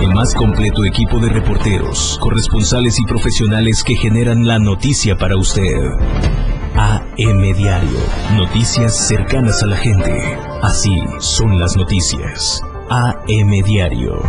El 0.00 0.12
más 0.12 0.34
completo 0.34 0.84
equipo 0.84 1.20
de 1.20 1.28
reporteros, 1.28 2.18
corresponsales 2.20 2.98
y 2.98 3.04
profesionales 3.04 3.84
que 3.84 3.94
generan 3.94 4.44
la 4.44 4.58
noticia 4.58 5.16
para 5.16 5.36
usted. 5.36 5.76
AM 6.74 7.42
Diario. 7.56 7.98
Noticias 8.36 8.96
cercanas 9.06 9.62
a 9.62 9.66
la 9.66 9.76
gente. 9.76 10.36
Así 10.62 11.00
son 11.20 11.60
las 11.60 11.76
noticias. 11.76 12.60
AM 12.90 13.50
Diario. 13.64 14.20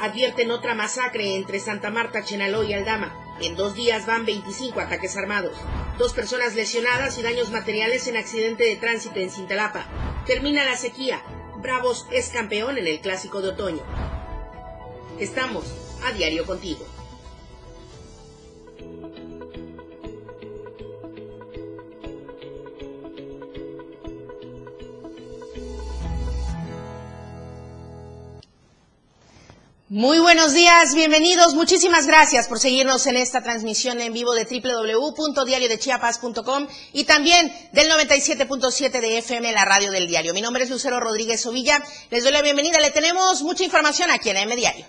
Advierten 0.00 0.50
otra 0.50 0.74
masacre 0.74 1.36
entre 1.36 1.60
Santa 1.60 1.90
Marta, 1.90 2.24
Chenaló 2.24 2.62
y 2.64 2.72
Aldama. 2.72 3.14
En 3.40 3.56
dos 3.56 3.74
días 3.74 4.06
van 4.06 4.26
25 4.26 4.80
ataques 4.80 5.16
armados. 5.16 5.56
Dos 5.98 6.12
personas 6.12 6.54
lesionadas 6.54 7.18
y 7.18 7.22
daños 7.22 7.50
materiales 7.50 8.06
en 8.06 8.16
accidente 8.16 8.64
de 8.64 8.76
tránsito 8.76 9.20
en 9.20 9.30
Cintalapa. 9.30 9.86
Termina 10.26 10.64
la 10.64 10.76
sequía. 10.76 11.22
Bravos 11.56 12.06
es 12.10 12.30
campeón 12.30 12.78
en 12.78 12.86
el 12.86 13.00
clásico 13.00 13.40
de 13.42 13.50
otoño. 13.50 13.82
Estamos 15.18 15.66
a 16.04 16.12
diario 16.12 16.46
contigo. 16.46 16.86
Muy 29.92 30.20
buenos 30.20 30.54
días, 30.54 30.94
bienvenidos. 30.94 31.54
Muchísimas 31.54 32.06
gracias 32.06 32.46
por 32.46 32.60
seguirnos 32.60 33.08
en 33.08 33.16
esta 33.16 33.42
transmisión 33.42 34.00
en 34.00 34.12
vivo 34.12 34.34
de 34.34 34.44
www.diariodechiapas.com 34.44 36.68
y 36.92 37.02
también 37.02 37.52
del 37.72 37.90
97.7 37.90 39.00
de 39.00 39.18
FM, 39.18 39.50
la 39.50 39.64
radio 39.64 39.90
del 39.90 40.06
diario. 40.06 40.32
Mi 40.32 40.42
nombre 40.42 40.62
es 40.62 40.70
Lucero 40.70 41.00
Rodríguez 41.00 41.44
Ovilla. 41.44 41.82
Les 42.08 42.22
doy 42.22 42.32
la 42.32 42.40
bienvenida. 42.40 42.78
Le 42.78 42.92
tenemos 42.92 43.42
mucha 43.42 43.64
información 43.64 44.12
aquí 44.12 44.30
en 44.30 44.36
M 44.36 44.54
Diario. 44.54 44.86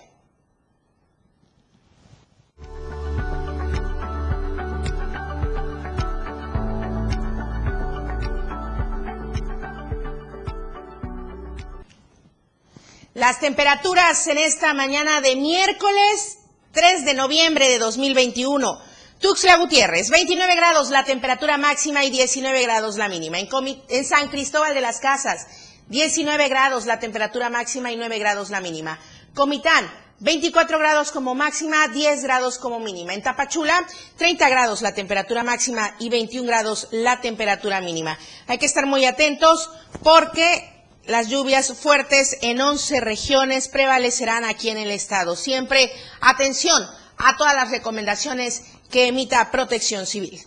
Las 13.14 13.40
temperaturas 13.40 14.26
en 14.26 14.38
esta 14.38 14.72
mañana 14.72 15.20
de 15.20 15.36
miércoles 15.36 16.38
3 16.72 17.04
de 17.04 17.12
noviembre 17.12 17.68
de 17.68 17.78
2021. 17.78 18.80
Tuxtla 19.20 19.56
Gutiérrez, 19.56 20.08
29 20.08 20.56
grados 20.56 20.88
la 20.88 21.04
temperatura 21.04 21.58
máxima 21.58 22.04
y 22.04 22.10
19 22.10 22.62
grados 22.62 22.96
la 22.96 23.10
mínima. 23.10 23.38
En, 23.38 23.50
en 23.90 24.04
San 24.06 24.28
Cristóbal 24.28 24.72
de 24.72 24.80
las 24.80 24.98
Casas, 24.98 25.46
19 25.88 26.48
grados 26.48 26.86
la 26.86 27.00
temperatura 27.00 27.50
máxima 27.50 27.92
y 27.92 27.96
9 27.96 28.18
grados 28.18 28.48
la 28.48 28.62
mínima. 28.62 28.98
Comitán, 29.34 29.92
24 30.20 30.78
grados 30.78 31.12
como 31.12 31.34
máxima, 31.34 31.88
10 31.88 32.22
grados 32.22 32.56
como 32.56 32.80
mínima. 32.80 33.12
En 33.12 33.22
Tapachula, 33.22 33.86
30 34.16 34.48
grados 34.48 34.80
la 34.80 34.94
temperatura 34.94 35.44
máxima 35.44 35.94
y 35.98 36.08
21 36.08 36.46
grados 36.46 36.88
la 36.92 37.20
temperatura 37.20 37.82
mínima. 37.82 38.18
Hay 38.46 38.56
que 38.56 38.64
estar 38.66 38.86
muy 38.86 39.04
atentos 39.04 39.68
porque 40.02 40.81
las 41.06 41.28
lluvias 41.28 41.72
fuertes 41.74 42.38
en 42.42 42.60
11 42.60 43.00
regiones 43.00 43.68
prevalecerán 43.68 44.44
aquí 44.44 44.68
en 44.68 44.78
el 44.78 44.90
estado. 44.90 45.36
Siempre 45.36 45.90
atención 46.20 46.82
a 47.16 47.36
todas 47.36 47.54
las 47.54 47.70
recomendaciones 47.70 48.62
que 48.90 49.08
emita 49.08 49.50
Protección 49.50 50.06
Civil. 50.06 50.44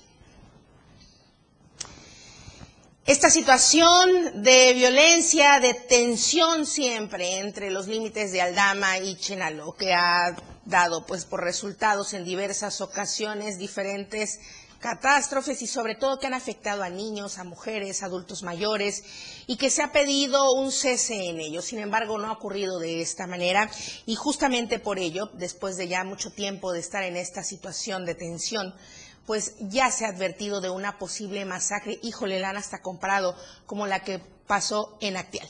Esta 3.05 3.29
situación 3.29 4.41
de 4.41 4.73
violencia, 4.73 5.59
de 5.59 5.75
tensión 5.75 6.65
siempre 6.65 7.37
entre 7.37 7.69
los 7.69 7.87
límites 7.87 8.31
de 8.31 8.41
Aldama 8.41 8.97
y 8.97 9.15
Chenaló, 9.15 9.73
que 9.73 9.93
ha 9.93 10.35
dado 10.65 11.05
pues 11.05 11.25
por 11.25 11.43
resultados 11.43 12.13
en 12.13 12.23
diversas 12.23 12.81
ocasiones 12.81 13.59
diferentes 13.59 14.39
catástrofes 14.79 15.61
y 15.61 15.67
sobre 15.67 15.95
todo 15.95 16.19
que 16.19 16.27
han 16.27 16.33
afectado 16.33 16.83
a 16.83 16.89
niños, 16.89 17.37
a 17.37 17.43
mujeres, 17.43 18.03
adultos 18.03 18.43
mayores 18.43 19.03
y 19.47 19.57
que 19.57 19.69
se 19.69 19.83
ha 19.83 19.91
pedido 19.91 20.53
un 20.53 20.71
cese 20.71 21.29
en 21.29 21.39
ello. 21.39 21.61
Sin 21.61 21.79
embargo, 21.79 22.17
no 22.17 22.27
ha 22.27 22.33
ocurrido 22.33 22.79
de 22.79 23.01
esta 23.01 23.27
manera 23.27 23.69
y 24.05 24.15
justamente 24.15 24.79
por 24.79 24.99
ello, 24.99 25.29
después 25.33 25.77
de 25.77 25.87
ya 25.87 26.03
mucho 26.03 26.31
tiempo 26.31 26.71
de 26.71 26.79
estar 26.79 27.03
en 27.03 27.17
esta 27.17 27.43
situación 27.43 28.05
de 28.05 28.15
tensión, 28.15 28.73
pues 29.25 29.55
ya 29.59 29.89
se 29.91 30.05
ha 30.05 30.09
advertido 30.09 30.61
de 30.61 30.69
una 30.69 30.99
posible 30.99 31.45
masacre, 31.45 31.99
híjole, 32.03 32.39
la 32.39 32.49
han 32.49 32.57
hasta 32.57 32.81
comparado 32.81 33.35
como 33.65 33.87
la 33.87 34.03
que 34.03 34.19
pasó 34.47 34.97
en 35.01 35.17
Actial. 35.17 35.49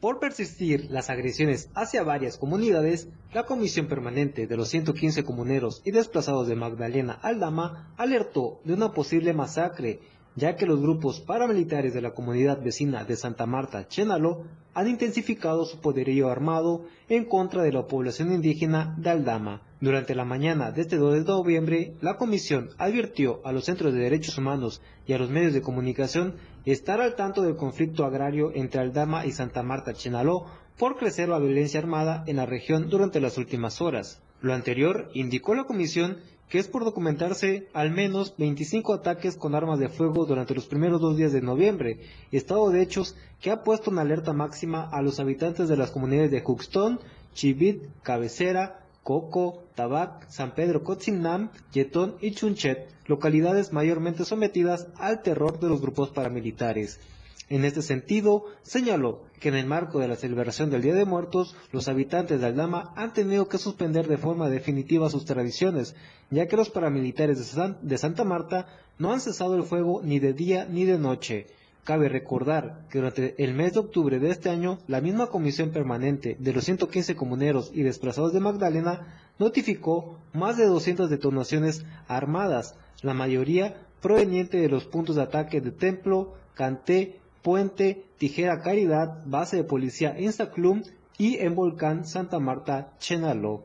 Por 0.00 0.20
persistir 0.20 0.92
las 0.92 1.10
agresiones 1.10 1.70
hacia 1.74 2.04
varias 2.04 2.38
comunidades, 2.38 3.08
la 3.34 3.46
Comisión 3.46 3.88
Permanente 3.88 4.46
de 4.46 4.56
los 4.56 4.68
115 4.68 5.24
comuneros 5.24 5.82
y 5.84 5.90
desplazados 5.90 6.46
de 6.46 6.54
Magdalena 6.54 7.14
Aldama 7.14 7.92
alertó 7.96 8.60
de 8.62 8.74
una 8.74 8.92
posible 8.92 9.32
masacre, 9.32 9.98
ya 10.36 10.54
que 10.54 10.66
los 10.66 10.80
grupos 10.80 11.18
paramilitares 11.18 11.94
de 11.94 12.00
la 12.00 12.12
comunidad 12.12 12.62
vecina 12.62 13.02
de 13.02 13.16
Santa 13.16 13.44
Marta, 13.46 13.88
Chenaló, 13.88 14.44
han 14.72 14.86
intensificado 14.86 15.64
su 15.64 15.80
poderío 15.80 16.30
armado 16.30 16.84
en 17.08 17.24
contra 17.24 17.64
de 17.64 17.72
la 17.72 17.88
población 17.88 18.32
indígena 18.32 18.94
de 18.98 19.10
Aldama. 19.10 19.62
Durante 19.80 20.14
la 20.14 20.24
mañana 20.24 20.70
de 20.70 20.82
este 20.82 20.96
2 20.96 21.14
de 21.14 21.24
noviembre, 21.24 21.94
la 22.00 22.16
comisión 22.16 22.70
advirtió 22.78 23.40
a 23.44 23.50
los 23.50 23.64
centros 23.64 23.92
de 23.92 23.98
derechos 23.98 24.38
humanos 24.38 24.80
y 25.08 25.12
a 25.12 25.18
los 25.18 25.28
medios 25.28 25.54
de 25.54 25.62
comunicación 25.62 26.36
estar 26.72 27.00
al 27.00 27.14
tanto 27.14 27.42
del 27.42 27.56
conflicto 27.56 28.04
agrario 28.04 28.52
entre 28.54 28.80
Aldama 28.80 29.26
y 29.26 29.32
Santa 29.32 29.62
Marta 29.62 29.94
Chenaló 29.94 30.46
por 30.76 30.96
crecer 30.96 31.28
la 31.28 31.38
violencia 31.38 31.80
armada 31.80 32.24
en 32.26 32.36
la 32.36 32.46
región 32.46 32.88
durante 32.88 33.20
las 33.20 33.38
últimas 33.38 33.80
horas. 33.80 34.22
Lo 34.40 34.54
anterior 34.54 35.10
indicó 35.14 35.54
la 35.54 35.64
comisión 35.64 36.18
que 36.48 36.58
es 36.58 36.68
por 36.68 36.84
documentarse 36.84 37.68
al 37.74 37.90
menos 37.90 38.34
25 38.38 38.94
ataques 38.94 39.36
con 39.36 39.54
armas 39.54 39.78
de 39.78 39.88
fuego 39.88 40.24
durante 40.24 40.54
los 40.54 40.66
primeros 40.66 41.00
dos 41.00 41.16
días 41.16 41.32
de 41.32 41.42
noviembre, 41.42 42.00
estado 42.32 42.70
de 42.70 42.82
hechos 42.82 43.16
que 43.40 43.50
ha 43.50 43.62
puesto 43.62 43.90
en 43.90 43.98
alerta 43.98 44.32
máxima 44.32 44.88
a 44.90 45.02
los 45.02 45.20
habitantes 45.20 45.68
de 45.68 45.76
las 45.76 45.90
comunidades 45.90 46.30
de 46.30 46.40
Juxtón, 46.40 47.00
Chivit, 47.34 47.82
Cabecera, 48.02 48.80
Coco, 49.08 49.64
Tabac, 49.74 50.28
San 50.28 50.54
Pedro 50.54 50.84
Cotzinam, 50.84 51.48
Yetón 51.72 52.16
y 52.20 52.32
Chunchet, 52.32 52.90
localidades 53.06 53.72
mayormente 53.72 54.26
sometidas 54.26 54.86
al 54.98 55.22
terror 55.22 55.58
de 55.58 55.68
los 55.70 55.80
grupos 55.80 56.10
paramilitares. 56.10 57.00
En 57.48 57.64
este 57.64 57.80
sentido, 57.80 58.44
señaló 58.60 59.22
que 59.40 59.48
en 59.48 59.54
el 59.54 59.64
marco 59.64 59.98
de 59.98 60.08
la 60.08 60.16
celebración 60.16 60.68
del 60.68 60.82
Día 60.82 60.92
de 60.94 61.06
Muertos, 61.06 61.56
los 61.72 61.88
habitantes 61.88 62.42
de 62.42 62.48
Aldama 62.48 62.92
han 62.96 63.14
tenido 63.14 63.48
que 63.48 63.56
suspender 63.56 64.06
de 64.08 64.18
forma 64.18 64.50
definitiva 64.50 65.08
sus 65.08 65.24
tradiciones, 65.24 65.94
ya 66.30 66.46
que 66.46 66.58
los 66.58 66.68
paramilitares 66.68 67.38
de, 67.38 67.44
San- 67.44 67.78
de 67.80 67.96
Santa 67.96 68.24
Marta 68.24 68.66
no 68.98 69.10
han 69.14 69.22
cesado 69.22 69.54
el 69.56 69.62
fuego 69.62 70.02
ni 70.04 70.18
de 70.18 70.34
día 70.34 70.66
ni 70.68 70.84
de 70.84 70.98
noche. 70.98 71.46
Cabe 71.84 72.08
recordar 72.08 72.86
que 72.90 72.98
durante 72.98 73.42
el 73.42 73.54
mes 73.54 73.72
de 73.72 73.80
octubre 73.80 74.18
de 74.18 74.30
este 74.30 74.50
año, 74.50 74.78
la 74.86 75.00
misma 75.00 75.28
Comisión 75.28 75.70
Permanente 75.70 76.36
de 76.38 76.52
los 76.52 76.64
115 76.64 77.16
comuneros 77.16 77.70
y 77.72 77.82
desplazados 77.82 78.32
de 78.32 78.40
Magdalena 78.40 79.20
notificó 79.38 80.18
más 80.32 80.56
de 80.56 80.66
200 80.66 81.08
detonaciones 81.08 81.84
armadas, 82.06 82.74
la 83.02 83.14
mayoría 83.14 83.76
proveniente 84.00 84.58
de 84.58 84.68
los 84.68 84.84
puntos 84.84 85.16
de 85.16 85.22
ataque 85.22 85.60
de 85.60 85.70
Templo, 85.70 86.34
Canté, 86.54 87.20
Puente, 87.42 88.04
Tijera 88.18 88.60
Caridad, 88.60 89.22
Base 89.24 89.56
de 89.56 89.64
Policía 89.64 90.18
Instaclum 90.18 90.82
y 91.16 91.38
en 91.38 91.54
Volcán 91.54 92.04
Santa 92.04 92.38
Marta, 92.38 92.92
Chenaló. 92.98 93.64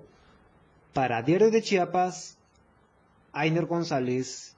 Para 0.94 1.22
Diario 1.22 1.52
de 1.52 1.61
Chiapas, 1.61 2.38
Ainer 3.32 3.66
González. 3.66 4.53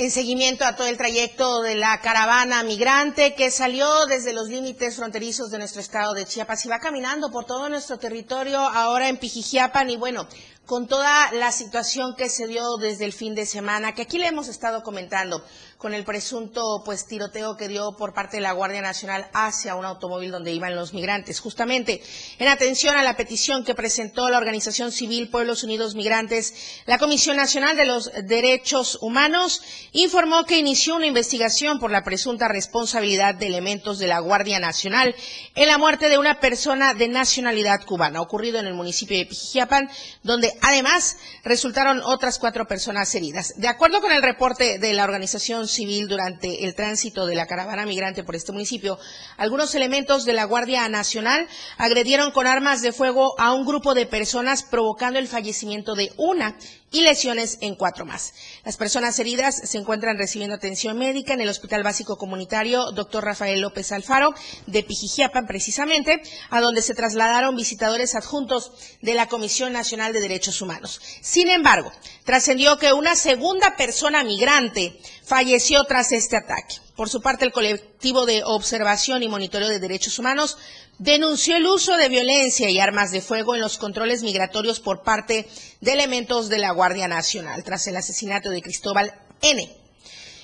En 0.00 0.10
seguimiento 0.10 0.64
a 0.64 0.76
todo 0.76 0.86
el 0.86 0.96
trayecto 0.96 1.60
de 1.60 1.74
la 1.74 2.00
caravana 2.00 2.62
migrante 2.62 3.34
que 3.34 3.50
salió 3.50 4.06
desde 4.06 4.32
los 4.32 4.48
límites 4.48 4.96
fronterizos 4.96 5.50
de 5.50 5.58
nuestro 5.58 5.82
estado 5.82 6.14
de 6.14 6.24
Chiapas 6.24 6.64
y 6.64 6.70
va 6.70 6.78
caminando 6.78 7.30
por 7.30 7.44
todo 7.44 7.68
nuestro 7.68 7.98
territorio, 7.98 8.60
ahora 8.60 9.10
en 9.10 9.18
Pijijiapan 9.18 9.90
y 9.90 9.98
bueno, 9.98 10.26
con 10.64 10.86
toda 10.86 11.30
la 11.32 11.52
situación 11.52 12.14
que 12.16 12.30
se 12.30 12.46
dio 12.46 12.78
desde 12.78 13.04
el 13.04 13.12
fin 13.12 13.34
de 13.34 13.44
semana, 13.44 13.92
que 13.94 14.00
aquí 14.00 14.16
le 14.16 14.28
hemos 14.28 14.48
estado 14.48 14.82
comentando 14.82 15.44
con 15.80 15.94
el 15.94 16.04
presunto 16.04 16.82
pues 16.84 17.06
tiroteo 17.06 17.56
que 17.56 17.66
dio 17.66 17.96
por 17.96 18.12
parte 18.12 18.36
de 18.36 18.42
la 18.42 18.52
Guardia 18.52 18.82
Nacional 18.82 19.30
hacia 19.32 19.76
un 19.76 19.86
automóvil 19.86 20.30
donde 20.30 20.52
iban 20.52 20.76
los 20.76 20.92
migrantes. 20.92 21.40
Justamente 21.40 22.02
en 22.38 22.48
atención 22.48 22.96
a 22.96 23.02
la 23.02 23.16
petición 23.16 23.64
que 23.64 23.74
presentó 23.74 24.28
la 24.28 24.36
organización 24.36 24.92
civil 24.92 25.30
Pueblos 25.30 25.64
Unidos 25.64 25.94
Migrantes, 25.94 26.82
la 26.84 26.98
Comisión 26.98 27.38
Nacional 27.38 27.78
de 27.78 27.86
los 27.86 28.12
Derechos 28.24 28.98
Humanos 29.00 29.62
informó 29.92 30.44
que 30.44 30.58
inició 30.58 30.96
una 30.96 31.06
investigación 31.06 31.80
por 31.80 31.90
la 31.90 32.04
presunta 32.04 32.46
responsabilidad 32.46 33.36
de 33.36 33.46
elementos 33.46 33.98
de 33.98 34.06
la 34.06 34.18
Guardia 34.18 34.60
Nacional 34.60 35.14
en 35.54 35.66
la 35.66 35.78
muerte 35.78 36.10
de 36.10 36.18
una 36.18 36.40
persona 36.40 36.92
de 36.92 37.08
nacionalidad 37.08 37.86
cubana, 37.86 38.20
ocurrido 38.20 38.58
en 38.58 38.66
el 38.66 38.74
municipio 38.74 39.16
de 39.16 39.24
Pijijiapan, 39.24 39.88
donde 40.22 40.52
además 40.60 41.16
resultaron 41.42 42.02
otras 42.04 42.38
cuatro 42.38 42.66
personas 42.66 43.14
heridas. 43.14 43.54
De 43.56 43.68
acuerdo 43.68 44.02
con 44.02 44.12
el 44.12 44.20
reporte 44.20 44.78
de 44.78 44.92
la 44.92 45.04
organización 45.04 45.69
civil 45.70 46.08
durante 46.08 46.64
el 46.64 46.74
tránsito 46.74 47.26
de 47.26 47.34
la 47.34 47.46
caravana 47.46 47.86
migrante 47.86 48.24
por 48.24 48.36
este 48.36 48.52
municipio, 48.52 48.98
algunos 49.36 49.74
elementos 49.74 50.24
de 50.24 50.34
la 50.34 50.44
Guardia 50.44 50.88
Nacional 50.88 51.46
agredieron 51.78 52.32
con 52.32 52.46
armas 52.46 52.82
de 52.82 52.92
fuego 52.92 53.34
a 53.38 53.54
un 53.54 53.64
grupo 53.64 53.94
de 53.94 54.06
personas 54.06 54.62
provocando 54.62 55.18
el 55.18 55.28
fallecimiento 55.28 55.94
de 55.94 56.12
una 56.16 56.56
y 56.90 57.02
lesiones 57.02 57.58
en 57.60 57.74
cuatro 57.74 58.04
más. 58.04 58.32
Las 58.64 58.76
personas 58.76 59.18
heridas 59.18 59.60
se 59.64 59.78
encuentran 59.78 60.18
recibiendo 60.18 60.56
atención 60.56 60.98
médica 60.98 61.34
en 61.34 61.40
el 61.40 61.48
Hospital 61.48 61.82
Básico 61.82 62.18
Comunitario 62.18 62.90
Dr. 62.92 63.24
Rafael 63.24 63.60
López 63.60 63.92
Alfaro 63.92 64.34
de 64.66 64.82
Pijijiapan, 64.82 65.46
precisamente, 65.46 66.20
a 66.50 66.60
donde 66.60 66.82
se 66.82 66.94
trasladaron 66.94 67.56
visitadores 67.56 68.14
adjuntos 68.14 68.72
de 69.02 69.14
la 69.14 69.28
Comisión 69.28 69.72
Nacional 69.72 70.12
de 70.12 70.20
Derechos 70.20 70.60
Humanos. 70.60 71.00
Sin 71.20 71.48
embargo, 71.48 71.92
trascendió 72.24 72.78
que 72.78 72.92
una 72.92 73.14
segunda 73.14 73.76
persona 73.76 74.24
migrante 74.24 74.98
falleció 75.24 75.84
tras 75.84 76.12
este 76.12 76.36
ataque. 76.36 76.76
Por 77.00 77.08
su 77.08 77.22
parte, 77.22 77.46
el 77.46 77.52
colectivo 77.52 78.26
de 78.26 78.42
observación 78.44 79.22
y 79.22 79.28
monitoreo 79.28 79.70
de 79.70 79.78
derechos 79.78 80.18
humanos 80.18 80.58
denunció 80.98 81.56
el 81.56 81.64
uso 81.64 81.96
de 81.96 82.10
violencia 82.10 82.68
y 82.68 82.78
armas 82.78 83.10
de 83.10 83.22
fuego 83.22 83.54
en 83.54 83.62
los 83.62 83.78
controles 83.78 84.22
migratorios 84.22 84.80
por 84.80 85.02
parte 85.02 85.48
de 85.80 85.92
elementos 85.94 86.50
de 86.50 86.58
la 86.58 86.72
Guardia 86.72 87.08
Nacional 87.08 87.64
tras 87.64 87.86
el 87.86 87.96
asesinato 87.96 88.50
de 88.50 88.60
Cristóbal 88.60 89.14
N. 89.40 89.66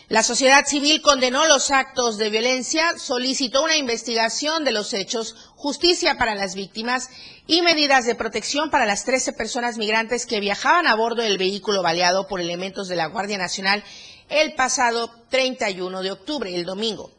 La 0.09 0.23
sociedad 0.23 0.65
civil 0.65 1.03
condenó 1.03 1.47
los 1.47 1.71
actos 1.71 2.17
de 2.17 2.31
violencia, 2.31 2.97
solicitó 2.97 3.63
una 3.63 3.77
investigación 3.77 4.65
de 4.65 4.73
los 4.73 4.95
hechos, 4.95 5.35
justicia 5.57 6.17
para 6.17 6.35
las 6.35 6.55
víctimas 6.55 7.11
y 7.47 7.61
medidas 7.61 8.07
de 8.07 8.15
protección 8.15 8.71
para 8.71 8.87
las 8.87 9.05
13 9.05 9.35
personas 9.35 9.77
migrantes 9.77 10.25
que 10.25 10.41
viajaban 10.41 10.87
a 10.87 10.95
bordo 10.95 11.21
del 11.21 11.37
vehículo 11.37 11.83
baleado 11.83 12.29
por 12.29 12.41
elementos 12.41 12.89
de 12.89 12.97
la 12.97 13.09
Guardia 13.09 13.37
Nacional 13.37 13.85
el 14.29 14.55
pasado 14.55 15.11
31 15.31 16.03
de 16.03 16.11
octubre, 16.13 16.55
el 16.55 16.65
domingo. 16.65 17.11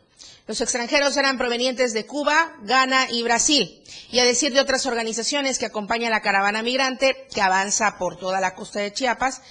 Los 0.47 0.61
extranjeros 0.61 1.17
eran 1.17 1.37
provenientes 1.37 1.93
de 1.93 2.05
Cuba, 2.05 2.55
Ghana 2.61 3.07
y 3.11 3.21
Brasil. 3.21 3.83
Y 4.11 4.19
a 4.19 4.25
decir 4.25 4.53
de 4.53 4.61
otras 4.61 4.85
organizaciones 4.85 5.59
que 5.59 5.65
acompañan 5.65 6.11
la 6.11 6.21
caravana 6.21 6.63
migrante 6.63 7.27
que 7.33 7.41
avanza 7.41 7.97
por 7.97 8.17
toda 8.17 8.39
la 8.39 8.55
costa 8.55 8.79
de 8.79 8.93
Chiapas, 8.93 9.41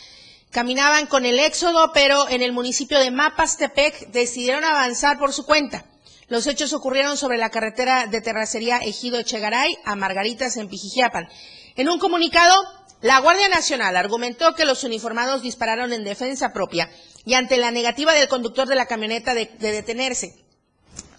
caminaban 0.50 1.06
con 1.06 1.26
el 1.26 1.38
éxodo, 1.38 1.93
pero 1.93 2.29
en 2.31 2.41
el 2.41 2.53
municipio 2.53 2.99
de 2.99 3.11
Mapastepec 3.11 4.09
decidieron 4.09 4.64
avanzar 4.64 5.19
por 5.19 5.35
su 5.35 5.44
cuenta. 5.44 5.85
Los 6.29 6.47
hechos 6.47 6.73
ocurrieron 6.73 7.19
sobre 7.19 7.37
la 7.37 7.50
carretera 7.50 8.06
de 8.06 8.23
terracería 8.23 8.79
Ejido 8.79 9.19
Echegaray 9.19 9.76
a 9.85 9.97
Margaritas 9.97 10.56
en 10.56 10.69
Pijijiapan. 10.69 11.29
En 11.76 11.91
un 11.91 11.99
comunicado, 11.99 12.55
la 13.02 13.20
Guardia 13.20 13.49
Nacional 13.49 13.97
argumentó 13.97 14.55
que 14.55 14.64
los 14.64 14.82
uniformados 14.82 15.43
dispararon 15.43 15.93
en 15.93 16.05
defensa 16.05 16.55
propia 16.55 16.91
y 17.26 17.34
ante 17.34 17.58
la 17.58 17.73
negativa 17.73 18.14
del 18.14 18.28
conductor 18.28 18.67
de 18.67 18.76
la 18.76 18.87
camioneta 18.87 19.34
de, 19.34 19.46
de 19.58 19.73
detenerse. 19.73 20.37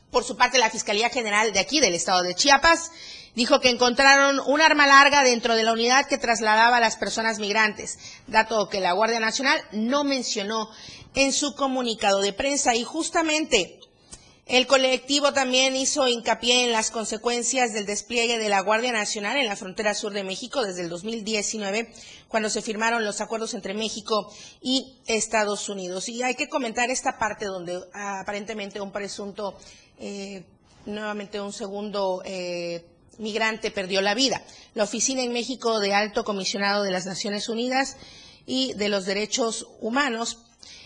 Por 0.09 0.23
su 0.23 0.37
parte, 0.37 0.57
la 0.57 0.71
Fiscalía 0.71 1.09
General 1.09 1.51
de 1.51 1.59
aquí, 1.59 1.81
del 1.81 1.93
estado 1.93 2.23
de 2.23 2.33
Chiapas, 2.33 2.91
dijo 3.35 3.59
que 3.59 3.69
encontraron 3.69 4.39
un 4.47 4.61
arma 4.61 4.87
larga 4.87 5.21
dentro 5.21 5.55
de 5.55 5.63
la 5.63 5.73
unidad 5.73 6.07
que 6.07 6.17
trasladaba 6.17 6.77
a 6.77 6.79
las 6.79 6.95
personas 6.95 7.39
migrantes, 7.39 7.99
dato 8.25 8.69
que 8.69 8.79
la 8.79 8.93
Guardia 8.93 9.19
Nacional 9.19 9.61
no 9.73 10.05
mencionó 10.05 10.71
en 11.13 11.33
su 11.33 11.53
comunicado 11.55 12.21
de 12.21 12.31
prensa. 12.31 12.73
Y 12.73 12.85
justamente 12.85 13.79
el 14.49 14.65
colectivo 14.65 15.33
también 15.33 15.75
hizo 15.75 16.07
hincapié 16.07 16.63
en 16.63 16.71
las 16.71 16.89
consecuencias 16.89 17.73
del 17.73 17.85
despliegue 17.85 18.37
de 18.37 18.47
la 18.47 18.61
Guardia 18.61 18.93
Nacional 18.93 19.35
en 19.37 19.47
la 19.47 19.55
frontera 19.57 19.93
sur 19.93 20.13
de 20.13 20.23
México 20.23 20.63
desde 20.63 20.81
el 20.81 20.89
2019, 20.89 21.91
cuando 22.29 22.49
se 22.49 22.61
firmaron 22.61 23.03
los 23.03 23.19
acuerdos 23.19 23.53
entre 23.53 23.73
México 23.73 24.31
y 24.61 24.99
Estados 25.05 25.67
Unidos. 25.67 26.07
Y 26.07 26.23
hay 26.23 26.35
que 26.35 26.47
comentar 26.47 26.89
esta 26.89 27.17
parte 27.17 27.45
donde 27.45 27.77
aparentemente 27.93 28.79
un 28.79 28.91
presunto 28.91 29.57
eh, 29.99 30.45
nuevamente 30.85 31.41
un 31.41 31.51
segundo 31.51 32.21
eh, 32.23 32.85
migrante 33.17 33.71
perdió 33.71 34.01
la 34.01 34.13
vida. 34.13 34.41
La 34.73 34.83
Oficina 34.83 35.23
en 35.23 35.33
México 35.33 35.79
de 35.79 35.93
Alto 35.93 36.23
Comisionado 36.23 36.83
de 36.83 36.91
las 36.91 37.05
Naciones 37.05 37.49
Unidas 37.49 37.97
y 38.47 38.73
de 38.73 38.89
los 38.89 39.05
Derechos 39.05 39.67
Humanos 39.79 40.39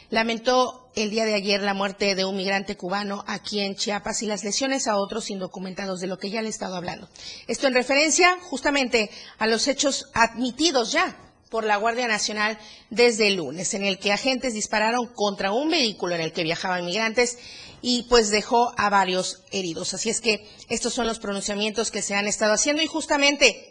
lamentó 0.10 0.92
el 0.96 1.10
día 1.10 1.24
de 1.24 1.36
ayer 1.36 1.62
la 1.62 1.74
muerte 1.74 2.16
de 2.16 2.26
un 2.26 2.36
migrante 2.36 2.76
cubano 2.76 3.24
aquí 3.28 3.62
en 3.62 3.76
Chiapas 3.76 4.22
y 4.24 4.26
las 4.26 4.44
lesiones 4.44 4.88
a 4.88 4.98
otros 4.98 5.30
indocumentados, 5.30 6.02
de 6.02 6.08
lo 6.08 6.18
que 6.18 6.30
ya 6.30 6.42
le 6.42 6.48
he 6.48 6.52
estado 6.52 6.76
hablando. 6.76 7.08
Esto 7.48 7.68
en 7.68 7.76
referencia 7.76 8.38
justamente 8.42 9.10
a 9.38 9.48
los 9.48 9.68
hechos 9.70 10.10
admitidos 10.14 10.92
ya 10.92 11.16
por 11.50 11.64
la 11.64 11.78
Guardia 11.78 12.08
Nacional 12.08 12.58
desde 12.90 13.28
el 13.28 13.36
lunes, 13.36 13.74
en 13.74 13.86
el 13.86 14.00
que 14.00 14.12
agentes 14.12 14.54
dispararon 14.54 15.08
contra 15.08 15.52
un 15.52 15.70
vehículo 15.70 16.16
en 16.16 16.22
el 16.22 16.34
que 16.34 16.44
viajaban 16.44 16.86
migrantes 16.86 17.38
y 17.82 18.04
pues 18.04 18.32
dejó 18.32 18.74
a 18.78 18.90
varios 18.90 19.44
heridos. 19.52 19.94
Así 19.94 20.10
es 20.10 20.20
que 20.20 20.48
estos 20.70 20.94
son 20.94 21.08
los 21.08 21.20
pronunciamientos 21.20 21.92
que 21.92 22.02
se 22.02 22.16
han 22.16 22.28
estado 22.28 22.54
haciendo 22.54 22.82
y 22.82 22.88
justamente 22.88 23.71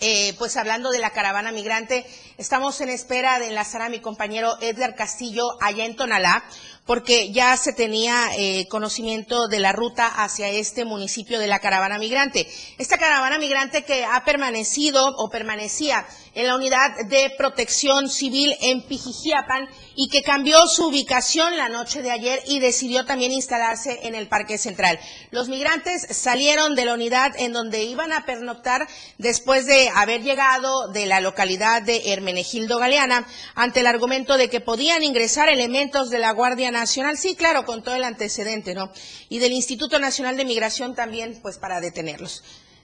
eh, 0.00 0.34
pues 0.38 0.56
hablando 0.56 0.90
de 0.90 0.98
la 0.98 1.10
caravana 1.10 1.52
migrante, 1.52 2.06
estamos 2.38 2.80
en 2.80 2.90
espera 2.90 3.38
de 3.38 3.48
enlazar 3.48 3.82
a 3.82 3.88
mi 3.88 4.00
compañero 4.00 4.56
Edgar 4.60 4.94
Castillo 4.94 5.44
allá 5.60 5.84
en 5.84 5.96
Tonalá, 5.96 6.44
porque 6.86 7.32
ya 7.32 7.56
se 7.56 7.72
tenía 7.72 8.28
eh, 8.38 8.66
conocimiento 8.68 9.48
de 9.48 9.58
la 9.58 9.72
ruta 9.72 10.06
hacia 10.06 10.48
este 10.48 10.84
municipio 10.84 11.38
de 11.38 11.48
la 11.48 11.58
caravana 11.58 11.98
migrante. 11.98 12.46
Esta 12.78 12.96
caravana 12.96 13.38
migrante 13.38 13.82
que 13.84 14.04
ha 14.04 14.24
permanecido 14.24 15.04
o 15.16 15.28
permanecía 15.28 16.06
en 16.34 16.46
la 16.46 16.54
unidad 16.54 16.90
de 17.08 17.32
protección 17.36 18.08
civil 18.08 18.54
en 18.60 18.82
Pijijiapan 18.82 19.68
y 19.94 20.08
que 20.08 20.22
cambió 20.22 20.66
su 20.66 20.88
ubicación 20.88 21.56
la 21.56 21.70
noche 21.70 22.02
de 22.02 22.10
ayer 22.10 22.40
y 22.46 22.60
decidió 22.60 23.06
también 23.06 23.32
instalarse 23.32 24.00
en 24.02 24.14
el 24.14 24.28
Parque 24.28 24.58
Central. 24.58 25.00
Los 25.30 25.48
migrantes 25.48 26.06
salieron 26.10 26.74
de 26.74 26.84
la 26.84 26.94
unidad 26.94 27.32
en 27.38 27.52
donde 27.52 27.84
iban 27.84 28.12
a 28.12 28.26
pernoctar 28.26 28.86
después 29.16 29.64
de 29.64 29.88
haber 29.94 30.22
llegado 30.22 30.88
de 30.88 31.06
la 31.06 31.20
localidad 31.20 31.82
de 31.82 32.12
Hermenegildo 32.12 32.78
Galeana 32.78 33.26
ante 33.54 33.80
el 33.80 33.86
argumento 33.86 34.36
de 34.36 34.50
que 34.50 34.60
podían 34.60 35.02
ingresar 35.02 35.48
elementos 35.48 36.10
de 36.10 36.18
la 36.18 36.32
Guardia 36.32 36.70
Nacional, 36.80 37.18
sí, 37.18 37.34
claro, 37.34 37.64
con 37.64 37.82
todo 37.82 37.94
el 37.94 38.04
antecedente, 38.04 38.74
¿no? 38.74 38.92
Y 39.28 39.38
del 39.38 39.52
Instituto 39.52 39.98
Nacional 39.98 40.36
de 40.36 40.44
Migración 40.44 40.94
también, 40.94 41.38
pues 41.42 41.58
para 41.58 41.80
detenerlos. 41.80 42.42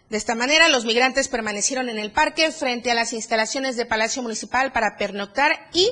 De 0.08 0.18
esta 0.18 0.34
manera, 0.34 0.68
los 0.68 0.84
migrantes 0.84 1.28
permanecieron 1.28 1.88
en 1.88 1.98
el 1.98 2.12
parque 2.12 2.50
frente 2.52 2.90
a 2.90 2.94
las 2.94 3.12
instalaciones 3.12 3.76
de 3.76 3.86
Palacio 3.86 4.22
Municipal 4.22 4.72
para 4.72 4.96
pernoctar 4.98 5.52
y 5.72 5.90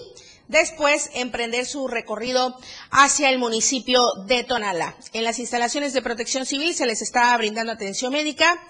después 0.49 1.11
emprender 1.15 1.65
su 1.65 1.89
recorrido 1.89 2.59
hacia 2.91 3.31
el 3.31 3.39
municipio 3.39 4.05
de 4.27 4.45
Tonala. 4.45 4.97
En 5.13 5.25
las 5.25 5.39
instalaciones 5.39 5.93
de 5.93 6.03
protección 6.03 6.45
civil 6.45 6.75
se 6.75 6.87
les 6.87 7.01
estaba 7.01 7.37
brindando 7.37 7.73
atención 7.73 8.13
médica 8.13 8.61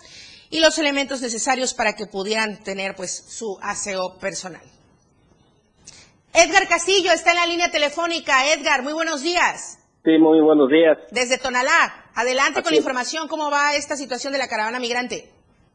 y 0.50 0.60
los 0.60 0.78
elementos 0.78 1.20
necesarios 1.20 1.74
para 1.74 1.94
que 1.94 2.06
pudieran 2.06 2.62
tener 2.62 2.94
pues 2.94 3.24
su 3.28 3.58
aseo 3.62 4.18
personal. 4.18 4.62
Edgar 6.34 6.68
Castillo 6.68 7.12
está 7.12 7.32
en 7.32 7.36
la 7.36 7.46
línea 7.46 7.70
telefónica. 7.70 8.46
Edgar, 8.54 8.82
muy 8.82 8.92
buenos 8.92 9.22
días. 9.22 9.78
Sí, 10.04 10.18
muy 10.18 10.40
buenos 10.40 10.68
días. 10.70 10.98
Desde 11.10 11.38
Tonalá, 11.38 12.06
adelante 12.14 12.62
con 12.62 12.72
la 12.72 12.78
información, 12.78 13.28
¿cómo 13.28 13.50
va 13.50 13.74
esta 13.74 13.96
situación 13.96 14.32
de 14.32 14.38
la 14.38 14.48
caravana 14.48 14.80
migrante? 14.80 15.28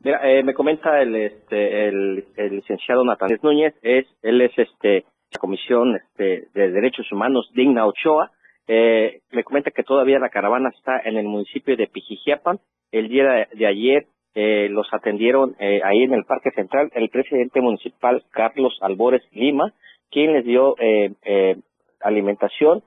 Mira, 0.04 0.20
eh, 0.24 0.44
me 0.44 0.54
comenta 0.54 1.02
el, 1.02 1.16
este, 1.16 1.88
el, 1.90 2.26
licenciado 2.52 3.04
Natán 3.04 3.38
Núñez, 3.42 3.74
es, 3.82 4.06
él 4.22 4.42
es 4.42 4.52
este, 4.58 5.06
la 5.32 5.40
Comisión 5.40 5.96
este, 5.96 6.48
de 6.54 6.72
Derechos 6.72 7.12
Humanos 7.12 7.50
Digna 7.54 7.86
Ochoa, 7.86 8.32
eh, 8.68 9.22
me 9.32 9.44
comenta 9.44 9.72
que 9.72 9.84
todavía 9.84 10.20
la 10.20 10.30
caravana 10.30 10.70
está 10.70 11.00
en 11.04 11.18
el 11.18 11.26
municipio 11.26 11.78
de 11.78 11.88
Pijijiapan. 11.88 12.60
El 12.92 13.10
día 13.10 13.48
de, 13.52 13.68
ayer 13.68 14.08
eh, 14.34 14.70
los 14.70 14.88
atendieron 14.92 15.56
eh, 15.60 15.82
ahí 15.84 16.04
en 16.04 16.14
el 16.14 16.26
Parque 16.26 16.52
Central 16.52 16.92
el 16.94 17.10
presidente 17.10 17.62
municipal 17.62 18.24
Carlos 18.32 18.78
Albores 18.82 19.22
Lima, 19.32 19.74
quien 20.12 20.34
les 20.34 20.46
dio 20.46 20.76
eh, 20.80 21.14
eh, 21.24 21.58
alimentación, 22.02 22.84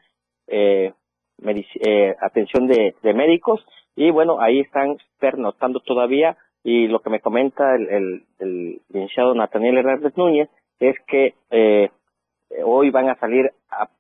eh, 0.47 0.93
eh, 1.45 2.17
atención 2.21 2.67
de, 2.67 2.95
de, 3.03 3.15
médicos. 3.15 3.65
Y 3.97 4.11
bueno, 4.11 4.41
ahí 4.41 4.61
están 4.61 4.97
pernotando 5.19 5.81
todavía. 5.81 6.37
Y 6.65 6.89
lo 6.89 7.01
que 7.01 7.11
me 7.11 7.21
comenta 7.21 7.75
el, 7.75 7.89
el, 7.89 8.23
el 8.41 8.81
licenciado 8.89 9.35
Nathaniel 9.35 9.79
Hernández 9.79 10.17
Núñez 10.17 10.49
es 10.81 10.97
que 11.07 11.35
eh, 11.51 11.91
hoy 12.65 12.91
van 12.91 13.09
a 13.09 13.17
salir 13.17 13.53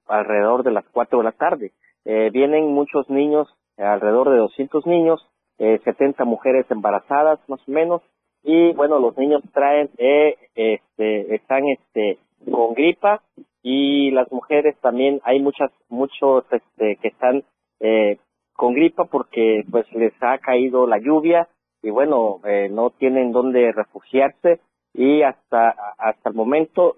alrededor 0.06 0.62
de 0.62 0.72
las 0.72 0.84
4 0.92 1.18
de 1.18 1.24
la 1.24 1.32
tarde. 1.32 1.72
Eh, 2.04 2.30
vienen 2.32 2.66
muchos 2.72 3.08
niños, 3.10 3.48
alrededor 3.76 4.30
de 4.30 4.38
200 4.38 4.86
niños, 4.86 5.26
eh, 5.58 5.80
70 5.84 6.24
mujeres 6.24 6.66
embarazadas 6.70 7.40
más 7.48 7.60
o 7.68 7.70
menos, 7.70 8.02
y 8.42 8.72
bueno, 8.72 8.98
los 8.98 9.16
niños 9.18 9.42
traen, 9.52 9.90
este, 9.98 11.34
están 11.34 11.66
este, 11.66 12.18
con 12.44 12.74
gripa 12.74 13.22
y 13.62 14.10
las 14.10 14.30
mujeres 14.32 14.76
también, 14.80 15.20
hay 15.24 15.40
muchas, 15.40 15.70
muchos 15.88 16.44
este, 16.50 16.96
que 16.96 17.08
están 17.08 17.44
eh, 17.80 18.18
con 18.54 18.74
gripa 18.74 19.04
porque 19.04 19.64
pues 19.70 19.90
les 19.92 20.12
ha 20.20 20.38
caído 20.38 20.86
la 20.86 20.98
lluvia 20.98 21.48
y 21.82 21.90
bueno, 21.90 22.40
eh, 22.44 22.68
no 22.70 22.90
tienen 22.90 23.32
dónde 23.32 23.72
refugiarse. 23.72 24.60
Y 24.94 25.22
hasta, 25.22 25.74
hasta 25.98 26.30
el 26.30 26.34
momento 26.34 26.96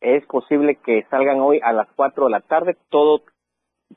es 0.00 0.24
posible 0.26 0.76
que 0.76 1.04
salgan 1.10 1.40
hoy 1.40 1.60
a 1.62 1.72
las 1.72 1.88
4 1.94 2.24
de 2.24 2.30
la 2.30 2.40
tarde, 2.40 2.76
todo 2.88 3.22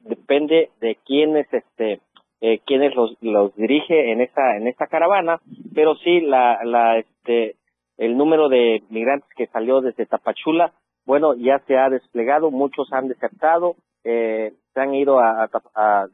depende 0.01 0.69
de 0.79 0.97
quiénes 1.05 1.51
este 1.51 2.01
eh, 2.39 2.59
quiénes 2.65 2.95
los, 2.95 3.17
los 3.21 3.55
dirige 3.55 4.11
en 4.11 4.21
esa 4.21 4.57
en 4.57 4.67
esta 4.67 4.87
caravana, 4.87 5.41
pero 5.73 5.95
sí 5.95 6.21
la 6.21 6.63
la 6.63 6.99
este 6.99 7.55
el 7.97 8.17
número 8.17 8.49
de 8.49 8.83
migrantes 8.89 9.29
que 9.35 9.47
salió 9.47 9.81
desde 9.81 10.05
Tapachula, 10.05 10.73
bueno, 11.05 11.35
ya 11.35 11.59
se 11.67 11.77
ha 11.77 11.89
desplegado, 11.89 12.51
muchos 12.51 12.91
han 12.91 13.07
desertado, 13.07 13.75
eh, 14.03 14.53
se 14.73 14.79
han 14.79 14.93
ido 14.93 15.19
a, 15.19 15.49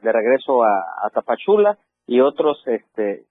de 0.01 0.11
regreso 0.11 0.63
a, 0.63 0.83
a, 1.03 1.09
Tapachula 1.09 1.77
y 2.07 2.21
otros 2.21 2.61
este 2.67 3.25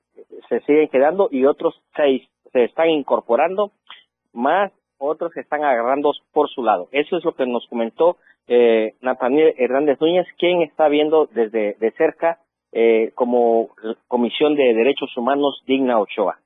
se 0.48 0.60
siguen 0.60 0.88
quedando 0.88 1.28
y 1.30 1.46
otros 1.46 1.80
se, 1.96 2.28
se 2.52 2.64
están 2.64 2.90
incorporando, 2.90 3.72
más 4.32 4.72
otros 4.98 5.32
se 5.32 5.40
están 5.40 5.64
agarrando 5.64 6.12
por 6.32 6.48
su 6.48 6.62
lado. 6.62 6.88
Eso 6.92 7.16
es 7.16 7.24
lo 7.24 7.34
que 7.34 7.46
nos 7.46 7.66
comentó 7.68 8.16
eh, 8.46 8.94
Nathaniel 9.00 9.54
Hernández 9.56 10.00
Núñez, 10.00 10.26
quien 10.38 10.62
está 10.62 10.88
viendo 10.88 11.26
desde 11.32 11.74
de 11.74 11.90
cerca 11.92 12.38
eh, 12.72 13.12
como 13.14 13.70
Comisión 14.08 14.54
de 14.54 14.74
Derechos 14.74 15.16
Humanos 15.16 15.62
Digna 15.66 15.98
Ochoa. 16.00 16.38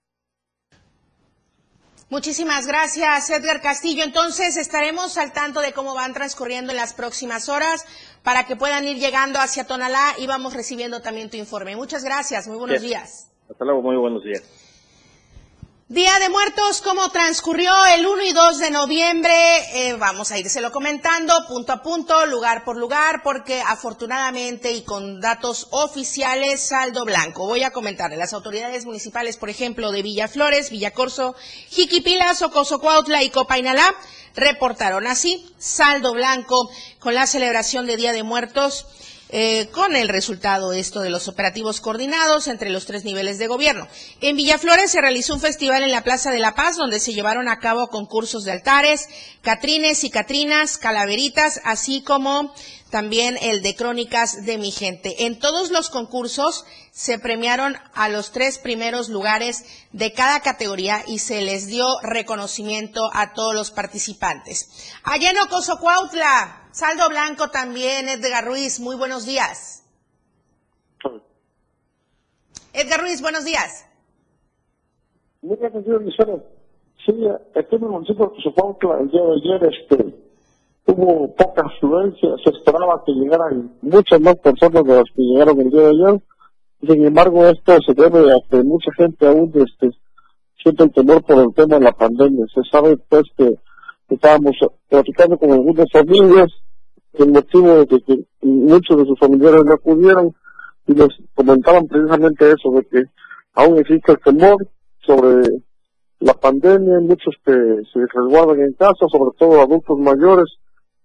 Muchísimas 2.09 2.69
gracias, 2.69 3.31
Edgar 3.31 3.61
Castillo. 3.61 4.05
Entonces 4.05 4.57
estaremos 4.57 5.19
al 5.19 5.33
tanto 5.33 5.61
de 5.61 5.73
cómo 5.73 5.95
van 5.95 6.15
transcurriendo 6.15 6.71
en 6.71 6.77
las 6.77 6.95
próximas 6.95 7.49
horas 7.49 7.85
para 8.23 8.47
que 8.47 8.55
puedan 8.55 8.87
ir 8.87 8.99
llegando 8.99 9.41
hacia 9.41 9.67
Tonalá 9.67 10.15
y 10.19 10.29
vamos 10.29 10.55
recibiendo 10.55 11.01
también 11.03 11.31
tu 11.31 11.37
informe. 11.37 11.75
Muchas 11.75 12.05
gracias, 12.05 12.47
muy 12.47 12.59
buenos 12.59 12.81
días. 12.81 13.33
Hasta 13.51 13.65
luego, 13.65 13.83
muy 13.83 13.97
buenos 13.97 14.23
días. 14.23 14.43
Día 15.89 16.19
de 16.19 16.29
Muertos, 16.29 16.83
¿cómo 16.83 17.11
transcurrió 17.11 17.73
el 17.95 18.05
1 18.05 18.23
y 18.25 18.33
2 18.33 18.59
de 18.59 18.71
noviembre? 18.73 19.33
Eh, 19.73 19.93
vamos 19.93 20.33
a 20.33 20.39
írselo 20.39 20.73
comentando 20.73 21.33
punto 21.47 21.73
a 21.73 21.81
punto, 21.81 22.27
lugar 22.27 22.65
por 22.65 22.77
lugar, 22.77 23.23
porque 23.23 23.63
afortunadamente 23.65 24.73
y 24.73 24.83
con 24.83 25.21
datos 25.21 25.69
oficiales, 25.71 26.61
saldo 26.61 27.05
blanco. 27.05 27.47
Voy 27.47 27.63
a 27.63 27.71
comentarle, 27.71 28.17
las 28.17 28.33
autoridades 28.33 28.85
municipales, 28.85 29.37
por 29.37 29.49
ejemplo, 29.49 29.93
de 29.93 30.03
Villaflores, 30.03 30.71
Villacorso, 30.71 31.37
Jiquipilas, 31.69 32.43
Ocosocuautla 32.43 33.23
y 33.23 33.31
Copainalá, 33.31 33.95
reportaron 34.35 35.07
así, 35.07 35.55
saldo 35.57 36.15
blanco 36.15 36.69
con 36.99 37.15
la 37.15 37.29
celebración 37.29 37.87
de 37.87 37.97
Día 37.97 38.13
de 38.13 38.25
Muertos 38.25 38.87
eh, 39.29 39.69
con 39.73 39.97
el 39.97 40.09
resultado 40.09 40.73
esto 40.73 41.01
de 41.01 41.11
los 41.11 41.27
operativos 41.27 41.81
coordinados 41.81 42.47
entre 42.47 42.71
los 42.71 42.87
tres 42.87 43.05
niveles 43.05 43.39
de 43.39 43.49
gobierno. 43.49 43.89
En 44.21 44.37
Villaflores 44.37 44.93
se 44.93 45.01
realizó 45.01 45.35
un 45.35 45.41
festival 45.41 45.83
en 45.83 45.91
la 45.91 46.05
Plaza 46.05 46.31
de 46.31 46.39
la 46.39 46.55
Paz 46.55 46.77
donde 46.77 47.01
se 47.01 47.13
llevaron 47.13 47.49
a 47.49 47.59
cabo 47.59 47.89
concursos 47.89 48.45
de 48.45 48.53
altares, 48.53 49.09
catrines 49.43 50.05
y 50.05 50.11
catrinas, 50.11 50.79
calaveritas, 50.79 51.61
así 51.65 52.03
como 52.03 52.55
también 52.91 53.37
el 53.43 53.63
de 53.63 53.75
crónicas 53.75 54.45
de 54.45 54.59
mi 54.59 54.71
gente. 54.71 55.27
En 55.27 55.39
todos 55.39 55.71
los 55.71 55.91
concursos 55.91 56.65
se 56.93 57.19
premiaron 57.19 57.77
a 57.95 58.09
los 58.09 58.31
tres 58.31 58.59
primeros 58.59 59.09
lugares 59.09 59.65
de 59.93 60.13
cada 60.13 60.41
categoría 60.41 61.03
y 61.07 61.19
se 61.19 61.41
les 61.41 61.67
dio 61.67 61.87
reconocimiento 62.03 63.11
a 63.13 63.33
todos 63.33 63.55
los 63.55 63.71
participantes. 63.71 64.69
Allá 65.03 65.31
en 65.31 65.39
Ocosocuautla, 65.39 66.66
Saldo 66.77 67.09
Blanco 67.09 67.49
también, 67.49 68.07
Edgar 68.07 68.45
Ruiz, 68.45 68.81
muy 68.81 68.97
buenos 68.97 69.25
días. 69.25 69.83
Edgar 72.75 73.01
Ruiz, 73.01 73.23
buenos 73.23 73.47
días. 73.47 73.89
Muy 75.41 75.57
buenos 75.57 75.87
días, 75.87 76.03
Lucero. 76.03 76.45
Sí, 77.07 77.15
aquí 77.59 77.77
en 77.77 77.83
el 77.83 77.89
municipio 77.89 78.27
de 78.27 78.43
Xochipauca, 78.43 78.89
el 79.01 79.09
día 79.11 79.23
de 79.23 79.33
ayer, 79.33 79.73
este, 79.73 80.17
hubo 80.85 81.35
poca 81.35 81.63
afluencia, 81.63 82.29
se 82.45 82.51
esperaba 82.51 83.03
que 83.07 83.13
llegaran 83.13 83.73
muchas 83.81 84.21
más 84.21 84.37
personas 84.37 84.85
de 84.85 84.97
las 84.97 85.11
que 85.15 85.23
llegaron 85.23 85.59
el 85.59 85.71
día 85.71 85.81
de 85.81 85.89
ayer. 85.89 86.23
Sin 86.83 87.07
embargo, 87.07 87.47
esto 87.47 87.79
se 87.87 87.95
debe 87.95 88.31
a 88.31 88.37
que 88.51 88.63
mucha 88.63 88.93
gente 88.99 89.27
aún 89.27 89.51
este, 89.55 89.97
siente 90.63 90.85
el 90.85 90.93
temor 90.93 91.25
por 91.25 91.39
el 91.39 91.55
tema 91.55 91.79
de 91.79 91.85
la 91.85 91.93
pandemia. 91.93 92.45
Se 92.55 92.61
sabe, 92.71 92.99
pues, 93.09 93.23
que 93.35 93.55
estábamos 94.11 94.57
platicando 94.91 95.39
con 95.39 95.53
algunas 95.53 95.91
familias 95.91 96.53
el 97.19 97.33
motivo 97.33 97.85
de 97.85 98.01
que 98.01 98.25
muchos 98.43 98.97
de 98.99 99.05
sus 99.07 99.19
familiares 99.19 99.65
no 99.65 99.75
acudieron 99.75 100.35
y 100.87 100.95
les 100.95 101.09
comentaban 101.35 101.87
precisamente 101.87 102.53
eso, 102.53 102.71
de 102.73 102.85
que 102.87 103.05
aún 103.55 103.79
existe 103.79 104.13
el 104.13 104.19
temor 104.21 104.67
sobre 105.01 105.49
la 106.21 106.35
pandemia, 106.35 107.01
muchos 107.01 107.35
que 107.45 107.53
se 107.93 108.07
resguardan 108.15 108.61
en 108.61 108.73
casa, 108.75 109.07
sobre 109.11 109.37
todo 109.39 109.61
adultos 109.61 109.99
mayores, 109.99 110.47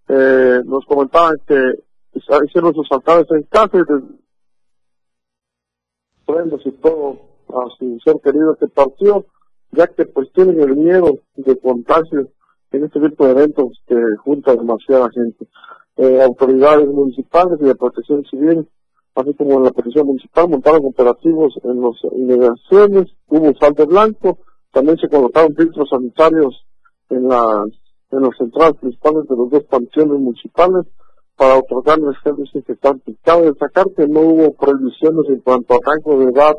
eh, 0.08 0.62
nos 0.66 0.86
comentaban 0.86 1.36
que 1.48 1.74
hicieron 2.14 2.74
sus 2.74 2.92
altares 2.92 3.26
en 3.32 3.44
casa 3.44 3.78
y 3.78 3.84
prendas 6.26 6.62
y 6.66 6.72
todo 6.72 7.20
a 7.50 7.68
su 7.78 8.00
ser 8.04 8.16
querido 8.24 8.56
que 8.56 8.68
partió, 8.68 9.26
ya 9.72 9.88
que 9.88 10.06
pues 10.06 10.32
tienen 10.34 10.60
el 10.62 10.76
miedo 10.76 11.20
de 11.36 11.58
contagio 11.60 12.30
en 12.72 12.84
este 12.86 13.00
tipo 13.02 13.26
de 13.26 13.32
eventos 13.32 13.82
que 13.88 13.96
junta 14.24 14.56
demasiada 14.56 15.10
gente 15.12 15.48
eh, 16.02 16.24
autoridades 16.24 16.88
municipales 16.88 17.60
y 17.62 17.66
de 17.66 17.76
protección 17.76 18.26
civil, 18.26 18.68
así 19.14 19.36
como 19.36 19.58
en 19.58 19.66
la 19.66 19.72
protección 19.72 20.08
municipal, 20.08 20.50
montaron 20.50 20.84
operativos 20.84 21.54
en 21.64 21.80
las 21.80 21.96
inmediaciones, 22.12 23.14
hubo 23.28 23.54
salto 23.60 23.86
blanco, 23.86 24.40
también 24.72 24.98
se 24.98 25.08
colocaron 25.10 25.56
filtros 25.56 25.90
sanitarios 25.90 26.66
en 27.10 27.28
las 27.28 27.68
en 28.10 28.24
las 28.24 28.36
centrales 28.36 28.76
principales 28.82 29.28
de 29.30 29.36
los 29.38 29.50
dos 29.52 29.64
panteones 29.66 30.20
municipales 30.20 30.86
para 31.38 31.60
otorgarles 31.60 32.18
gel 32.24 32.36
desinfectante. 32.36 33.16
Cabe 33.24 33.46
destacar 33.46 33.86
que 33.96 34.08
no 34.08 34.22
hubo 34.22 34.54
prohibiciones 34.54 35.30
en 35.30 35.40
cuanto 35.42 35.76
a 35.76 35.80
rango 35.86 36.20
de 36.20 36.32
edad 36.32 36.56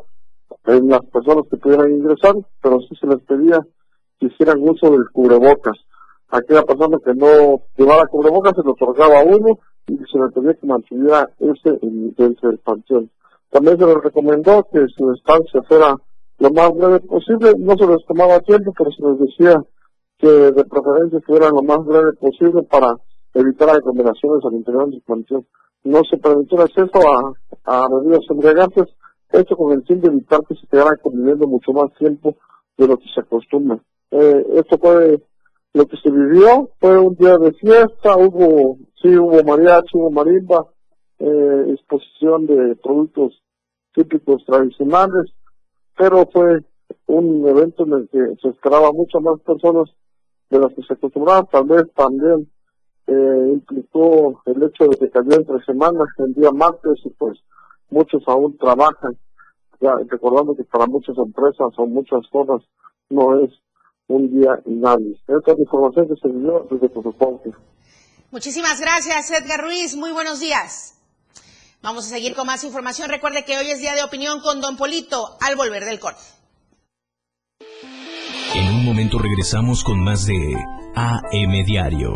en 0.67 0.89
las 0.89 1.05
personas 1.07 1.45
que 1.51 1.57
pudieran 1.57 1.93
ingresar, 1.93 2.37
pero 2.63 2.79
sí 2.81 2.95
se 2.99 3.09
les 3.09 3.21
pedía 3.23 3.67
que 4.19 4.27
hicieran 4.27 4.63
uso 4.63 4.91
del 4.91 5.11
cubrebocas 5.13 5.77
aquella 6.33 6.63
persona 6.63 6.99
que 7.05 7.15
no 7.15 7.63
llevara 7.77 8.07
cubrebocas 8.07 8.55
se 8.57 8.63
le 8.63 8.71
otorgaba 8.71 9.23
uno 9.23 9.59
y 9.87 9.97
se 9.97 10.19
le 10.19 10.29
pedía 10.35 10.55
que 10.55 10.67
mantuviera 10.67 11.29
ese 11.39 11.79
dentro 12.17 12.49
del 12.49 12.59
panteón. 12.59 13.11
También 13.51 13.79
se 13.79 13.87
le 13.87 13.95
recomendó 13.95 14.67
que 14.73 14.87
su 14.97 15.13
estancia 15.13 15.63
fuera 15.69 15.95
lo 16.39 16.51
más 16.51 16.75
breve 16.75 17.01
posible, 17.01 17.53
no 17.59 17.77
se 17.77 17.87
les 17.87 18.05
tomaba 18.07 18.41
tiempo, 18.41 18.73
pero 18.77 18.91
se 18.91 19.03
les 19.03 19.19
decía 19.19 19.63
que 20.19 20.29
de 20.29 20.65
preferencia 20.65 21.21
fuera 21.27 21.51
lo 21.51 21.63
más 21.63 21.85
breve 21.85 22.15
posible 22.15 22.63
para 22.63 22.97
evitar 23.35 23.69
aglomeraciones 23.69 24.45
al 24.45 24.55
interior 24.55 24.89
del 24.89 25.03
panteón. 25.03 25.47
No 25.85 26.01
se 26.09 26.17
permitió 26.17 26.59
el 26.59 26.65
acceso 26.65 26.99
a, 27.09 27.33
a 27.65 27.89
bebidas 27.89 28.25
embriagantes, 28.31 28.87
hecho 29.33 29.57
con 29.57 29.73
el 29.73 29.83
fin 29.85 30.01
de 30.01 30.09
evitar 30.09 30.41
que 30.49 30.55
se 30.55 30.67
quedaran 30.67 30.97
conviviendo 31.03 31.47
mucho 31.47 31.73
más 31.73 31.93
tiempo 31.99 32.37
de 32.79 32.89
lo 32.89 32.97
que 32.97 33.09
se 33.15 33.21
acostumbra. 33.21 33.79
Eh, 34.11 34.47
esto 34.55 34.79
puede 34.79 35.23
lo 35.75 35.87
que 35.87 35.97
se 35.97 36.11
vivió 36.11 36.71
fue 36.81 36.99
un 36.99 37.15
día 37.17 37.39
de 37.39 37.53
fiesta, 37.55 38.17
hubo, 38.17 38.79
sí, 39.01 39.17
hubo 39.17 39.43
mariachi, 39.43 39.91
hubo 39.95 40.11
marimba, 40.11 40.67
eh, 41.19 41.67
exposición 41.71 42.47
de 42.47 42.77
productos 42.77 43.43
típicos 43.95 44.45
tradicionales, 44.45 45.33
pero 45.97 46.29
fue 46.33 46.61
un 47.07 47.47
evento 47.49 47.85
en 47.85 47.93
el 47.93 48.09
que 48.09 48.37
se 48.41 48.49
esperaba 48.49 48.93
muchas 48.93 49.23
más 49.23 49.41
personas 49.41 49.89
de 50.51 50.59
las 50.59 50.75
que 50.75 50.83
se 50.83 50.93
acostumbraban, 50.93 51.47
tal 51.51 51.65
vez 51.65 51.85
también 51.95 52.51
eh, 53.07 53.51
implicó 53.53 54.43
el 54.47 54.63
hecho 54.63 54.85
de 54.89 54.97
que 54.97 55.11
cayó 55.11 55.33
entre 55.33 55.65
semanas, 55.65 56.09
el 56.19 56.35
día 56.35 56.51
martes, 56.51 57.01
y 57.05 57.11
pues 57.11 57.39
muchos 57.89 58.23
aún 58.27 58.57
trabajan, 58.59 59.17
ya 59.81 59.95
recordando 60.09 60.55
que 60.55 60.65
para 60.65 60.87
muchas 60.87 61.17
empresas 61.17 61.73
o 61.77 61.87
muchas 61.87 62.21
zonas 62.31 62.63
no 63.09 63.41
es 63.41 63.51
un 64.13 64.31
día 64.31 64.61
inhábil. 64.67 65.19
Esta 65.27 65.53
es 65.53 65.59
la 65.59 65.65
información 65.65 66.09
que 66.09 66.15
se 66.21 66.29
dio 66.29 66.67
desde. 66.71 66.91
Muchísimas 68.31 68.81
gracias, 68.81 69.31
Edgar 69.31 69.61
Ruiz. 69.61 69.97
Muy 69.97 70.13
buenos 70.13 70.41
días. 70.41 70.95
Vamos 71.83 72.07
a 72.07 72.09
seguir 72.09 72.35
con 72.35 72.47
más 72.47 72.65
información. 72.65 73.11
Recuerde 73.11 73.45
que 73.45 73.59
hoy 73.59 73.71
es 73.71 73.81
día 73.81 73.95
de 73.95 74.03
opinión 74.03 74.41
con 74.41 74.61
Don 74.61 74.77
Polito 74.77 75.37
al 75.41 75.57
volver 75.57 75.85
del 75.85 75.99
corte. 75.99 76.21
En 78.55 78.75
un 78.75 78.85
momento 78.85 79.19
regresamos 79.19 79.83
con 79.83 80.03
más 80.03 80.27
de 80.27 80.55
AM 80.95 81.65
Diario. 81.65 82.13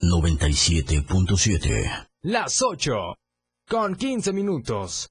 97.7 0.00 2.08
Las 2.22 2.62
8 2.62 2.92
con 3.68 3.96
15 3.96 4.32
minutos. 4.32 5.10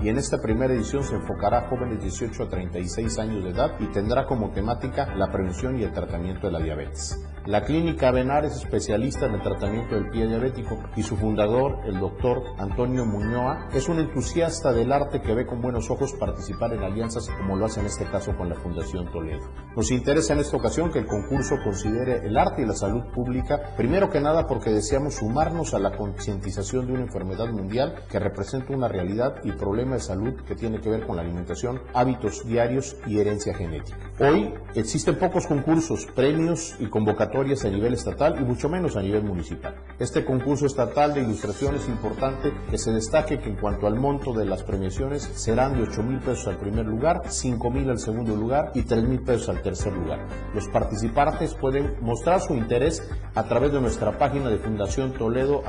y 0.00 0.08
en 0.08 0.18
esta 0.18 0.38
primera 0.38 0.72
edición 0.72 1.02
se 1.02 1.16
enfocará 1.16 1.58
a 1.58 1.68
jóvenes 1.68 1.98
de 1.98 2.04
18 2.04 2.42
a 2.42 2.48
36 2.48 3.18
años 3.18 3.44
de 3.44 3.50
edad 3.50 3.72
y 3.80 3.86
tendrá 3.86 4.26
como 4.26 4.50
temática 4.50 5.14
la 5.16 5.30
prevención 5.30 5.78
y 5.78 5.84
el 5.84 5.92
tratamiento 5.92 6.46
de 6.46 6.52
la 6.52 6.60
diabetes. 6.60 7.18
La 7.48 7.62
clínica 7.62 8.10
Benar 8.10 8.44
es 8.44 8.56
especialista 8.56 9.24
en 9.24 9.36
el 9.36 9.40
tratamiento 9.40 9.94
del 9.94 10.10
pie 10.10 10.26
diabético 10.26 10.78
y 10.96 11.02
su 11.02 11.16
fundador, 11.16 11.78
el 11.86 11.98
doctor 11.98 12.42
Antonio 12.58 13.06
Muñoa, 13.06 13.70
es 13.72 13.88
un 13.88 14.00
entusiasta 14.00 14.70
del 14.70 14.92
arte 14.92 15.22
que 15.22 15.32
ve 15.32 15.46
con 15.46 15.62
buenos 15.62 15.90
ojos 15.90 16.12
participar 16.12 16.74
en 16.74 16.82
alianzas 16.82 17.30
como 17.38 17.56
lo 17.56 17.64
hace 17.64 17.80
en 17.80 17.86
este 17.86 18.04
caso 18.04 18.36
con 18.36 18.50
la 18.50 18.54
Fundación 18.54 19.10
Toledo. 19.10 19.48
Nos 19.74 19.90
interesa 19.90 20.34
en 20.34 20.40
esta 20.40 20.58
ocasión 20.58 20.92
que 20.92 20.98
el 20.98 21.06
concurso 21.06 21.56
considere 21.64 22.26
el 22.26 22.36
arte 22.36 22.60
y 22.60 22.66
la 22.66 22.74
salud 22.74 23.04
pública, 23.14 23.74
primero 23.78 24.10
que 24.10 24.20
nada 24.20 24.46
porque 24.46 24.68
deseamos 24.68 25.14
sumarnos 25.14 25.72
a 25.72 25.78
la 25.78 25.96
concientización 25.96 26.86
de 26.86 26.92
una 26.92 27.04
enfermedad 27.04 27.48
mundial 27.48 28.02
que 28.10 28.18
representa 28.18 28.74
una 28.74 28.88
realidad 28.88 29.36
y 29.42 29.52
problema 29.52 29.94
de 29.94 30.00
salud 30.00 30.34
que 30.46 30.54
tiene 30.54 30.82
que 30.82 30.90
ver 30.90 31.06
con 31.06 31.16
la 31.16 31.22
alimentación, 31.22 31.80
hábitos 31.94 32.46
diarios 32.46 32.94
y 33.06 33.20
herencia 33.20 33.54
genética. 33.54 33.96
Hoy 34.20 34.52
existen 34.74 35.18
pocos 35.18 35.46
concursos, 35.46 36.04
premios 36.14 36.76
y 36.78 36.90
convocatorias 36.90 37.37
a 37.38 37.70
nivel 37.70 37.94
estatal 37.94 38.36
y 38.40 38.44
mucho 38.44 38.68
menos 38.68 38.96
a 38.96 39.00
nivel 39.00 39.22
municipal. 39.22 39.76
Este 40.00 40.24
concurso 40.24 40.66
estatal 40.66 41.14
de 41.14 41.20
ilustración 41.20 41.76
es 41.76 41.88
importante 41.88 42.52
que 42.68 42.78
se 42.78 42.90
destaque 42.90 43.38
que 43.38 43.48
en 43.48 43.54
cuanto 43.54 43.86
al 43.86 43.94
monto 43.94 44.32
de 44.32 44.44
las 44.44 44.64
premiaciones 44.64 45.22
serán 45.22 45.74
de 45.74 45.84
8 45.84 46.02
mil 46.02 46.18
pesos 46.18 46.48
al 46.48 46.56
primer 46.56 46.86
lugar, 46.86 47.22
5 47.28 47.70
mil 47.70 47.88
al 47.90 48.00
segundo 48.00 48.34
lugar 48.34 48.72
y 48.74 48.82
3 48.82 49.04
mil 49.04 49.20
pesos 49.22 49.50
al 49.50 49.62
tercer 49.62 49.92
lugar. 49.92 50.26
Los 50.52 50.66
participantes 50.68 51.54
pueden 51.54 51.94
mostrar 52.00 52.40
su 52.40 52.54
interés 52.54 53.08
a 53.36 53.44
través 53.44 53.72
de 53.72 53.80
nuestra 53.80 54.18
página 54.18 54.50
de 54.50 54.58
Fundación 54.58 55.12
Toledo 55.12 55.62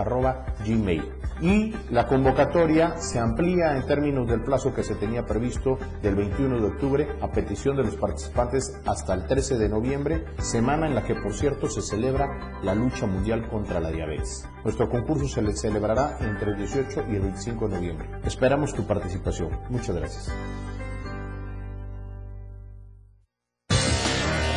gmail. 0.66 1.04
Y 1.42 1.74
la 1.92 2.08
convocatoria 2.08 2.98
se 2.98 3.20
amplía 3.20 3.78
en 3.78 3.86
términos 3.86 4.28
del 4.28 4.42
plazo 4.42 4.74
que 4.74 4.84
se 4.84 4.96
tenía 4.96 5.26
previsto 5.26 5.78
del 6.02 6.16
21 6.16 6.60
de 6.60 6.68
octubre 6.68 7.08
a 7.22 7.32
petición 7.32 7.78
de 7.78 7.84
los 7.84 7.96
participantes 7.96 8.78
hasta 8.86 9.14
el 9.14 9.26
13 9.26 9.58
de 9.58 9.70
noviembre, 9.70 10.26
semana 10.40 10.88
en 10.88 10.96
la 10.96 11.04
que 11.04 11.16
por 11.16 11.34
cierto 11.34 11.59
se 11.68 11.82
celebra 11.82 12.60
la 12.64 12.76
lucha 12.76 13.06
mundial 13.06 13.50
contra 13.50 13.80
la 13.80 13.92
diabetes. 13.92 14.48
Nuestro 14.64 14.90
concurso 14.90 15.28
se 15.28 15.52
celebrará 15.58 16.18
entre 16.22 16.52
el 16.52 16.58
18 16.58 17.06
y 17.10 17.16
el 17.16 17.22
25 17.22 17.68
de 17.68 17.76
noviembre. 17.76 18.10
Esperamos 18.24 18.74
tu 18.74 18.86
participación. 18.86 19.50
Muchas 19.70 19.96
gracias. 19.96 20.32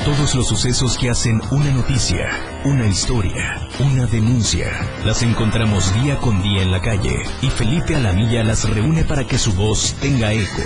Todos 0.04 0.34
los 0.34 0.48
sucesos 0.48 0.98
que 0.98 1.10
hacen 1.10 1.40
una 1.52 1.70
noticia, 1.70 2.28
una 2.64 2.86
historia, 2.86 3.68
una 3.78 4.04
denuncia, 4.06 4.66
las 5.04 5.22
encontramos 5.22 5.94
día 5.94 6.18
con 6.18 6.42
día 6.42 6.62
en 6.62 6.72
la 6.72 6.80
calle 6.80 7.22
y 7.40 7.50
Felipe 7.50 7.94
Alamilla 7.94 8.42
las 8.42 8.68
reúne 8.68 9.04
para 9.04 9.24
que 9.24 9.38
su 9.38 9.52
voz 9.52 9.94
tenga 10.00 10.32
eco. 10.32 10.62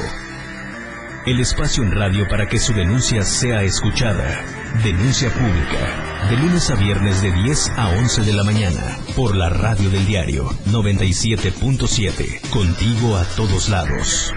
El 1.26 1.38
espacio 1.38 1.83
en 1.83 1.93
radio 1.93 2.26
para 2.28 2.49
que 2.49 2.59
su 2.59 2.73
denuncia 2.73 3.25
sea 3.25 3.62
escuchada. 3.62 4.43
Denuncia 4.83 5.30
pública. 5.30 6.28
De 6.28 6.37
lunes 6.37 6.71
a 6.71 6.75
viernes 6.75 7.23
de 7.23 7.33
10 7.33 7.71
a 7.76 7.88
11 7.90 8.23
de 8.23 8.33
la 8.33 8.45
mañana. 8.45 8.99
Por 9.14 9.35
la 9.35 9.49
radio 9.49 9.88
del 9.90 10.04
diario 10.06 10.50
97.7. 10.66 12.50
Contigo 12.50 13.16
a 13.16 13.25
todos 13.25 13.68
lados. 13.68 14.33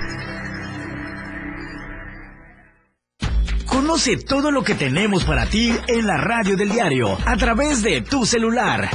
Conoce 3.65 4.17
todo 4.17 4.51
lo 4.51 4.63
que 4.63 4.75
tenemos 4.75 5.25
para 5.25 5.46
ti 5.46 5.74
en 5.87 6.07
la 6.07 6.18
radio 6.18 6.55
del 6.55 6.70
diario 6.70 7.18
a 7.25 7.35
través 7.35 7.81
de 7.81 8.01
tu 8.01 8.25
celular. 8.25 8.90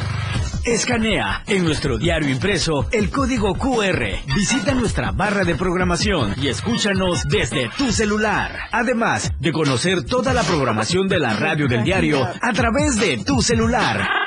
Escanea 0.65 1.43
en 1.47 1.63
nuestro 1.63 1.99
diario 1.99 2.31
impreso 2.31 2.89
el 2.91 3.11
código 3.11 3.55
QR. 3.55 4.03
Visita 4.35 4.73
nuestra 4.73 5.11
barra 5.11 5.45
de 5.45 5.57
programación 5.57 6.35
y 6.41 6.49
escúchanos 6.49 7.25
desde 7.29 7.69
tu 7.77 7.93
celular. 7.93 8.51
Además 8.73 9.31
de 9.39 9.53
conocer 9.53 10.05
toda 10.05 10.33
la 10.33 10.43
programación 10.43 11.07
de 11.07 11.19
la 11.19 11.35
radio 11.35 11.69
del 11.69 11.85
diario 11.85 12.27
a 12.41 12.53
través 12.55 12.99
de 12.99 13.23
tu 13.25 13.43
celular. 13.43 14.24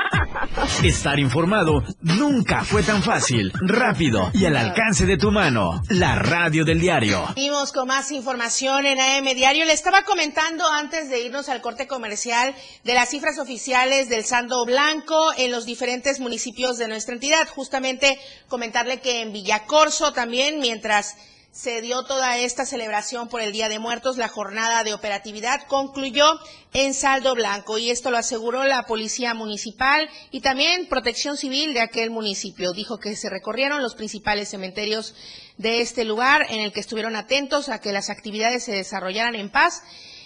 Estar 0.84 1.20
informado 1.20 1.84
nunca 2.02 2.64
fue 2.64 2.82
tan 2.82 3.04
fácil, 3.04 3.52
rápido 3.62 4.32
y 4.34 4.46
al 4.46 4.58
alcance 4.58 5.06
de 5.06 5.18
tu 5.18 5.32
mano. 5.32 5.82
La 5.90 6.16
radio 6.16 6.66
del 6.66 6.80
diario. 6.80 7.26
Seguimos 7.36 7.72
con 7.72 7.88
más 7.88 8.12
información 8.12 8.86
en 8.86 9.00
AM 9.00 9.26
Diario. 9.36 9.66
Le 9.66 9.74
estaba 9.74 10.04
comentando 10.04 10.68
antes 10.68 11.10
de 11.10 11.22
irnos 11.22 11.50
al 11.50 11.62
corte 11.62 11.88
comercial 11.88 12.56
de 12.84 12.94
las 12.94 13.10
cifras 13.10 13.40
oficiales 13.40 14.10
del 14.10 14.26
saldo 14.26 14.66
blanco 14.66 15.32
en 15.38 15.52
los 15.52 15.66
diferentes 15.66 16.20
municipios 16.20 16.78
de 16.78 16.88
nuestra 16.88 17.14
entidad. 17.14 17.48
Justamente 17.50 18.20
comentarle 18.48 19.00
que 19.00 19.22
en 19.22 19.34
Villacorso 19.34 20.12
también, 20.12 20.60
mientras 20.60 21.16
se 21.58 21.82
dio 21.82 22.04
toda 22.04 22.38
esta 22.38 22.68
celebración 22.68 23.30
por 23.30 23.42
el 23.42 23.52
Día 23.52 23.68
de 23.68 23.80
Muertos, 23.80 24.18
la 24.18 24.28
jornada 24.28 24.84
de 24.84 24.94
operatividad 24.94 25.66
concluyó 25.66 26.40
en 26.72 26.94
saldo 26.94 27.34
blanco 27.34 27.80
y 27.80 27.90
esto 27.90 28.12
lo 28.12 28.18
aseguró 28.18 28.64
la 28.66 28.84
Policía 28.84 29.34
Municipal 29.34 30.08
y 30.30 30.42
también 30.42 30.88
Protección 30.88 31.36
Civil 31.36 31.74
de 31.74 31.80
aquel 31.80 32.12
municipio. 32.12 32.74
Dijo 32.74 33.00
que 33.00 33.16
se 33.16 33.32
recorrieron 33.32 33.82
los 33.82 33.96
principales 33.96 34.50
cementerios 34.50 35.16
de 35.58 35.82
este 35.82 36.06
lugar 36.06 36.46
en 36.52 36.60
el 36.60 36.72
que 36.72 36.80
estuvieron 36.80 37.16
atentos 37.16 37.70
a 37.70 37.82
que 37.82 37.92
las 37.92 38.12
actividades 38.12 38.64
se 38.64 38.74
desarrollaran 38.74 39.34
en 39.34 39.50
paz 39.50 39.82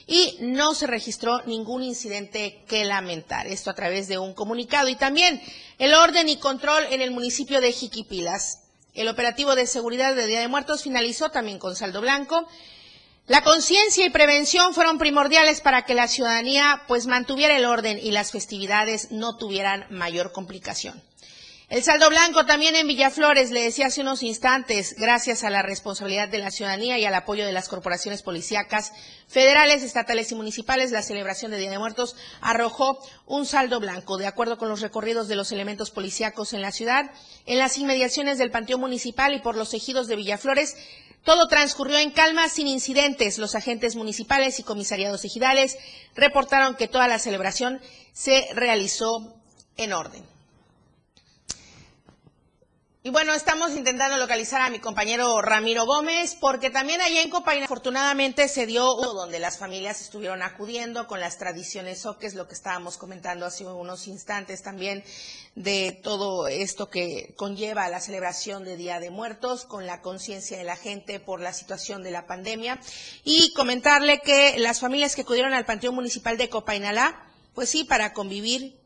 y 0.07 0.35
no 0.41 0.73
se 0.73 0.85
registró 0.85 1.43
ningún 1.45 1.81
incidente 1.81 2.61
que 2.67 2.83
lamentar. 2.83 3.47
Esto 3.47 3.69
a 3.69 3.75
través 3.75 4.09
de 4.09 4.17
un 4.17 4.33
comunicado 4.33 4.89
y 4.89 4.97
también 4.97 5.41
el 5.79 5.93
orden 5.93 6.27
y 6.27 6.35
control 6.35 6.83
en 6.91 6.99
el 6.99 7.11
municipio 7.11 7.61
de 7.61 7.71
Jiquipilas. 7.71 8.61
El 8.93 9.07
operativo 9.07 9.55
de 9.55 9.67
seguridad 9.67 10.15
de 10.15 10.27
Día 10.27 10.41
de 10.41 10.47
Muertos 10.47 10.83
finalizó 10.83 11.29
también 11.29 11.59
con 11.59 11.75
saldo 11.75 12.01
blanco. 12.01 12.47
La 13.27 13.43
conciencia 13.43 14.05
y 14.05 14.09
prevención 14.09 14.73
fueron 14.73 14.97
primordiales 14.97 15.61
para 15.61 15.83
que 15.85 15.93
la 15.93 16.07
ciudadanía 16.07 16.83
pues 16.87 17.07
mantuviera 17.07 17.55
el 17.55 17.65
orden 17.65 17.97
y 17.97 18.11
las 18.11 18.31
festividades 18.31 19.11
no 19.11 19.37
tuvieran 19.37 19.85
mayor 19.89 20.33
complicación. 20.33 21.01
El 21.71 21.83
saldo 21.83 22.09
blanco 22.09 22.45
también 22.45 22.75
en 22.75 22.85
Villaflores, 22.85 23.49
le 23.49 23.61
decía 23.61 23.85
hace 23.85 24.01
unos 24.01 24.23
instantes, 24.23 24.93
gracias 24.97 25.45
a 25.45 25.49
la 25.49 25.61
responsabilidad 25.61 26.27
de 26.27 26.39
la 26.39 26.51
ciudadanía 26.51 26.97
y 26.97 27.05
al 27.05 27.15
apoyo 27.15 27.45
de 27.45 27.53
las 27.53 27.69
corporaciones 27.69 28.23
policíacas 28.23 28.91
federales, 29.29 29.81
estatales 29.81 30.29
y 30.33 30.35
municipales, 30.35 30.91
la 30.91 31.01
celebración 31.01 31.49
de 31.49 31.59
Día 31.59 31.71
de 31.71 31.79
Muertos 31.79 32.17
arrojó 32.41 32.99
un 33.25 33.45
saldo 33.45 33.79
blanco. 33.79 34.17
De 34.17 34.27
acuerdo 34.27 34.57
con 34.57 34.67
los 34.67 34.81
recorridos 34.81 35.29
de 35.29 35.37
los 35.37 35.53
elementos 35.53 35.91
policíacos 35.91 36.51
en 36.51 36.61
la 36.61 36.73
ciudad, 36.73 37.09
en 37.45 37.57
las 37.57 37.77
inmediaciones 37.77 38.37
del 38.37 38.51
Panteón 38.51 38.81
Municipal 38.81 39.33
y 39.33 39.39
por 39.39 39.55
los 39.55 39.73
ejidos 39.73 40.09
de 40.09 40.17
Villaflores, 40.17 40.75
todo 41.23 41.47
transcurrió 41.47 41.99
en 41.99 42.11
calma, 42.11 42.49
sin 42.49 42.67
incidentes. 42.67 43.37
Los 43.37 43.55
agentes 43.55 43.95
municipales 43.95 44.59
y 44.59 44.63
comisariados 44.63 45.23
ejidales 45.23 45.77
reportaron 46.15 46.75
que 46.75 46.89
toda 46.89 47.07
la 47.07 47.17
celebración 47.17 47.79
se 48.11 48.49
realizó 48.55 49.37
en 49.77 49.93
orden. 49.93 50.30
Y 53.03 53.09
bueno, 53.09 53.33
estamos 53.33 53.71
intentando 53.71 54.15
localizar 54.17 54.61
a 54.61 54.69
mi 54.69 54.77
compañero 54.77 55.41
Ramiro 55.41 55.87
Gómez, 55.87 56.37
porque 56.39 56.69
también 56.69 57.01
allá 57.01 57.23
en 57.23 57.31
Copaina 57.31 57.65
afortunadamente 57.65 58.47
se 58.47 58.67
dio 58.67 58.93
donde 58.93 59.39
las 59.39 59.57
familias 59.57 60.01
estuvieron 60.01 60.43
acudiendo 60.43 61.07
con 61.07 61.19
las 61.19 61.39
tradiciones 61.39 62.05
o 62.05 62.19
que 62.19 62.27
es 62.27 62.35
lo 62.35 62.47
que 62.47 62.53
estábamos 62.53 62.99
comentando 62.99 63.47
hace 63.47 63.65
unos 63.65 64.05
instantes 64.05 64.61
también 64.61 65.03
de 65.55 65.99
todo 66.03 66.47
esto 66.47 66.91
que 66.91 67.33
conlleva 67.35 67.89
la 67.89 68.01
celebración 68.01 68.65
de 68.65 68.77
Día 68.77 68.99
de 68.99 69.09
Muertos, 69.09 69.65
con 69.65 69.87
la 69.87 70.03
conciencia 70.03 70.59
de 70.59 70.63
la 70.63 70.75
gente 70.75 71.19
por 71.19 71.41
la 71.41 71.53
situación 71.53 72.03
de 72.03 72.11
la 72.11 72.27
pandemia. 72.27 72.79
Y 73.23 73.51
comentarle 73.53 74.19
que 74.19 74.59
las 74.59 74.79
familias 74.79 75.15
que 75.15 75.23
acudieron 75.23 75.53
al 75.53 75.65
Panteón 75.65 75.95
Municipal 75.95 76.37
de 76.37 76.49
Copainalá, 76.49 77.19
pues 77.55 77.67
sí, 77.69 77.83
para 77.83 78.13
convivir 78.13 78.79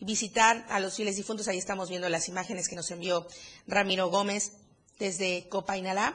visitar 0.00 0.64
a 0.68 0.80
los 0.80 0.96
fieles 0.96 1.16
difuntos. 1.16 1.48
Ahí 1.48 1.58
estamos 1.58 1.88
viendo 1.88 2.08
las 2.08 2.28
imágenes 2.28 2.68
que 2.68 2.76
nos 2.76 2.90
envió 2.90 3.26
Ramiro 3.66 4.08
Gómez 4.08 4.52
desde 4.98 5.48
Copainalá. 5.48 6.14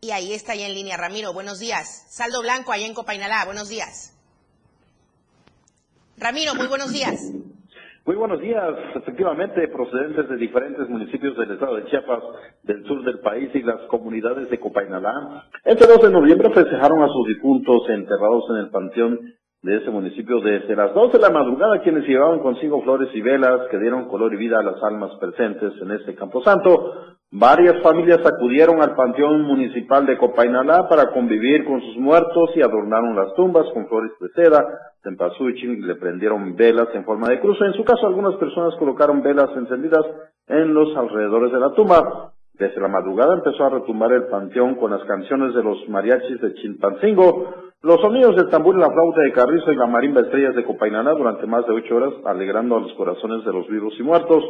Y 0.00 0.10
ahí 0.10 0.32
está 0.32 0.54
ya 0.54 0.66
en 0.66 0.74
línea 0.74 0.96
Ramiro, 0.96 1.32
buenos 1.32 1.60
días. 1.60 2.06
Saldo 2.10 2.42
Blanco, 2.42 2.72
allá 2.72 2.86
en 2.86 2.94
Copainalá, 2.94 3.44
buenos 3.44 3.68
días. 3.68 4.18
Ramiro, 6.18 6.54
muy 6.54 6.66
buenos 6.66 6.92
días. 6.92 7.32
Muy 8.04 8.16
buenos 8.16 8.40
días. 8.40 8.74
Efectivamente, 8.96 9.68
procedentes 9.68 10.28
de 10.28 10.36
diferentes 10.36 10.88
municipios 10.88 11.36
del 11.36 11.52
estado 11.52 11.76
de 11.76 11.84
Chiapas, 11.84 12.22
del 12.64 12.84
sur 12.84 13.04
del 13.04 13.20
país 13.20 13.50
y 13.54 13.62
las 13.62 13.80
comunidades 13.82 14.50
de 14.50 14.58
Copainalá, 14.58 15.46
este 15.64 15.86
2 15.86 16.02
de 16.02 16.10
noviembre 16.10 16.50
festejaron 16.52 17.00
a 17.00 17.06
sus 17.06 17.28
difuntos 17.28 17.88
enterrados 17.88 18.44
en 18.50 18.56
el 18.56 18.70
panteón 18.70 19.34
de 19.62 19.76
ese 19.76 19.90
municipio 19.90 20.40
desde 20.40 20.74
las 20.74 20.92
2 20.92 21.12
de 21.12 21.20
la 21.20 21.30
madrugada, 21.30 21.80
quienes 21.82 22.04
llevaban 22.06 22.40
consigo 22.40 22.82
flores 22.82 23.08
y 23.14 23.20
velas 23.20 23.68
que 23.70 23.78
dieron 23.78 24.08
color 24.08 24.34
y 24.34 24.36
vida 24.36 24.58
a 24.58 24.62
las 24.62 24.82
almas 24.82 25.12
presentes 25.20 25.72
en 25.80 25.92
este 25.92 26.16
camposanto. 26.16 27.14
Varias 27.30 27.80
familias 27.80 28.18
acudieron 28.26 28.82
al 28.82 28.96
Panteón 28.96 29.42
Municipal 29.42 30.04
de 30.04 30.18
Copainalá 30.18 30.88
para 30.88 31.12
convivir 31.12 31.64
con 31.64 31.80
sus 31.80 31.96
muertos 31.96 32.50
y 32.56 32.60
adornaron 32.60 33.14
las 33.14 33.34
tumbas 33.34 33.64
con 33.72 33.86
flores 33.86 34.10
de 34.20 34.28
seda, 34.34 34.66
cempasúchil 35.02 35.78
y 35.78 35.82
le 35.82 35.94
prendieron 35.94 36.56
velas 36.56 36.88
en 36.92 37.04
forma 37.04 37.28
de 37.28 37.40
cruz. 37.40 37.56
En 37.62 37.72
su 37.74 37.84
caso, 37.84 38.06
algunas 38.06 38.34
personas 38.34 38.74
colocaron 38.80 39.22
velas 39.22 39.48
encendidas 39.56 40.04
en 40.48 40.74
los 40.74 40.94
alrededores 40.96 41.52
de 41.52 41.60
la 41.60 41.72
tumba. 41.72 42.32
Desde 42.54 42.80
la 42.80 42.88
madrugada 42.88 43.34
empezó 43.34 43.64
a 43.64 43.70
retumbar 43.70 44.12
el 44.12 44.24
panteón 44.24 44.74
con 44.74 44.90
las 44.90 45.04
canciones 45.04 45.54
de 45.54 45.62
los 45.62 45.88
mariachis 45.88 46.40
de 46.40 46.52
Chilpancingo, 46.54 47.71
los 47.82 48.00
sonidos 48.00 48.36
del 48.36 48.48
tambor 48.48 48.76
y 48.76 48.80
la 48.80 48.90
flauta 48.90 49.22
de 49.22 49.32
Carrizo 49.32 49.72
y 49.72 49.76
la 49.76 49.86
marimba 49.86 50.20
estrellas 50.20 50.54
de 50.54 50.64
Copainalá 50.64 51.12
durante 51.14 51.46
más 51.46 51.66
de 51.66 51.72
ocho 51.72 51.96
horas, 51.96 52.14
alegrando 52.24 52.76
a 52.76 52.80
los 52.80 52.92
corazones 52.94 53.44
de 53.44 53.52
los 53.52 53.66
vivos 53.68 53.94
y 53.98 54.02
muertos. 54.04 54.44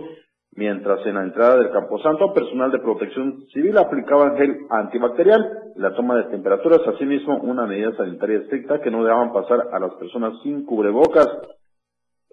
Mientras 0.55 1.05
en 1.07 1.15
la 1.15 1.23
entrada 1.23 1.57
del 1.57 1.71
Camposanto, 1.71 2.35
personal 2.35 2.71
de 2.71 2.81
protección 2.81 3.47
civil 3.55 3.79
aplicaba 3.79 4.37
gel 4.37 4.59
antibacterial 4.69 5.41
la 5.77 5.95
toma 5.95 6.17
de 6.17 6.25
temperaturas, 6.25 6.81
asimismo 6.87 7.39
una 7.39 7.65
medida 7.65 7.97
sanitaria 7.97 8.39
estricta 8.39 8.83
que 8.83 8.91
no 8.91 9.03
dejaban 9.03 9.33
pasar 9.33 9.69
a 9.73 9.79
las 9.79 9.95
personas 9.95 10.35
sin 10.43 10.67
cubrebocas. 10.67 11.27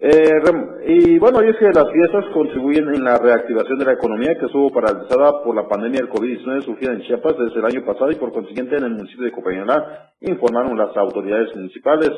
Eh, 0.02 0.32
y 0.86 1.18
bueno, 1.18 1.42
es 1.42 1.56
que 1.58 1.66
las 1.66 1.92
fiestas 1.92 2.24
contribuyen 2.32 2.88
en 2.94 3.04
la 3.04 3.18
reactivación 3.18 3.78
de 3.78 3.84
la 3.84 3.92
economía 3.92 4.34
que 4.38 4.46
estuvo 4.46 4.72
paralizada 4.72 5.42
por 5.44 5.54
la 5.54 5.68
pandemia 5.68 6.00
del 6.00 6.08
COVID-19 6.08 6.64
sufrida 6.64 6.92
en 6.92 7.02
Chiapas 7.02 7.36
desde 7.36 7.58
el 7.58 7.66
año 7.66 7.84
pasado 7.84 8.10
y 8.10 8.14
por 8.14 8.32
consiguiente 8.32 8.76
en 8.76 8.84
el 8.84 8.94
municipio 8.94 9.26
de 9.26 9.32
Copainalá, 9.32 10.12
informaron 10.20 10.78
las 10.78 10.96
autoridades 10.96 11.54
municipales. 11.54 12.12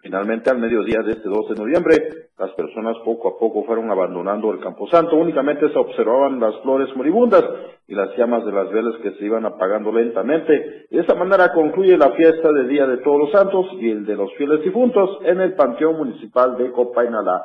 Finalmente, 0.00 0.50
al 0.50 0.58
mediodía 0.58 1.02
de 1.02 1.12
este 1.12 1.28
12 1.28 1.54
de 1.54 1.60
noviembre, 1.60 2.28
las 2.38 2.50
personas 2.52 2.96
poco 3.04 3.28
a 3.28 3.38
poco 3.38 3.64
fueron 3.64 3.90
abandonando 3.90 4.52
el 4.52 4.60
Camposanto. 4.60 5.16
Únicamente 5.16 5.68
se 5.72 5.78
observaban 5.78 6.38
las 6.38 6.54
flores 6.62 6.94
moribundas 6.94 7.42
y 7.88 7.94
las 7.94 8.16
llamas 8.16 8.44
de 8.44 8.52
las 8.52 8.70
velas 8.70 8.94
que 9.02 9.12
se 9.12 9.24
iban 9.24 9.46
apagando 9.46 9.90
lentamente. 9.90 10.86
De 10.90 11.00
esta 11.00 11.14
manera 11.14 11.52
concluye 11.52 11.96
la 11.96 12.12
fiesta 12.12 12.52
del 12.52 12.68
Día 12.68 12.86
de 12.86 12.98
Todos 12.98 13.20
los 13.20 13.32
Santos 13.32 13.66
y 13.80 13.90
el 13.90 14.04
de 14.04 14.16
los 14.16 14.32
fieles 14.34 14.62
difuntos 14.62 15.18
en 15.24 15.40
el 15.40 15.54
Panteón 15.54 15.96
Municipal 15.96 16.56
de 16.58 16.70
Copainalá. 16.72 17.42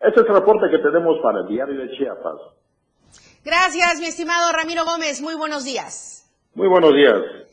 Este 0.00 0.20
es 0.20 0.26
el 0.28 0.34
reporte 0.34 0.70
que 0.70 0.78
tenemos 0.78 1.18
para 1.22 1.40
el 1.40 1.48
Diario 1.48 1.80
de 1.80 1.90
Chiapas. 1.96 2.36
Gracias, 3.44 4.00
mi 4.00 4.06
estimado 4.06 4.52
Ramiro 4.52 4.84
Gómez. 4.84 5.20
Muy 5.22 5.34
buenos 5.34 5.64
días. 5.64 6.30
Muy 6.54 6.68
buenos 6.68 6.94
días. 6.94 7.44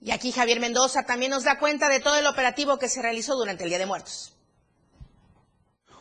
Y 0.00 0.10
aquí 0.10 0.30
Javier 0.30 0.60
Mendoza 0.60 1.04
también 1.04 1.30
nos 1.30 1.44
da 1.44 1.58
cuenta 1.58 1.88
de 1.88 2.00
todo 2.00 2.16
el 2.16 2.26
operativo 2.26 2.78
que 2.78 2.88
se 2.88 3.02
realizó 3.02 3.34
durante 3.34 3.64
el 3.64 3.70
Día 3.70 3.78
de 3.78 3.86
Muertos. 3.86 4.35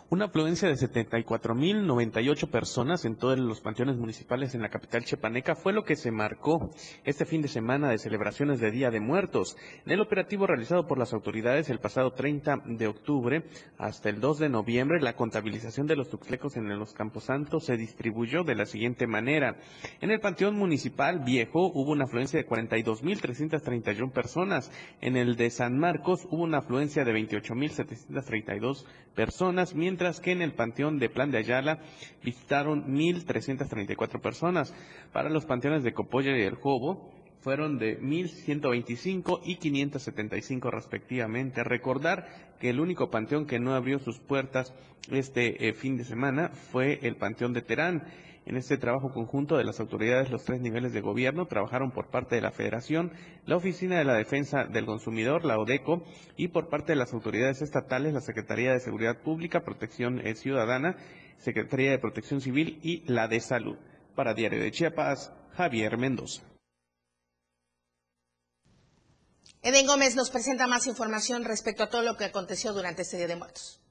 Una 0.08 0.26
afluencia 0.26 0.70
de 0.70 0.76
74.098 0.76 2.48
personas 2.52 3.06
en 3.06 3.16
todos 3.16 3.40
los 3.40 3.60
panteones 3.60 3.98
municipales 3.98 4.54
en 4.54 4.62
la 4.62 4.70
capital 4.70 5.04
chepaneca 5.04 5.56
fue 5.56 5.74
lo 5.74 5.84
que 5.84 5.96
se 5.96 6.12
marcó 6.12 6.70
este 7.06 7.26
fin 7.26 7.42
de 7.42 7.48
semana 7.48 7.90
de 7.90 7.98
celebraciones 7.98 8.60
de 8.60 8.70
Día 8.70 8.92
de 8.92 9.00
Muertos. 9.00 9.58
En 9.84 9.94
el 9.94 10.02
operativo 10.02 10.46
realizado 10.46 10.86
por 10.86 11.00
las 11.00 11.12
autoridades 11.12 11.72
el 11.72 11.80
pasado 11.80 12.14
30 12.14 12.62
de 12.66 12.86
octubre 12.86 13.46
hasta 13.80 14.10
el 14.10 14.22
2 14.22 14.38
de 14.38 14.50
noviembre, 14.50 15.02
la 15.02 15.16
contabilización 15.16 15.88
de 15.88 15.96
los 15.96 16.12
tuxlecos 16.12 16.56
en 16.56 16.70
los 16.78 16.94
camposantos 16.94 17.66
se 17.66 17.76
distribuyó 17.76 18.44
de 18.44 18.54
la 18.54 18.68
siguiente 18.68 19.08
manera. 19.08 19.58
En 20.02 20.12
el 20.12 20.20
panteón 20.20 20.56
municipal 20.56 21.22
viejo 21.26 21.72
hubo 21.74 21.94
una 21.94 22.04
afluencia 22.04 22.40
de 22.40 22.48
42.331 22.48 24.12
personas. 24.12 24.72
En 25.02 25.18
el 25.18 25.36
de 25.36 25.50
San 25.50 25.80
Marcos 25.80 26.28
hubo 26.30 26.44
una 26.44 26.60
afluencia 26.60 27.04
de 27.04 27.12
28.732 27.12 28.86
personas, 29.16 29.74
mientras 29.74 29.95
que 30.22 30.32
en 30.32 30.42
el 30.42 30.54
Panteón 30.54 31.00
de 31.00 31.10
Plan 31.10 31.32
de 31.32 31.38
Ayala 31.38 31.80
visitaron 32.24 32.86
1.334 32.96 34.20
personas. 34.20 34.74
Para 35.14 35.30
los 35.30 35.46
panteones 35.46 35.84
de 35.84 35.94
Copolla 35.94 36.38
y 36.38 36.42
El 36.42 36.56
Jobo 36.56 37.12
fueron 37.42 37.78
de 37.78 38.00
1.125 38.02 39.42
y 39.46 39.56
575 39.56 40.72
respectivamente. 40.72 41.64
Recordar 41.64 42.28
que 42.60 42.72
el 42.72 42.80
único 42.80 43.10
panteón 43.10 43.46
que 43.46 43.60
no 43.60 43.74
abrió 43.74 44.00
sus 44.00 44.20
puertas 44.20 44.74
este 45.12 45.68
eh, 45.68 45.74
fin 45.74 45.98
de 45.98 46.04
semana 46.04 46.50
fue 46.50 47.00
el 47.04 47.16
Panteón 47.16 47.54
de 47.54 47.62
Terán. 47.62 48.04
En 48.46 48.58
este 48.58 48.78
trabajo 48.78 49.12
conjunto 49.12 49.58
de 49.58 49.64
las 49.64 49.80
autoridades, 49.80 50.30
los 50.30 50.44
tres 50.44 50.62
niveles 50.62 50.94
de 50.94 51.02
gobierno 51.02 51.48
trabajaron 51.48 51.92
por 51.92 52.12
parte 52.12 52.36
de 52.36 52.42
la 52.42 52.52
Federación, 52.52 53.12
la 53.48 53.56
Oficina 53.56 53.98
de 53.98 54.06
la 54.06 54.14
Defensa 54.14 54.66
del 54.66 54.86
Consumidor, 54.86 55.46
la 55.46 55.58
ODECO, 55.58 56.04
y 56.38 56.50
por 56.50 56.70
parte 56.70 56.92
de 56.92 56.98
las 56.98 57.12
autoridades 57.14 57.64
estatales, 57.64 58.14
la 58.14 58.22
Secretaría 58.22 58.72
de 58.72 58.80
Seguridad 58.80 59.22
Pública, 59.24 59.64
Protección 59.64 60.20
eh, 60.26 60.36
Ciudadana, 60.36 60.96
Secretaría 61.40 61.90
de 61.90 61.98
Protección 61.98 62.40
Civil 62.40 62.80
y 62.84 63.04
la 63.12 63.28
de 63.28 63.40
Salud. 63.40 63.78
Para 64.16 64.36
Diario 64.36 64.62
de 64.62 64.72
Chiapas, 64.72 65.34
Javier 65.54 65.98
Mendoza. 65.98 66.44
Eden 69.64 69.88
Gómez 69.88 70.16
nos 70.16 70.30
presenta 70.30 70.68
más 70.68 70.86
información 70.86 71.44
respecto 71.44 71.82
a 71.82 71.90
todo 71.90 72.04
lo 72.04 72.16
que 72.16 72.26
aconteció 72.26 72.74
durante 72.74 73.02
este 73.02 73.18
Día 73.18 73.28
de 73.28 73.36
Muertos. 73.36 73.82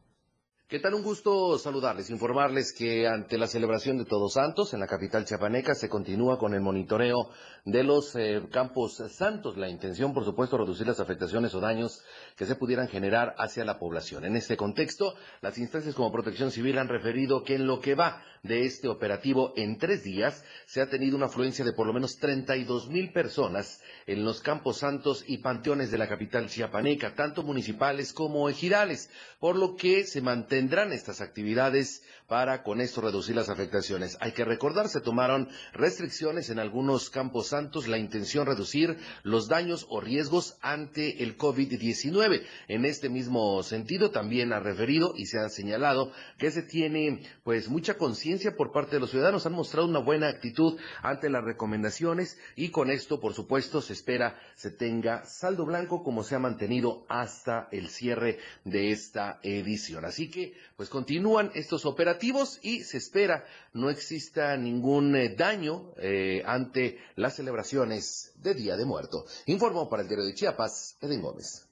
¿Qué 0.74 0.80
tal? 0.80 0.94
Un 0.94 1.04
gusto 1.04 1.56
saludarles, 1.56 2.10
informarles 2.10 2.72
que 2.72 3.06
ante 3.06 3.38
la 3.38 3.46
celebración 3.46 3.96
de 3.96 4.06
Todos 4.06 4.32
Santos 4.32 4.74
en 4.74 4.80
la 4.80 4.88
capital 4.88 5.24
chiapaneca 5.24 5.76
se 5.76 5.88
continúa 5.88 6.37
con 6.37 6.52
el 6.52 6.62
monitoreo 6.62 7.30
de 7.64 7.84
los 7.84 8.16
eh, 8.16 8.42
campos 8.50 9.00
santos. 9.10 9.56
La 9.56 9.68
intención, 9.68 10.12
por 10.12 10.24
supuesto, 10.24 10.58
reducir 10.58 10.88
las 10.88 10.98
afectaciones 10.98 11.54
o 11.54 11.60
daños 11.60 12.02
que 12.37 12.44
se 12.44 12.56
pudieran 12.56 12.88
generar 12.88 13.37
hacia 13.38 13.64
la 13.64 13.78
población. 13.78 14.24
En 14.24 14.34
este 14.34 14.56
contexto, 14.56 15.14
las 15.42 15.58
instancias 15.58 15.94
como 15.94 16.10
Protección 16.10 16.50
Civil 16.50 16.76
han 16.78 16.88
referido 16.88 17.44
que 17.44 17.54
en 17.54 17.68
lo 17.68 17.78
que 17.78 17.94
va 17.94 18.20
de 18.44 18.66
este 18.66 18.88
operativo 18.88 19.54
en 19.57 19.78
tres 19.78 20.04
días 20.04 20.44
se 20.66 20.83
ha 20.83 20.88
tenido 20.88 21.16
una 21.16 21.26
afluencia 21.26 21.64
de 21.64 21.72
por 21.72 21.87
lo 21.87 21.94
menos 21.94 22.18
32 22.18 22.88
mil 22.88 23.11
personas 23.11 23.80
en 24.07 24.22
los 24.22 24.40
campos 24.40 24.78
santos 24.78 25.24
y 25.26 25.38
panteones 25.38 25.90
de 25.90 25.98
la 25.98 26.09
capital 26.09 26.48
chiapaneca, 26.48 27.14
tanto 27.14 27.42
municipales 27.42 28.12
como 28.12 28.48
ejidales, 28.48 29.11
por 29.40 29.57
lo 29.57 29.76
que 29.76 30.04
se 30.04 30.20
mantendrán 30.20 30.92
estas 30.92 31.22
actividades 31.22 32.02
para 32.28 32.62
con 32.62 32.80
esto 32.80 33.00
reducir 33.00 33.35
las 33.35 33.48
afectaciones. 33.48 34.18
Hay 34.20 34.33
que 34.33 34.44
recordar, 34.44 34.88
se 34.88 35.00
tomaron 35.00 35.48
restricciones 35.72 36.50
en 36.50 36.59
algunos 36.59 37.11
campos 37.11 37.48
santos, 37.48 37.88
la 37.88 37.98
intención 37.98 38.46
reducir 38.46 38.98
los 39.22 39.48
daños 39.48 39.87
o 39.88 40.00
riesgos 40.00 40.59
ante 40.61 41.22
el 41.22 41.38
COVID-19. 41.38 42.42
En 42.68 42.85
este 42.85 43.09
mismo 43.09 43.62
sentido, 43.62 44.11
también 44.11 44.52
ha 44.52 44.61
referido 44.61 45.14
y 45.16 45.26
se 45.26 45.38
ha 45.38 45.48
señalado 45.48 46.12
que 46.38 46.50
se 46.50 46.62
tiene 46.62 47.22
pues 47.42 47.68
mucha 47.68 47.94
conciencia 47.94 48.33
por 48.56 48.72
parte 48.72 48.96
de 48.96 49.00
los 49.00 49.10
ciudadanos, 49.10 49.46
han 49.46 49.52
mostrado 49.52 49.86
una 49.86 50.00
buena 50.00 50.28
actitud 50.28 50.78
ante 51.02 51.30
las 51.30 51.44
recomendaciones 51.44 52.38
y 52.56 52.70
con 52.70 52.90
esto, 52.90 53.20
por 53.20 53.34
supuesto, 53.34 53.80
se 53.80 53.92
espera 53.92 54.38
se 54.54 54.70
tenga 54.70 55.24
saldo 55.24 55.64
blanco 55.64 56.02
como 56.02 56.22
se 56.22 56.34
ha 56.34 56.38
mantenido 56.38 57.04
hasta 57.08 57.68
el 57.70 57.88
cierre 57.88 58.38
de 58.64 58.90
esta 58.90 59.40
edición. 59.42 60.04
Así 60.04 60.30
que, 60.30 60.54
pues 60.76 60.88
continúan 60.88 61.50
estos 61.54 61.86
operativos 61.86 62.58
y 62.62 62.84
se 62.84 62.98
espera 62.98 63.44
no 63.72 63.90
exista 63.90 64.56
ningún 64.56 65.14
eh, 65.16 65.34
daño 65.36 65.92
eh, 65.98 66.42
ante 66.46 66.98
las 67.16 67.36
celebraciones 67.36 68.32
de 68.36 68.54
Día 68.54 68.76
de 68.76 68.84
Muerto. 68.84 69.24
Informó 69.46 69.88
para 69.88 70.02
el 70.02 70.08
diario 70.08 70.26
de 70.26 70.34
Chiapas, 70.34 70.96
Eden 71.00 71.22
Gómez. 71.22 71.63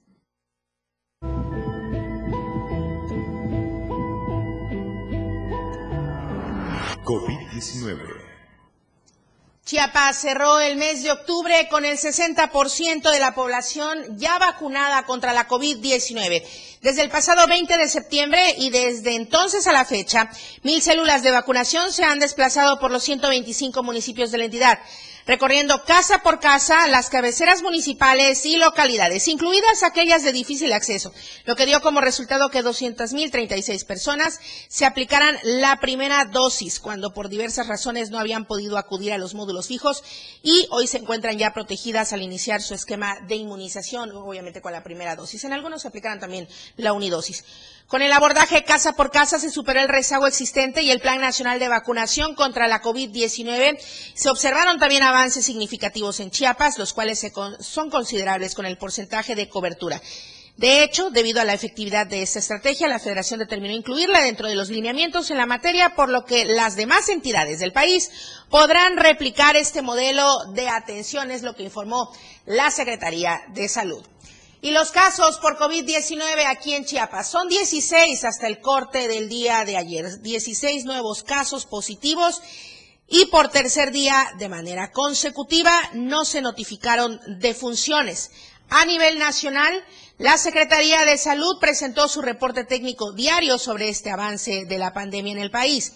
COVID-19 7.03 8.33
Chiapas 9.65 10.17
cerró 10.17 10.59
el 10.59 10.75
mes 10.75 11.03
de 11.03 11.11
octubre 11.11 11.69
con 11.69 11.85
el 11.85 11.97
60% 11.97 13.09
de 13.09 13.19
la 13.19 13.33
población 13.33 14.17
ya 14.17 14.37
vacunada 14.37 15.05
contra 15.05 15.31
la 15.31 15.47
COVID-19. 15.47 16.43
Desde 16.81 17.01
el 17.01 17.09
pasado 17.09 17.47
20 17.47 17.77
de 17.77 17.87
septiembre 17.87 18.55
y 18.57 18.71
desde 18.71 19.15
entonces 19.15 19.65
a 19.65 19.71
la 19.71 19.85
fecha, 19.85 20.29
mil 20.63 20.81
células 20.81 21.23
de 21.23 21.31
vacunación 21.31 21.93
se 21.93 22.03
han 22.03 22.19
desplazado 22.19 22.77
por 22.77 22.91
los 22.91 23.03
125 23.03 23.81
municipios 23.83 24.31
de 24.31 24.37
la 24.39 24.45
entidad. 24.45 24.79
Recorriendo 25.25 25.83
casa 25.83 26.19
por 26.19 26.39
casa 26.39 26.87
las 26.87 27.09
cabeceras 27.09 27.61
municipales 27.61 28.45
y 28.45 28.57
localidades, 28.57 29.27
incluidas 29.27 29.83
aquellas 29.83 30.23
de 30.23 30.33
difícil 30.33 30.73
acceso, 30.73 31.13
lo 31.45 31.55
que 31.55 31.65
dio 31.65 31.81
como 31.81 32.01
resultado 32.01 32.49
que 32.49 32.63
200.036 32.63 33.85
personas 33.85 34.39
se 34.67 34.85
aplicaran 34.85 35.37
la 35.43 35.79
primera 35.79 36.25
dosis 36.25 36.79
cuando 36.79 37.13
por 37.13 37.29
diversas 37.29 37.67
razones 37.67 38.09
no 38.09 38.19
habían 38.19 38.45
podido 38.45 38.77
acudir 38.77 39.13
a 39.13 39.17
los 39.17 39.33
módulos 39.33 39.67
fijos 39.67 40.03
y 40.41 40.67
hoy 40.71 40.87
se 40.87 40.97
encuentran 40.97 41.37
ya 41.37 41.53
protegidas 41.53 42.13
al 42.13 42.21
iniciar 42.21 42.61
su 42.61 42.73
esquema 42.73 43.19
de 43.27 43.35
inmunización, 43.35 44.11
obviamente 44.11 44.61
con 44.61 44.71
la 44.71 44.83
primera 44.83 45.15
dosis. 45.15 45.43
En 45.43 45.53
algunos 45.53 45.81
se 45.81 45.87
aplicarán 45.87 46.19
también 46.19 46.47
la 46.77 46.93
unidosis. 46.93 47.43
Con 47.87 48.01
el 48.01 48.11
abordaje 48.11 48.63
casa 48.63 48.93
por 48.93 49.11
casa 49.11 49.39
se 49.39 49.51
superó 49.51 49.79
el 49.79 49.87
rezago 49.87 50.25
existente 50.25 50.81
y 50.81 50.89
el 50.89 50.99
Plan 50.99 51.21
Nacional 51.21 51.59
de 51.59 51.67
Vacunación 51.67 52.33
contra 52.33 52.67
la 52.67 52.81
COVID-19. 52.81 53.77
Se 54.15 54.29
observaron 54.29 54.79
también 54.79 55.03
avances 55.03 55.45
significativos 55.45 56.19
en 56.19 56.31
Chiapas, 56.31 56.79
los 56.79 56.93
cuales 56.93 57.23
son 57.59 57.89
considerables 57.89 58.55
con 58.55 58.65
el 58.65 58.77
porcentaje 58.77 59.35
de 59.35 59.49
cobertura. 59.49 60.01
De 60.57 60.83
hecho, 60.83 61.09
debido 61.09 61.41
a 61.41 61.45
la 61.45 61.55
efectividad 61.55 62.05
de 62.05 62.21
esta 62.21 62.37
estrategia, 62.37 62.87
la 62.87 62.99
Federación 62.99 63.39
determinó 63.39 63.73
incluirla 63.73 64.21
dentro 64.21 64.47
de 64.47 64.55
los 64.55 64.69
lineamientos 64.69 65.31
en 65.31 65.37
la 65.37 65.47
materia, 65.47 65.95
por 65.95 66.09
lo 66.09 66.25
que 66.25 66.45
las 66.45 66.75
demás 66.75 67.09
entidades 67.09 67.59
del 67.59 67.73
país 67.73 68.11
podrán 68.49 68.97
replicar 68.97 69.55
este 69.55 69.81
modelo 69.81 70.31
de 70.53 70.69
atención, 70.69 71.31
es 71.31 71.41
lo 71.41 71.55
que 71.55 71.63
informó 71.63 72.11
la 72.45 72.69
Secretaría 72.69 73.41
de 73.49 73.67
Salud. 73.67 74.05
Y 74.63 74.71
los 74.71 74.91
casos 74.91 75.39
por 75.39 75.57
COVID-19 75.57 76.45
aquí 76.47 76.73
en 76.73 76.85
Chiapas 76.85 77.29
son 77.29 77.49
16 77.49 78.23
hasta 78.23 78.47
el 78.47 78.61
corte 78.61 79.09
del 79.09 79.27
día 79.27 79.65
de 79.65 79.75
ayer. 79.75 80.21
16 80.21 80.85
nuevos 80.85 81.23
casos 81.23 81.65
positivos 81.65 82.41
y 83.09 83.25
por 83.25 83.49
tercer 83.49 83.91
día 83.91 84.25
de 84.39 84.47
manera 84.47 84.93
consecutiva 84.93 85.73
no 85.95 86.23
se 86.23 86.41
notificaron 86.41 87.19
defunciones. 87.41 88.31
A 88.69 88.85
nivel 88.85 89.19
nacional, 89.19 89.83
la 90.17 90.37
Secretaría 90.37 91.03
de 91.03 91.17
Salud 91.17 91.59
presentó 91.59 92.07
su 92.07 92.21
reporte 92.21 92.63
técnico 92.63 93.11
diario 93.11 93.59
sobre 93.59 93.89
este 93.89 94.11
avance 94.11 94.63
de 94.63 94.77
la 94.77 94.93
pandemia 94.93 95.33
en 95.33 95.39
el 95.39 95.51
país. 95.51 95.91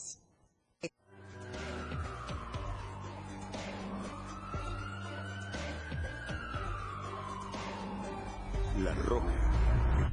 La 8.78 8.94
Roja 8.94 9.41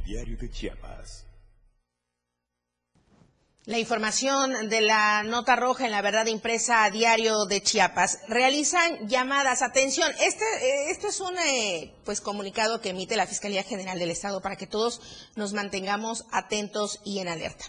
Diario 0.10 0.38
de 0.38 0.50
Chiapas. 0.50 1.28
La 3.65 3.78
información 3.78 4.67
de 4.67 4.82
la 4.82 5.22
nota 5.22 5.56
roja 5.56 5.86
en 5.86 5.91
la 5.91 6.02
verdad 6.02 6.26
impresa 6.26 6.89
diario 6.89 7.45
de 7.45 7.62
Chiapas. 7.62 8.17
Realizan 8.28 9.08
llamadas. 9.08 9.62
Atención, 9.62 10.12
este, 10.19 10.43
eh, 10.63 10.98
es 11.00 11.19
un 11.19 11.38
eh, 11.38 11.93
pues 12.06 12.22
comunicado 12.22 12.82
que 12.82 12.89
emite 12.89 13.15
la 13.15 13.28
Fiscalía 13.28 13.62
General 13.62 14.00
del 14.00 14.10
Estado 14.10 14.41
para 14.41 14.56
que 14.56 14.65
todos 14.65 15.00
nos 15.36 15.54
mantengamos 15.54 16.26
atentos 16.32 17.02
y 17.06 17.19
en 17.19 17.28
alerta. 17.28 17.65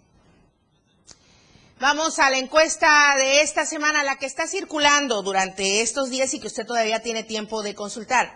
Vamos 1.80 2.18
a 2.18 2.30
la 2.30 2.38
encuesta 2.38 3.14
de 3.18 3.42
esta 3.42 3.66
semana, 3.66 4.04
la 4.04 4.18
que 4.18 4.26
está 4.26 4.48
circulando 4.48 5.22
durante 5.22 5.82
estos 5.82 6.10
días 6.10 6.34
y 6.34 6.40
que 6.40 6.48
usted 6.48 6.66
todavía 6.66 7.04
tiene 7.04 7.24
tiempo 7.24 7.62
de 7.62 7.76
consultar. 7.76 8.34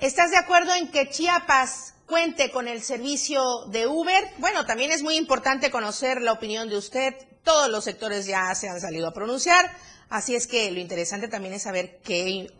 ¿Estás 0.00 0.30
de 0.30 0.36
acuerdo 0.36 0.74
en 0.74 0.90
que 0.90 1.08
Chiapas 1.08 1.94
cuente 2.06 2.50
con 2.50 2.66
el 2.66 2.82
servicio 2.82 3.66
de 3.68 3.86
Uber? 3.86 4.32
Bueno, 4.38 4.66
también 4.66 4.90
es 4.90 5.02
muy 5.02 5.16
importante 5.16 5.70
conocer 5.70 6.20
la 6.22 6.32
opinión 6.32 6.68
de 6.68 6.76
usted 6.76 7.14
todos 7.46 7.70
los 7.70 7.84
sectores 7.84 8.26
ya 8.26 8.52
se 8.56 8.68
han 8.68 8.80
salido 8.80 9.06
a 9.06 9.14
pronunciar, 9.14 9.70
así 10.10 10.34
es 10.34 10.48
que 10.48 10.70
lo 10.72 10.80
interesante 10.80 11.28
también 11.28 11.54
es 11.54 11.62
saber 11.62 12.00
qué, 12.02 12.52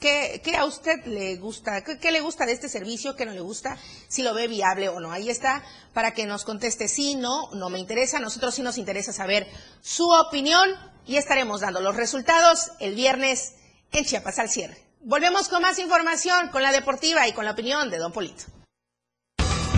qué, 0.00 0.56
a 0.58 0.64
usted 0.64 1.06
le 1.06 1.36
gusta, 1.36 1.84
qué, 1.84 2.10
le 2.10 2.20
gusta 2.20 2.44
de 2.44 2.52
este 2.52 2.68
servicio, 2.68 3.14
qué 3.14 3.26
no 3.26 3.32
le 3.32 3.40
gusta, 3.40 3.78
si 4.08 4.22
lo 4.22 4.34
ve 4.34 4.48
viable 4.48 4.88
o 4.88 4.98
no. 4.98 5.12
Ahí 5.12 5.30
está 5.30 5.62
para 5.92 6.14
que 6.14 6.26
nos 6.26 6.44
conteste 6.44 6.88
sí, 6.88 7.14
no, 7.14 7.48
no 7.52 7.70
me 7.70 7.78
interesa. 7.78 8.18
nosotros 8.18 8.56
sí 8.56 8.62
nos 8.62 8.76
interesa 8.76 9.12
saber 9.12 9.46
su 9.80 10.10
opinión 10.10 10.68
y 11.06 11.16
estaremos 11.16 11.60
dando 11.60 11.80
los 11.80 11.94
resultados 11.94 12.72
el 12.80 12.96
viernes 12.96 13.54
en 13.92 14.04
Chiapas 14.04 14.40
al 14.40 14.50
cierre. 14.50 14.76
Volvemos 15.00 15.48
con 15.48 15.62
más 15.62 15.78
información, 15.78 16.48
con 16.48 16.62
la 16.62 16.72
deportiva 16.72 17.28
y 17.28 17.32
con 17.32 17.44
la 17.44 17.52
opinión 17.52 17.88
de 17.88 17.98
Don 17.98 18.12
Polito. 18.12 18.44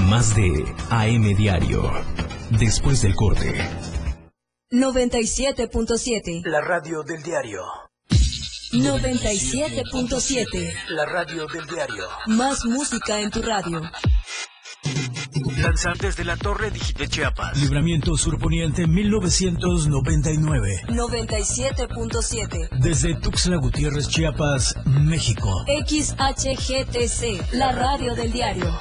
Más 0.08 0.34
de 0.34 0.64
AM 0.88 1.36
Diario, 1.36 1.92
después 2.50 3.02
del 3.02 3.14
corte. 3.14 3.95
97.7. 4.72 6.42
La 6.44 6.60
radio 6.60 7.04
del 7.04 7.22
diario. 7.22 7.62
97.7. 8.72 10.72
La 10.88 11.06
radio 11.06 11.46
del 11.46 11.64
diario. 11.68 12.04
Más 12.26 12.64
música 12.64 13.20
en 13.20 13.30
tu 13.30 13.42
radio. 13.42 13.80
Lanzantes 15.62 16.16
de 16.16 16.24
la 16.24 16.36
Torre 16.36 16.72
de 16.72 17.08
Chiapas. 17.08 17.56
Libramiento 17.58 18.16
Surponiente 18.16 18.88
1999. 18.88 20.82
97.7. 20.88 22.80
Desde 22.80 23.14
Tuxtla 23.14 23.58
Gutiérrez, 23.58 24.08
Chiapas, 24.08 24.74
México. 24.84 25.64
XHGTC, 25.86 27.52
la 27.52 27.70
radio 27.70 28.16
del 28.16 28.32
diario. 28.32 28.80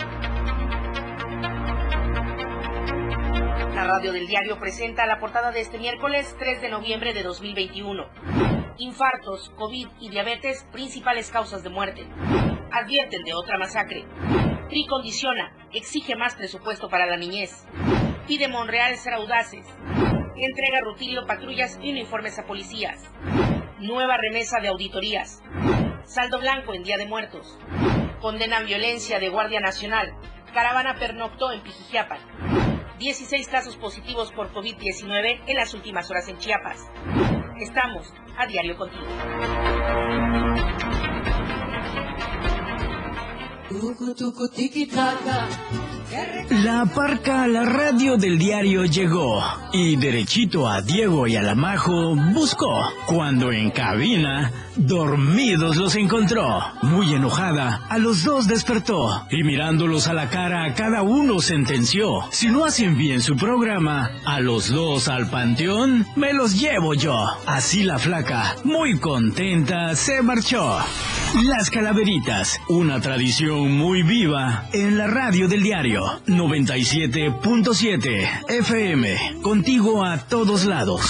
La 3.81 3.87
radio 3.87 4.13
del 4.13 4.27
diario 4.27 4.59
presenta 4.59 5.07
la 5.07 5.19
portada 5.19 5.51
de 5.51 5.59
este 5.59 5.79
miércoles 5.79 6.35
3 6.37 6.61
de 6.61 6.69
noviembre 6.69 7.15
de 7.15 7.23
2021. 7.23 8.05
Infartos, 8.77 9.49
COVID 9.57 9.87
y 9.99 10.09
diabetes, 10.09 10.67
principales 10.71 11.31
causas 11.31 11.63
de 11.63 11.71
muerte. 11.71 12.05
Advierten 12.71 13.23
de 13.23 13.33
otra 13.33 13.57
masacre. 13.57 14.05
TRI 14.69 14.85
condiciona, 14.85 15.51
exige 15.73 16.15
más 16.15 16.35
presupuesto 16.35 16.89
para 16.89 17.07
la 17.07 17.17
niñez. 17.17 17.65
Pide 18.27 18.47
Monreal 18.47 18.97
ser 18.97 19.15
audaces. 19.15 19.65
Entrega 20.35 20.81
Rutilio 20.81 21.25
patrullas 21.25 21.79
y 21.81 21.89
uniformes 21.89 22.37
a 22.37 22.45
policías. 22.45 23.11
Nueva 23.79 24.15
remesa 24.17 24.59
de 24.59 24.67
auditorías. 24.67 25.41
Saldo 26.03 26.39
blanco 26.39 26.75
en 26.75 26.83
Día 26.83 26.97
de 26.97 27.07
Muertos. 27.07 27.57
Condenan 28.21 28.67
violencia 28.67 29.17
de 29.17 29.29
Guardia 29.29 29.59
Nacional. 29.59 30.13
Caravana 30.53 30.99
pernoctó 30.99 31.51
en 31.51 31.61
Pijijiapan. 31.61 32.70
16 33.01 33.47
casos 33.47 33.77
positivos 33.77 34.31
por 34.31 34.53
COVID-19 34.53 35.45
en 35.47 35.55
las 35.55 35.73
últimas 35.73 36.11
horas 36.11 36.27
en 36.27 36.37
Chiapas. 36.37 36.87
Estamos 37.59 38.13
a 38.37 38.45
diario 38.45 38.77
contigo. 38.77 39.07
La 46.49 46.85
parca 46.85 47.47
la 47.47 47.63
radio 47.63 48.17
del 48.17 48.37
diario 48.37 48.83
llegó 48.83 49.41
y 49.71 49.95
derechito 49.95 50.67
a 50.67 50.81
Diego 50.81 51.25
y 51.27 51.37
a 51.37 51.41
la 51.41 51.55
Majo 51.55 52.15
buscó. 52.33 52.83
Cuando 53.05 53.51
en 53.53 53.71
cabina, 53.71 54.51
dormidos 54.75 55.77
los 55.77 55.95
encontró. 55.95 56.59
Muy 56.81 57.13
enojada, 57.13 57.85
a 57.89 57.97
los 57.97 58.23
dos 58.25 58.47
despertó 58.47 59.25
y 59.31 59.43
mirándolos 59.43 60.07
a 60.07 60.13
la 60.13 60.29
cara, 60.29 60.73
cada 60.73 61.01
uno 61.01 61.39
sentenció. 61.39 62.09
Si 62.31 62.49
no 62.49 62.65
hacen 62.65 62.97
bien 62.97 63.21
su 63.21 63.35
programa, 63.37 64.09
a 64.25 64.41
los 64.41 64.69
dos 64.69 65.07
al 65.07 65.29
panteón, 65.29 66.05
me 66.17 66.33
los 66.33 66.59
llevo 66.59 66.93
yo. 66.93 67.15
Así 67.45 67.83
la 67.83 67.97
flaca, 67.99 68.55
muy 68.65 68.99
contenta, 68.99 69.95
se 69.95 70.21
marchó. 70.21 70.77
Las 71.45 71.69
Calaveritas, 71.69 72.59
una 72.67 72.99
tradición 72.99 73.60
muy 73.67 74.03
viva 74.03 74.67
en 74.73 74.97
la 74.97 75.07
radio 75.07 75.47
del 75.47 75.63
diario 75.63 76.01
97.7 76.27 78.49
FM, 78.49 79.39
contigo 79.41 80.03
a 80.03 80.17
todos 80.17 80.65
lados. 80.65 81.01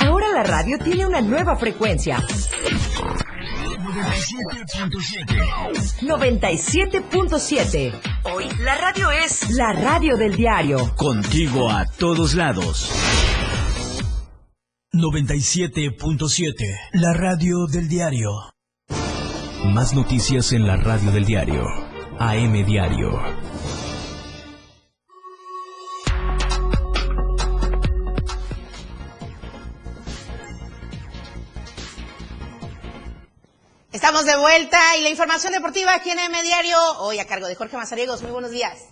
Ahora 0.00 0.28
la 0.32 0.42
radio 0.42 0.78
tiene 0.78 1.06
una 1.06 1.20
nueva 1.20 1.56
frecuencia. 1.56 2.18
97.7. 6.02 7.92
Hoy 8.24 8.44
la 8.60 8.74
radio 8.76 9.10
es 9.10 9.50
la 9.50 9.72
radio 9.72 10.16
del 10.16 10.36
diario. 10.36 10.94
Contigo 10.96 11.70
a 11.70 11.84
todos 11.86 12.34
lados. 12.34 12.92
97.7, 14.94 16.54
la 16.94 17.12
radio 17.12 17.66
del 17.66 17.88
diario. 17.88 18.30
Más 19.66 19.92
noticias 19.92 20.52
en 20.52 20.66
la 20.66 20.76
radio 20.76 21.10
del 21.10 21.26
diario. 21.26 21.62
AM 22.18 22.64
Diario. 22.64 23.20
Estamos 33.92 34.24
de 34.24 34.38
vuelta 34.38 34.96
y 34.96 35.02
la 35.02 35.10
información 35.10 35.52
deportiva 35.52 35.92
aquí 35.92 36.08
en 36.10 36.18
M 36.18 36.42
Diario, 36.42 36.78
hoy 37.00 37.18
a 37.18 37.26
cargo 37.26 37.46
de 37.46 37.54
Jorge 37.56 37.76
Mazariegos. 37.76 38.22
Muy 38.22 38.32
buenos 38.32 38.52
días. 38.52 38.86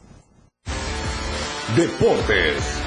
Deportes. 1.74 2.85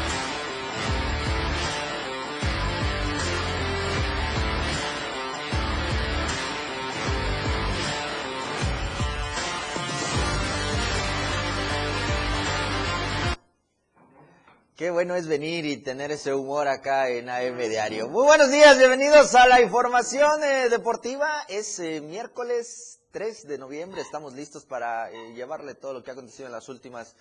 Qué 14.79 14.91
bueno 14.91 15.17
es 15.17 15.27
venir 15.27 15.65
y 15.65 15.75
tener 15.75 16.09
ese 16.09 16.33
humor 16.33 16.69
acá 16.69 17.09
en 17.09 17.27
AM 17.27 17.57
Diario. 17.57 18.07
Muy 18.07 18.23
buenos 18.23 18.49
días, 18.49 18.77
bienvenidos 18.77 19.35
a 19.35 19.45
la 19.45 19.59
información 19.59 20.41
eh, 20.41 20.69
deportiva. 20.69 21.41
Es 21.49 21.79
eh, 21.79 21.99
miércoles 21.99 23.01
3 23.11 23.45
de 23.49 23.57
noviembre, 23.57 23.99
estamos 23.99 24.35
listos 24.35 24.63
para 24.63 25.11
eh, 25.11 25.33
llevarle 25.33 25.75
todo 25.75 25.91
lo 25.91 26.01
que 26.01 26.11
ha 26.11 26.13
acontecido 26.13 26.45
en 26.45 26.53
las 26.53 26.69
últimas 26.69 27.17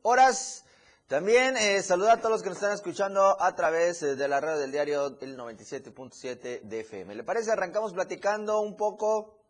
horas. 0.00 0.64
También 1.08 1.82
saludar 1.82 2.16
a 2.16 2.20
todos 2.22 2.30
los 2.30 2.42
que 2.42 2.48
nos 2.48 2.56
están 2.56 2.72
escuchando 2.72 3.36
a 3.38 3.54
través 3.54 4.00
de 4.00 4.26
la 4.26 4.40
radio 4.40 4.58
del 4.58 4.72
diario 4.72 5.18
el 5.20 5.36
97.7 5.36 6.62
de 6.62 6.80
FM. 6.80 7.16
¿Le 7.16 7.22
parece? 7.22 7.52
Arrancamos 7.52 7.92
platicando 7.92 8.60
un 8.60 8.78
poco 8.78 9.42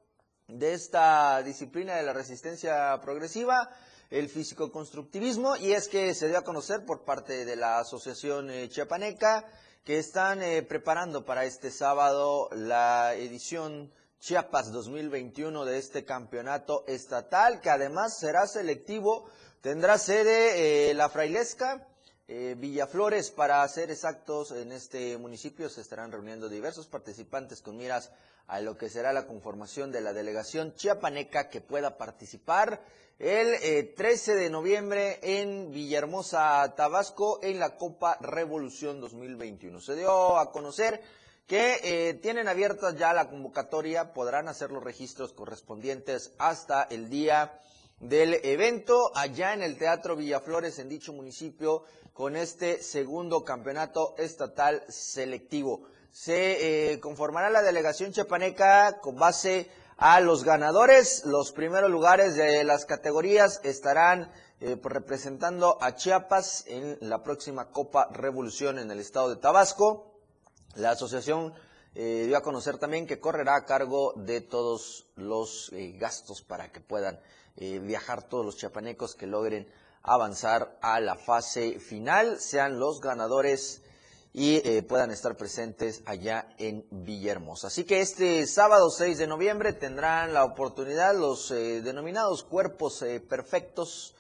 de 0.49 0.75
esta 0.75 1.40
disciplina 1.45 1.95
de 1.95 2.03
la 2.03 2.12
resistencia 2.12 3.01
progresiva 3.01 3.71
el 4.11 4.29
físico-constructivismo 4.29 5.57
y 5.57 5.73
es 5.73 5.88
que 5.88 6.14
se 6.14 6.29
dio 6.29 6.38
a 6.38 6.45
conocer 6.45 6.85
por 6.85 7.05
parte 7.05 7.45
de 7.45 7.57
la 7.57 7.79
Asociación 7.79 8.51
eh, 8.51 8.69
Chiapaneca 8.69 9.45
que 9.85 9.99
están 9.99 10.42
eh, 10.42 10.62
preparando 10.62 11.25
para 11.25 11.45
este 11.45 11.71
sábado 11.71 12.49
la 12.53 13.14
edición 13.14 13.92
Chiapas 14.21 14.73
2021 14.73 15.64
de 15.64 15.79
este 15.79 16.05
campeonato 16.05 16.85
estatal 16.87 17.61
que 17.61 17.71
además 17.71 18.19
será 18.19 18.47
selectivo, 18.47 19.29
tendrá 19.61 19.99
sede 19.99 20.90
eh, 20.90 20.95
la 20.95 21.09
Frailesca, 21.09 21.87
Villaflores 22.29 23.31
para 23.31 23.67
ser 23.69 23.93
exactos 23.93 24.51
en 24.51 24.73
este 24.73 25.17
municipio 25.17 25.69
se 25.69 25.81
estarán 25.81 26.11
reuniendo 26.11 26.49
diversos 26.49 26.89
participantes 26.89 27.62
con 27.62 27.77
miras 27.77 28.11
a 28.49 28.61
lo 28.61 28.77
que 28.77 28.89
será 28.89 29.12
la 29.12 29.27
conformación 29.27 29.93
de 29.93 30.01
la 30.01 30.12
delegación 30.12 30.75
chiapaneca 30.75 31.49
que 31.49 31.61
pueda 31.61 31.97
participar 31.97 32.83
el 33.19 33.95
13 33.95 34.33
eh, 34.33 34.35
de 34.35 34.51
noviembre 34.51 35.19
en 35.23 35.71
Villahermosa, 35.71 36.75
Tabasco, 36.77 37.39
en 37.43 37.59
la 37.59 37.77
Copa 37.77 38.19
Revolución 38.21 39.01
2021. 39.01 39.81
Se 39.81 39.95
dio 39.95 40.37
a 40.37 40.53
conocer 40.53 41.01
que 41.47 41.79
eh, 41.83 42.15
tienen 42.15 42.49
abiertas 42.49 42.97
ya 42.97 43.15
la 43.15 43.31
convocatoria, 43.31 44.12
podrán 44.12 44.49
hacer 44.49 44.71
los 44.71 44.83
registros 44.83 45.33
correspondientes 45.33 46.33
hasta 46.39 46.83
el 46.83 47.09
día 47.09 47.59
del 48.01 48.35
evento 48.45 49.11
allá 49.15 49.55
en 49.55 49.63
el 49.63 49.79
Teatro 49.79 50.17
Villaflores 50.17 50.79
en 50.79 50.89
dicho 50.89 51.13
municipio 51.13 51.85
con 52.13 52.37
este 52.37 52.83
segundo 52.83 53.45
campeonato 53.45 54.15
estatal 54.19 54.83
selectivo. 54.89 55.83
Se 56.11 56.93
eh, 56.93 57.01
conformará 57.01 57.51
la 57.51 57.63
delegación 57.63 58.13
chepaneca 58.13 59.01
con 59.01 59.17
base 59.17 59.71
a 59.97 60.21
los 60.21 60.45
ganadores. 60.45 61.25
Los 61.25 61.53
primeros 61.53 61.91
lugares 61.91 62.35
de 62.37 62.65
las 62.65 62.87
categorías 62.87 63.61
estarán 63.65 64.31
eh, 64.61 64.77
pues, 64.77 64.95
representando 64.95 65.77
a 65.83 65.95
Chiapas 65.95 66.65
en 66.69 66.99
la 67.01 67.23
próxima 67.23 67.71
Copa 67.71 68.09
Revolución 68.13 68.79
en 68.79 68.91
el 68.91 69.01
estado 69.01 69.29
de 69.29 69.37
Tabasco. 69.37 70.21
La 70.75 70.93
asociación 70.93 71.55
eh, 71.95 72.25
dio 72.27 72.37
a 72.37 72.43
conocer 72.43 72.79
también 72.79 73.07
que 73.07 73.21
correrá 73.21 73.57
a 73.57 73.65
cargo 73.65 74.13
de 74.17 74.41
todos 74.41 75.07
los 75.17 75.71
gastos 75.99 76.43
para 76.43 76.71
que 76.71 76.81
puedan 76.81 77.21
viajar 77.57 78.29
todos 78.29 78.45
los 78.45 78.57
chiapanecos 78.57 79.14
que 79.14 79.27
logren 79.27 79.66
avanzar 80.07 80.79
a 80.81 81.01
la 81.01 81.16
fase 81.16 81.81
final, 81.81 82.38
sean 82.38 82.79
los 82.79 83.01
ganadores 83.01 83.83
y 84.33 84.57
eh, 84.69 84.83
puedan 84.83 85.11
estar 85.11 85.35
presentes 85.35 86.03
allá 86.05 86.55
en 86.59 86.87
Villahermosa. 86.90 87.69
Así 87.69 87.85
que 87.85 88.01
este 88.01 88.47
sábado 88.47 88.90
6 88.90 89.16
de 89.16 89.27
noviembre 89.27 89.73
tendrán 89.73 90.35
la 90.35 90.45
oportunidad 90.45 91.16
los 91.16 91.51
eh, 91.51 91.81
denominados 91.81 92.45
cuerpos 92.45 93.03
eh, 93.03 93.21
perfectos 93.21 94.14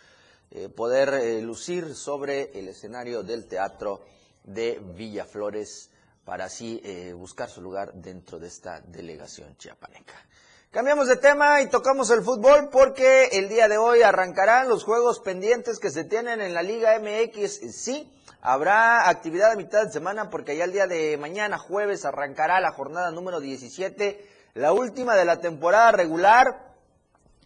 poder 0.76 1.42
lucir 1.42 1.94
sobre 1.94 2.56
el 2.58 2.68
escenario 2.68 3.24
del 3.24 3.46
teatro 3.46 4.00
de 4.44 4.80
Villaflores 4.96 5.90
para 6.24 6.44
así 6.44 6.80
buscar 7.14 7.50
su 7.50 7.60
lugar 7.60 7.92
dentro 7.92 8.38
de 8.38 8.46
esta 8.46 8.80
delegación 8.80 9.56
chiapaneca. 9.58 10.14
Cambiamos 10.76 11.08
de 11.08 11.16
tema 11.16 11.62
y 11.62 11.70
tocamos 11.70 12.10
el 12.10 12.22
fútbol 12.22 12.68
porque 12.70 13.28
el 13.32 13.48
día 13.48 13.66
de 13.66 13.78
hoy 13.78 14.02
arrancarán 14.02 14.68
los 14.68 14.84
juegos 14.84 15.20
pendientes 15.20 15.78
que 15.78 15.90
se 15.90 16.04
tienen 16.04 16.42
en 16.42 16.52
la 16.52 16.60
Liga 16.60 17.00
MX. 17.00 17.74
Sí, 17.74 18.12
habrá 18.42 19.08
actividad 19.08 19.52
a 19.52 19.56
mitad 19.56 19.86
de 19.86 19.90
semana 19.90 20.28
porque 20.28 20.54
ya 20.54 20.64
el 20.64 20.72
día 20.72 20.86
de 20.86 21.16
mañana, 21.16 21.56
jueves, 21.56 22.04
arrancará 22.04 22.60
la 22.60 22.72
jornada 22.72 23.10
número 23.10 23.40
17, 23.40 24.28
la 24.52 24.74
última 24.74 25.16
de 25.16 25.24
la 25.24 25.40
temporada 25.40 25.92
regular 25.92 26.74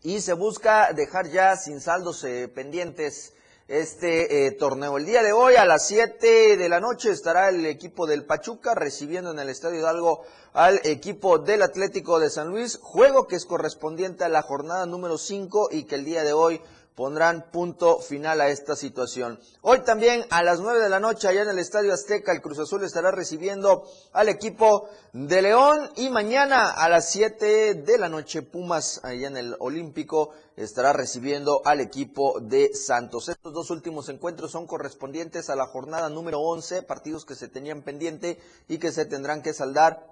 y 0.02 0.22
se 0.22 0.32
busca 0.32 0.92
dejar 0.92 1.28
ya 1.28 1.54
sin 1.54 1.80
saldos 1.80 2.24
eh, 2.24 2.48
pendientes 2.52 3.32
este 3.70 4.46
eh, 4.46 4.50
torneo. 4.50 4.98
El 4.98 5.06
día 5.06 5.22
de 5.22 5.32
hoy 5.32 5.54
a 5.54 5.64
las 5.64 5.86
7 5.86 6.56
de 6.56 6.68
la 6.68 6.80
noche 6.80 7.10
estará 7.10 7.48
el 7.48 7.64
equipo 7.66 8.04
del 8.08 8.24
Pachuca 8.24 8.74
recibiendo 8.74 9.30
en 9.30 9.38
el 9.38 9.48
Estadio 9.48 9.78
Hidalgo 9.78 10.24
al 10.52 10.80
equipo 10.82 11.38
del 11.38 11.62
Atlético 11.62 12.18
de 12.18 12.30
San 12.30 12.48
Luis, 12.48 12.80
juego 12.82 13.28
que 13.28 13.36
es 13.36 13.46
correspondiente 13.46 14.24
a 14.24 14.28
la 14.28 14.42
jornada 14.42 14.86
número 14.86 15.18
5 15.18 15.68
y 15.70 15.84
que 15.84 15.94
el 15.94 16.04
día 16.04 16.24
de 16.24 16.32
hoy 16.32 16.60
pondrán 17.00 17.50
punto 17.50 17.98
final 17.98 18.42
a 18.42 18.50
esta 18.50 18.76
situación. 18.76 19.40
Hoy 19.62 19.80
también 19.84 20.22
a 20.28 20.42
las 20.42 20.60
9 20.60 20.80
de 20.80 20.90
la 20.90 21.00
noche 21.00 21.28
allá 21.28 21.44
en 21.44 21.48
el 21.48 21.58
Estadio 21.58 21.94
Azteca 21.94 22.30
el 22.30 22.42
Cruz 22.42 22.58
Azul 22.58 22.84
estará 22.84 23.10
recibiendo 23.10 23.88
al 24.12 24.28
equipo 24.28 24.86
de 25.14 25.40
León 25.40 25.88
y 25.96 26.10
mañana 26.10 26.70
a 26.70 26.90
las 26.90 27.08
7 27.08 27.72
de 27.76 27.96
la 27.96 28.10
noche 28.10 28.42
Pumas 28.42 29.00
allá 29.02 29.28
en 29.28 29.38
el 29.38 29.56
Olímpico 29.60 30.34
estará 30.56 30.92
recibiendo 30.92 31.62
al 31.64 31.80
equipo 31.80 32.38
de 32.38 32.74
Santos. 32.74 33.30
Estos 33.30 33.54
dos 33.54 33.70
últimos 33.70 34.10
encuentros 34.10 34.50
son 34.50 34.66
correspondientes 34.66 35.48
a 35.48 35.56
la 35.56 35.68
jornada 35.68 36.10
número 36.10 36.40
11, 36.40 36.82
partidos 36.82 37.24
que 37.24 37.34
se 37.34 37.48
tenían 37.48 37.80
pendiente 37.80 38.38
y 38.68 38.76
que 38.76 38.92
se 38.92 39.06
tendrán 39.06 39.40
que 39.40 39.54
saldar 39.54 40.06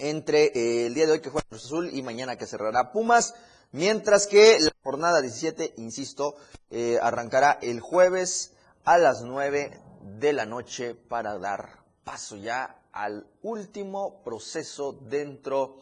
entre 0.00 0.46
eh, 0.46 0.86
el 0.86 0.94
día 0.94 1.06
de 1.06 1.12
hoy 1.12 1.20
que 1.20 1.30
juega 1.30 1.46
Cruz 1.48 1.66
Azul 1.66 1.90
y 1.92 2.02
mañana 2.02 2.34
que 2.34 2.48
cerrará 2.48 2.90
Pumas. 2.90 3.32
Mientras 3.72 4.26
que 4.26 4.58
la 4.58 4.72
jornada 4.82 5.20
17, 5.20 5.74
insisto, 5.76 6.34
eh, 6.70 6.98
arrancará 7.00 7.58
el 7.62 7.80
jueves 7.80 8.52
a 8.84 8.98
las 8.98 9.22
9 9.22 9.80
de 10.18 10.32
la 10.32 10.44
noche 10.44 10.94
para 10.94 11.38
dar 11.38 11.84
paso 12.02 12.36
ya 12.36 12.82
al 12.92 13.26
último 13.42 14.22
proceso 14.24 14.92
dentro 14.92 15.76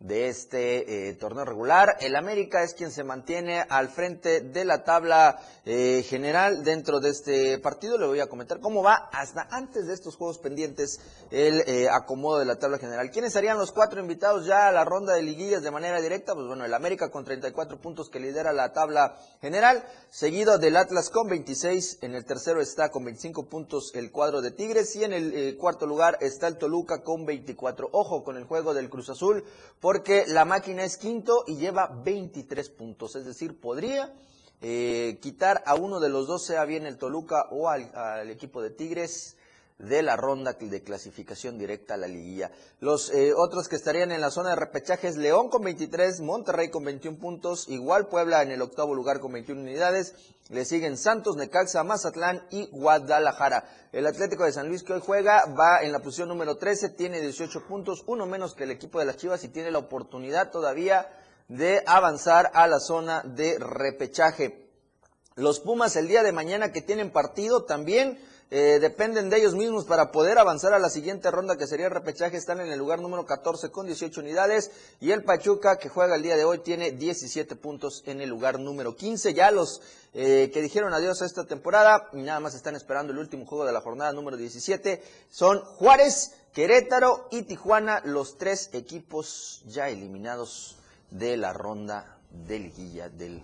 de 0.00 0.28
este 0.28 1.08
eh, 1.08 1.14
torneo 1.14 1.44
regular. 1.44 1.96
El 2.00 2.16
América 2.16 2.62
es 2.62 2.74
quien 2.74 2.90
se 2.90 3.04
mantiene 3.04 3.64
al 3.68 3.88
frente 3.88 4.40
de 4.40 4.64
la 4.64 4.84
tabla 4.84 5.40
eh, 5.64 6.04
general 6.06 6.62
dentro 6.62 7.00
de 7.00 7.10
este 7.10 7.58
partido. 7.58 7.96
Le 7.96 8.06
voy 8.06 8.20
a 8.20 8.26
comentar 8.26 8.60
cómo 8.60 8.82
va 8.82 9.08
hasta 9.12 9.48
antes 9.50 9.86
de 9.86 9.94
estos 9.94 10.16
juegos 10.16 10.38
pendientes 10.38 11.00
el 11.30 11.60
eh, 11.66 11.88
acomodo 11.88 12.38
de 12.38 12.44
la 12.44 12.58
tabla 12.58 12.78
general. 12.78 13.10
¿Quiénes 13.10 13.32
serían 13.32 13.56
los 13.56 13.72
cuatro 13.72 14.00
invitados 14.00 14.46
ya 14.46 14.68
a 14.68 14.72
la 14.72 14.84
ronda 14.84 15.14
de 15.14 15.22
liguillas 15.22 15.62
de 15.62 15.70
manera 15.70 16.00
directa? 16.00 16.34
Pues 16.34 16.46
bueno, 16.46 16.64
el 16.64 16.74
América 16.74 17.10
con 17.10 17.24
34 17.24 17.80
puntos 17.80 18.10
que 18.10 18.20
lidera 18.20 18.52
la 18.52 18.72
tabla 18.72 19.16
general, 19.40 19.84
seguido 20.10 20.58
del 20.58 20.76
Atlas 20.76 21.08
con 21.08 21.28
26. 21.28 21.98
En 22.02 22.14
el 22.14 22.26
tercero 22.26 22.60
está 22.60 22.90
con 22.90 23.04
25 23.04 23.48
puntos 23.48 23.92
el 23.94 24.10
cuadro 24.10 24.42
de 24.42 24.50
Tigres 24.50 24.94
y 24.96 25.04
en 25.04 25.12
el 25.14 25.56
cuarto 25.56 25.86
lugar 25.86 26.18
está 26.20 26.46
el 26.46 26.58
Toluca 26.58 27.02
con 27.02 27.24
24. 27.24 27.88
Ojo 27.92 28.22
con 28.22 28.36
el 28.36 28.44
juego 28.44 28.74
del 28.74 28.90
Cruz 28.90 29.08
Azul 29.08 29.44
porque 29.94 30.24
la 30.26 30.44
máquina 30.44 30.82
es 30.82 30.96
quinto 30.96 31.44
y 31.46 31.54
lleva 31.54 31.86
23 31.86 32.68
puntos, 32.70 33.14
es 33.14 33.26
decir, 33.26 33.60
podría 33.60 34.12
eh, 34.60 35.20
quitar 35.22 35.62
a 35.66 35.76
uno 35.76 36.00
de 36.00 36.08
los 36.08 36.26
dos, 36.26 36.44
sea 36.44 36.64
bien 36.64 36.84
el 36.84 36.98
Toluca 36.98 37.46
o 37.52 37.68
al 37.68 38.28
equipo 38.28 38.60
de 38.60 38.70
Tigres, 38.70 39.36
de 39.78 40.02
la 40.02 40.16
ronda 40.16 40.52
de 40.52 40.82
clasificación 40.82 41.58
directa 41.58 41.94
a 41.94 41.96
la 41.96 42.06
liguilla. 42.06 42.50
Los 42.80 43.10
eh, 43.12 43.32
otros 43.36 43.68
que 43.68 43.76
estarían 43.76 44.12
en 44.12 44.20
la 44.20 44.30
zona 44.30 44.50
de 44.50 44.56
repechaje 44.56 45.08
es 45.08 45.16
León 45.16 45.48
con 45.48 45.62
23, 45.62 46.20
Monterrey 46.20 46.70
con 46.70 46.84
21 46.84 47.18
puntos, 47.18 47.68
igual 47.68 48.08
Puebla 48.08 48.42
en 48.42 48.52
el 48.52 48.62
octavo 48.62 48.94
lugar 48.94 49.20
con 49.20 49.32
21 49.32 49.60
unidades, 49.60 50.14
le 50.48 50.64
siguen 50.64 50.96
Santos, 50.96 51.36
Necaxa, 51.36 51.82
Mazatlán 51.82 52.46
y 52.50 52.68
Guadalajara. 52.70 53.64
El 53.92 54.06
Atlético 54.06 54.44
de 54.44 54.52
San 54.52 54.68
Luis 54.68 54.82
que 54.82 54.92
hoy 54.92 55.02
juega 55.04 55.42
va 55.58 55.82
en 55.82 55.90
la 55.90 56.00
posición 56.00 56.28
número 56.28 56.56
13, 56.56 56.90
tiene 56.90 57.20
18 57.20 57.66
puntos, 57.66 58.04
uno 58.06 58.26
menos 58.26 58.54
que 58.54 58.64
el 58.64 58.70
equipo 58.70 59.00
de 59.00 59.06
las 59.06 59.16
Chivas 59.16 59.42
y 59.42 59.48
tiene 59.48 59.70
la 59.70 59.78
oportunidad 59.78 60.50
todavía 60.50 61.08
de 61.48 61.82
avanzar 61.86 62.50
a 62.54 62.66
la 62.66 62.78
zona 62.78 63.22
de 63.22 63.58
repechaje. 63.58 64.70
Los 65.36 65.58
Pumas 65.58 65.96
el 65.96 66.06
día 66.06 66.22
de 66.22 66.30
mañana 66.30 66.70
que 66.70 66.80
tienen 66.80 67.10
partido 67.10 67.64
también 67.64 68.20
eh, 68.56 68.78
dependen 68.78 69.30
de 69.30 69.38
ellos 69.38 69.56
mismos 69.56 69.84
para 69.84 70.12
poder 70.12 70.38
avanzar 70.38 70.74
a 70.74 70.78
la 70.78 70.88
siguiente 70.88 71.28
ronda 71.32 71.56
que 71.56 71.66
sería 71.66 71.86
el 71.86 71.92
repechaje. 71.92 72.36
Están 72.36 72.60
en 72.60 72.70
el 72.70 72.78
lugar 72.78 73.00
número 73.00 73.26
14 73.26 73.72
con 73.72 73.84
18 73.84 74.20
unidades 74.20 74.70
y 75.00 75.10
el 75.10 75.24
Pachuca 75.24 75.76
que 75.76 75.88
juega 75.88 76.14
el 76.14 76.22
día 76.22 76.36
de 76.36 76.44
hoy 76.44 76.58
tiene 76.58 76.92
17 76.92 77.56
puntos 77.56 78.04
en 78.06 78.20
el 78.20 78.28
lugar 78.28 78.60
número 78.60 78.94
15. 78.94 79.34
Ya 79.34 79.50
los 79.50 79.82
eh, 80.12 80.52
que 80.54 80.62
dijeron 80.62 80.94
adiós 80.94 81.20
a 81.20 81.26
esta 81.26 81.44
temporada 81.44 82.08
y 82.12 82.18
nada 82.18 82.38
más 82.38 82.54
están 82.54 82.76
esperando 82.76 83.12
el 83.12 83.18
último 83.18 83.44
juego 83.44 83.64
de 83.64 83.72
la 83.72 83.80
jornada 83.80 84.12
número 84.12 84.36
17 84.36 85.02
son 85.32 85.58
Juárez, 85.58 86.36
Querétaro 86.52 87.26
y 87.32 87.42
Tijuana, 87.42 88.02
los 88.04 88.38
tres 88.38 88.70
equipos 88.72 89.64
ya 89.66 89.88
eliminados 89.88 90.76
de 91.10 91.36
la 91.36 91.52
ronda 91.52 92.20
de 92.30 92.60
liguilla 92.60 93.08
del 93.08 93.42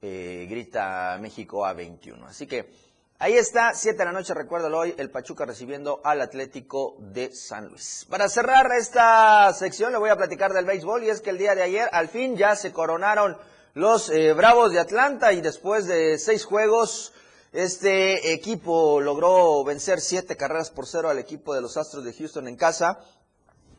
eh, 0.00 0.46
Grita 0.48 1.18
México 1.20 1.66
A21. 1.66 2.24
Así 2.24 2.46
que 2.46 2.89
Ahí 3.22 3.34
está, 3.34 3.74
7 3.74 3.98
de 3.98 4.04
la 4.06 4.12
noche, 4.12 4.32
recuérdalo 4.32 4.78
hoy, 4.78 4.94
el 4.96 5.10
Pachuca 5.10 5.44
recibiendo 5.44 6.00
al 6.04 6.22
Atlético 6.22 6.96
de 7.00 7.30
San 7.34 7.68
Luis. 7.68 8.06
Para 8.08 8.30
cerrar 8.30 8.72
esta 8.72 9.52
sección 9.52 9.92
le 9.92 9.98
voy 9.98 10.08
a 10.08 10.16
platicar 10.16 10.54
del 10.54 10.64
béisbol 10.64 11.04
y 11.04 11.10
es 11.10 11.20
que 11.20 11.28
el 11.28 11.36
día 11.36 11.54
de 11.54 11.62
ayer 11.62 11.86
al 11.92 12.08
fin 12.08 12.38
ya 12.38 12.56
se 12.56 12.72
coronaron 12.72 13.36
los 13.74 14.08
eh, 14.08 14.32
Bravos 14.32 14.72
de 14.72 14.80
Atlanta 14.80 15.34
y 15.34 15.42
después 15.42 15.86
de 15.86 16.16
seis 16.16 16.46
juegos 16.46 17.12
este 17.52 18.32
equipo 18.32 19.02
logró 19.02 19.62
vencer 19.64 20.00
siete 20.00 20.34
carreras 20.38 20.70
por 20.70 20.86
cero 20.86 21.10
al 21.10 21.18
equipo 21.18 21.54
de 21.54 21.60
los 21.60 21.76
Astros 21.76 22.04
de 22.06 22.14
Houston 22.14 22.48
en 22.48 22.56
casa, 22.56 23.00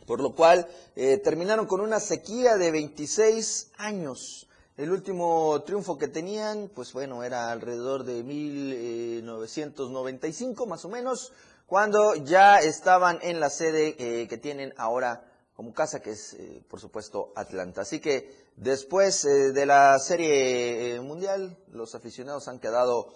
por 0.05 0.21
lo 0.21 0.35
cual 0.35 0.67
eh, 0.95 1.17
terminaron 1.17 1.65
con 1.65 1.81
una 1.81 1.99
sequía 1.99 2.57
de 2.57 2.69
26 2.69 3.71
años. 3.79 4.47
El 4.77 4.89
último 4.89 5.61
triunfo 5.65 5.97
que 5.97 6.07
tenían, 6.07 6.71
pues 6.73 6.93
bueno, 6.93 7.23
era 7.23 7.51
alrededor 7.51 8.05
de 8.05 8.23
1995 8.23 10.65
más 10.65 10.85
o 10.85 10.89
menos, 10.89 11.33
cuando 11.65 12.15
ya 12.15 12.61
estaban 12.61 13.19
en 13.21 13.41
la 13.41 13.49
sede 13.49 13.97
eh, 13.99 14.29
que 14.29 14.37
tienen 14.37 14.73
ahora 14.77 15.29
como 15.55 15.73
casa, 15.73 16.01
que 16.01 16.11
es 16.11 16.35
eh, 16.35 16.63
por 16.69 16.79
supuesto 16.79 17.33
Atlanta. 17.35 17.81
Así 17.81 17.99
que 17.99 18.33
después 18.55 19.25
eh, 19.25 19.51
de 19.51 19.65
la 19.65 19.99
serie 19.99 21.01
mundial, 21.01 21.57
los 21.73 21.93
aficionados 21.93 22.47
han 22.47 22.59
quedado 22.59 23.13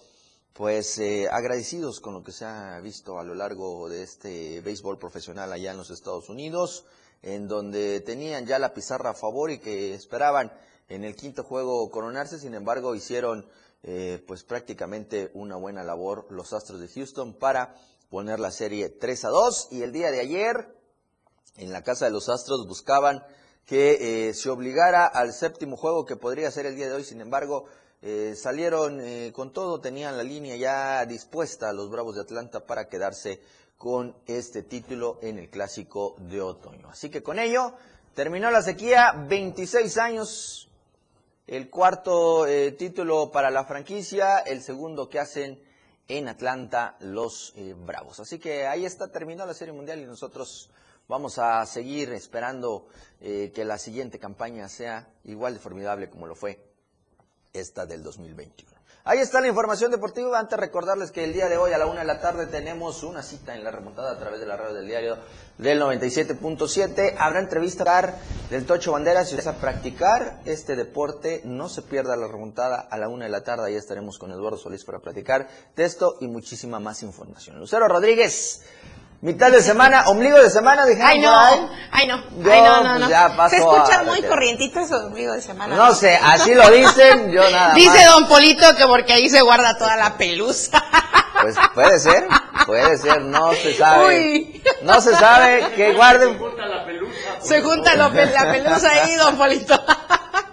pues 0.51 0.99
agradecidos 1.31 2.01
con 2.01 2.13
lo 2.13 2.23
que 2.23 2.31
se 2.31 2.45
ha 2.45 2.79
visto 2.79 3.19
a 3.19 3.23
lo 3.23 3.35
largo 3.35 3.89
de 3.89 4.03
este 4.03 4.61
béisbol 4.61 4.97
profesional 4.97 5.51
allá 5.51 5.71
en 5.71 5.77
los 5.77 5.89
Estados 5.89 6.29
Unidos, 6.29 6.85
en 7.21 7.49
donde 7.49 7.99
tenían 8.01 8.45
ya 8.45 8.59
la 8.59 8.73
pizarra 8.73 9.09
a 9.09 9.15
favor 9.15 9.51
y 9.51 9.59
que 9.59 9.93
esperaban 9.93 10.53
en 10.89 11.03
el 11.03 11.15
quinto 11.15 11.43
juego 11.43 11.89
coronarse, 11.89 12.39
sin 12.39 12.53
embargo 12.53 12.95
hicieron 12.95 13.47
eh, 13.83 14.23
pues 14.27 14.43
prácticamente 14.43 15.29
una 15.33 15.55
buena 15.55 15.83
labor 15.83 16.25
los 16.29 16.53
Astros 16.53 16.79
de 16.79 16.87
Houston 16.87 17.33
para 17.33 17.75
poner 18.09 18.39
la 18.39 18.51
serie 18.51 18.89
3 18.89 19.25
a 19.25 19.29
2 19.29 19.67
y 19.71 19.81
el 19.83 19.91
día 19.91 20.11
de 20.11 20.19
ayer 20.19 20.75
en 21.57 21.71
la 21.71 21.83
casa 21.83 22.05
de 22.05 22.11
los 22.11 22.29
Astros 22.29 22.67
buscaban 22.67 23.23
que 23.65 24.29
eh, 24.29 24.33
se 24.33 24.49
obligara 24.49 25.05
al 25.05 25.33
séptimo 25.33 25.77
juego 25.77 26.05
que 26.05 26.15
podría 26.15 26.51
ser 26.51 26.65
el 26.65 26.75
día 26.75 26.87
de 26.87 26.93
hoy, 26.93 27.03
sin 27.03 27.21
embargo 27.21 27.65
eh, 28.01 28.35
salieron 28.35 29.01
con 29.31 29.51
todo, 29.51 29.79
tenían 29.81 30.17
la 30.17 30.23
línea 30.23 30.55
ya 30.55 31.05
dispuesta 31.05 31.73
los 31.73 31.89
Bravos 31.89 32.15
de 32.15 32.21
Atlanta 32.21 32.65
para 32.65 32.87
quedarse 32.87 33.41
con 33.77 34.15
este 34.25 34.63
título 34.63 35.19
en 35.21 35.37
el 35.39 35.49
clásico 35.49 36.15
de 36.19 36.41
otoño. 36.41 36.89
Así 36.89 37.09
que 37.09 37.23
con 37.23 37.39
ello 37.39 37.73
terminó 38.13 38.51
la 38.51 38.61
sequía, 38.61 39.13
26 39.27 39.97
años 39.97 40.69
el 41.47 41.69
cuarto 41.69 42.47
eh, 42.47 42.71
título 42.71 43.31
para 43.31 43.51
la 43.51 43.65
franquicia, 43.65 44.39
el 44.39 44.61
segundo 44.61 45.09
que 45.09 45.19
hacen 45.19 45.59
en 46.07 46.27
Atlanta 46.27 46.95
los 46.99 47.53
eh, 47.55 47.75
Bravos. 47.77 48.19
Así 48.19 48.39
que 48.39 48.67
ahí 48.67 48.85
está, 48.85 49.11
terminó 49.11 49.45
la 49.45 49.53
Serie 49.53 49.73
Mundial 49.73 49.99
y 49.99 50.05
nosotros 50.05 50.69
vamos 51.07 51.37
a 51.37 51.65
seguir 51.65 52.11
esperando 52.13 52.87
eh, 53.21 53.51
que 53.53 53.65
la 53.65 53.77
siguiente 53.77 54.19
campaña 54.19 54.67
sea 54.69 55.07
igual 55.23 55.53
de 55.53 55.59
formidable 55.59 56.09
como 56.09 56.27
lo 56.27 56.35
fue 56.35 56.59
esta 57.53 57.85
del 57.85 58.03
2021. 58.03 58.74
Ahí 59.07 59.19
está 59.19 59.39
la 59.39 59.47
información 59.47 59.91
deportiva. 59.91 60.39
Antes 60.39 60.57
recordarles 60.57 61.11
que 61.11 61.23
el 61.23 61.31
día 61.31 61.47
de 61.47 61.57
hoy 61.57 61.73
a 61.73 61.77
la 61.77 61.85
una 61.85 61.99
de 61.99 62.07
la 62.07 62.19
tarde 62.19 62.47
tenemos 62.47 63.03
una 63.03 63.21
cita 63.21 63.53
en 63.53 63.63
la 63.63 63.69
remontada 63.69 64.11
a 64.11 64.17
través 64.17 64.39
de 64.39 64.47
la 64.47 64.57
radio 64.57 64.73
del 64.73 64.87
diario 64.87 65.19
del 65.59 65.79
97.7. 65.79 67.15
Habrá 67.19 67.39
entrevista 67.39 68.17
del 68.49 68.65
Tocho 68.65 68.93
Banderas. 68.93 69.29
Si 69.29 69.35
vas 69.35 69.45
a 69.45 69.57
practicar 69.57 70.41
este 70.45 70.75
deporte, 70.75 71.41
no 71.43 71.69
se 71.69 71.83
pierda 71.83 72.15
la 72.15 72.25
remontada 72.25 72.79
a 72.79 72.97
la 72.97 73.07
una 73.07 73.25
de 73.25 73.29
la 73.29 73.43
tarde. 73.43 73.67
Ahí 73.67 73.75
estaremos 73.75 74.17
con 74.17 74.31
Eduardo 74.31 74.57
Solís 74.57 74.83
para 74.83 74.97
platicar 74.97 75.49
de 75.75 75.83
esto 75.83 76.17
y 76.19 76.27
muchísima 76.27 76.79
más 76.79 77.03
información. 77.03 77.59
Lucero 77.59 77.87
Rodríguez. 77.87 78.63
Mitad 79.21 79.51
de 79.51 79.63
semana, 79.63 80.03
ombligo 80.07 80.37
de 80.37 80.49
semana, 80.51 80.85
dije. 80.85 81.01
Ay, 81.01 81.19
no, 81.19 81.35
ay, 81.91 82.07
no, 82.07 82.23
ay, 82.51 82.61
no, 82.61 82.83
no, 82.83 82.89
pues 82.91 82.99
no. 82.99 83.09
ya 83.09 83.35
paso 83.35 83.49
Se 83.49 83.57
escucha 83.57 83.99
a- 83.99 84.03
muy 84.03 84.21
corrientito 84.21 84.79
eso, 84.81 84.97
ombligo 85.07 85.33
de 85.33 85.41
semana. 85.41 85.75
No 85.75 85.93
sé, 85.95 86.19
así 86.21 86.53
lo 86.53 86.69
dicen, 86.69 87.31
yo 87.31 87.41
nada 87.49 87.67
más. 87.69 87.75
Dice 87.75 88.05
don 88.05 88.27
Polito 88.27 88.75
que 88.75 88.85
porque 88.85 89.13
ahí 89.13 89.29
se 89.29 89.41
guarda 89.41 89.77
toda 89.77 89.95
la 89.97 90.17
pelusa. 90.17 90.83
Pues 91.41 91.55
puede 91.75 91.99
ser, 91.99 92.25
puede 92.65 92.97
ser, 92.97 93.21
no 93.21 93.51
se 93.51 93.73
sabe. 93.75 94.05
Uy. 94.07 94.63
No 94.83 94.99
se 95.01 95.13
sabe 95.15 95.69
que 95.75 95.93
guarden. 95.93 96.39
Se 97.41 97.61
junta 97.61 97.93
lo 97.95 98.09
pe- 98.13 98.27
la 98.27 98.51
pelusa 98.51 98.89
ahí, 98.89 99.15
don 99.15 99.37
Polito. 99.37 99.75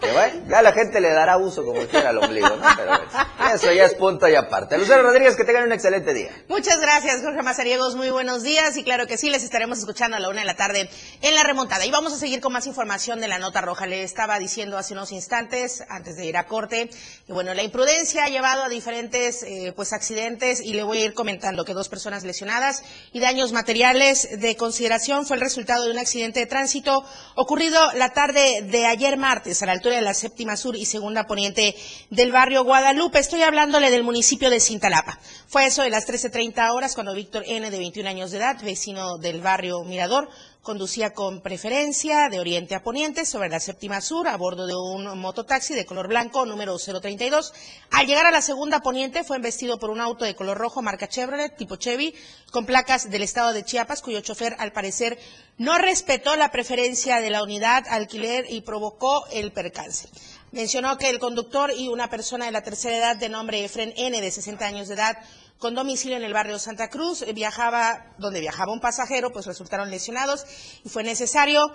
Que 0.02 0.42
ya 0.48 0.62
la 0.62 0.72
gente 0.72 1.00
le 1.00 1.10
dará 1.10 1.36
uso 1.36 1.64
como 1.64 1.80
quiera 1.86 2.10
al 2.10 2.18
ombligo, 2.18 2.48
¿no? 2.48 2.66
Pero 2.76 3.54
eso 3.54 3.72
ya 3.72 3.84
es 3.84 3.94
punto 3.94 4.28
y 4.28 4.34
aparte. 4.34 4.76
Lucero 4.76 5.02
Rodríguez, 5.02 5.36
que 5.36 5.44
tengan 5.44 5.62
un 5.64 5.72
excelente 5.72 6.12
día. 6.12 6.30
Muchas 6.48 6.80
gracias, 6.80 7.22
Jorge 7.22 7.40
Mazariegos. 7.42 7.94
Muy 7.94 8.10
buenos 8.10 8.42
días. 8.42 8.76
Y 8.76 8.82
claro 8.82 9.06
que 9.06 9.16
sí, 9.16 9.30
les 9.30 9.44
estaremos 9.44 9.78
escuchando 9.78 10.16
a 10.16 10.20
la 10.20 10.28
una 10.28 10.40
de 10.40 10.46
la 10.46 10.56
tarde 10.56 10.90
en 11.20 11.34
la 11.36 11.44
remontada. 11.44 11.86
Y 11.86 11.92
vamos 11.92 12.12
a 12.12 12.16
seguir 12.16 12.40
con 12.40 12.52
más 12.52 12.66
información 12.66 13.20
de 13.20 13.28
la 13.28 13.38
nota 13.38 13.60
roja. 13.60 13.86
Le 13.86 14.02
estaba 14.02 14.40
diciendo 14.40 14.76
hace 14.76 14.94
unos 14.94 15.12
instantes, 15.12 15.84
antes 15.88 16.16
de 16.16 16.26
ir 16.26 16.36
a 16.36 16.46
corte, 16.46 16.90
y 17.28 17.32
bueno, 17.32 17.54
la 17.54 17.62
imprudencia 17.62 18.24
ha 18.24 18.28
llevado 18.28 18.64
a 18.64 18.68
diferentes 18.68 19.44
eh, 19.44 19.72
pues 19.76 19.92
accidentes 19.92 20.60
y 20.60 20.72
le 20.72 20.82
voy 20.82 20.98
a 20.98 21.04
ir 21.04 21.14
comentando 21.14 21.64
que 21.64 21.74
dos 21.74 21.88
personas 21.88 22.24
lesionadas 22.24 22.82
y 23.12 23.20
daños 23.20 23.52
materiales 23.52 24.28
de 24.40 24.56
consideración 24.56 25.26
fue 25.26 25.36
el 25.36 25.42
resultado 25.42 25.84
de 25.84 25.92
un 25.92 25.98
accidente 25.98 26.40
de 26.40 26.46
tránsito 26.46 27.04
ocurrido 27.36 27.78
la 27.92 28.10
tarde 28.10 28.62
de 28.62 28.86
ayer 28.86 29.16
martes 29.16 29.62
a 29.62 29.66
la 29.66 29.72
altura 29.72 29.91
de 29.96 30.02
la 30.02 30.14
séptima 30.14 30.56
sur 30.56 30.76
y 30.76 30.84
segunda 30.84 31.26
poniente 31.26 31.74
del 32.10 32.32
barrio 32.32 32.64
Guadalupe. 32.64 33.18
Estoy 33.18 33.42
hablándole 33.42 33.90
del 33.90 34.02
municipio 34.02 34.50
de 34.50 34.60
Cintalapa. 34.60 35.18
Fue 35.46 35.66
eso 35.66 35.82
de 35.82 35.90
las 35.90 36.06
13.30 36.06 36.70
horas 36.72 36.94
cuando 36.94 37.14
Víctor 37.14 37.44
N., 37.46 37.70
de 37.70 37.78
21 37.78 38.08
años 38.08 38.30
de 38.30 38.38
edad, 38.38 38.62
vecino 38.62 39.18
del 39.18 39.40
barrio 39.40 39.84
Mirador, 39.84 40.28
conducía 40.62 41.12
con 41.12 41.40
preferencia 41.40 42.28
de 42.28 42.38
oriente 42.38 42.76
a 42.76 42.84
poniente 42.84 43.26
sobre 43.26 43.48
la 43.48 43.58
séptima 43.58 44.00
sur 44.00 44.28
a 44.28 44.36
bordo 44.36 44.68
de 44.68 44.76
un 44.76 45.18
mototaxi 45.18 45.74
de 45.74 45.84
color 45.84 46.06
blanco 46.06 46.46
número 46.46 46.78
032. 46.78 47.52
Al 47.90 48.06
llegar 48.06 48.26
a 48.26 48.30
la 48.30 48.40
segunda 48.40 48.80
poniente 48.80 49.24
fue 49.24 49.36
embestido 49.36 49.80
por 49.80 49.90
un 49.90 50.00
auto 50.00 50.24
de 50.24 50.36
color 50.36 50.56
rojo 50.56 50.80
marca 50.80 51.08
Chevrolet 51.08 51.56
tipo 51.56 51.74
Chevy 51.76 52.14
con 52.52 52.64
placas 52.64 53.10
del 53.10 53.22
estado 53.22 53.52
de 53.52 53.64
Chiapas 53.64 54.02
cuyo 54.02 54.20
chofer 54.20 54.54
al 54.60 54.72
parecer 54.72 55.18
no 55.58 55.78
respetó 55.78 56.36
la 56.36 56.52
preferencia 56.52 57.20
de 57.20 57.30
la 57.30 57.42
unidad 57.42 57.84
alquiler 57.88 58.46
y 58.48 58.60
provocó 58.60 59.26
el 59.32 59.52
percance. 59.52 60.08
Mencionó 60.52 60.96
que 60.96 61.08
el 61.08 61.18
conductor 61.18 61.72
y 61.76 61.88
una 61.88 62.08
persona 62.08 62.44
de 62.44 62.52
la 62.52 62.62
tercera 62.62 62.98
edad 62.98 63.16
de 63.16 63.30
nombre 63.30 63.64
Efren 63.64 63.94
N, 63.96 64.20
de 64.20 64.30
60 64.30 64.64
años 64.66 64.88
de 64.88 64.94
edad, 64.94 65.18
con 65.62 65.76
domicilio 65.76 66.16
en 66.16 66.24
el 66.24 66.32
barrio 66.32 66.58
Santa 66.58 66.90
Cruz, 66.90 67.22
eh, 67.22 67.32
viajaba, 67.32 68.14
donde 68.18 68.40
viajaba 68.40 68.72
un 68.72 68.80
pasajero, 68.80 69.30
pues 69.30 69.46
resultaron 69.46 69.92
lesionados 69.92 70.44
y 70.84 70.88
fue 70.88 71.04
necesario 71.04 71.72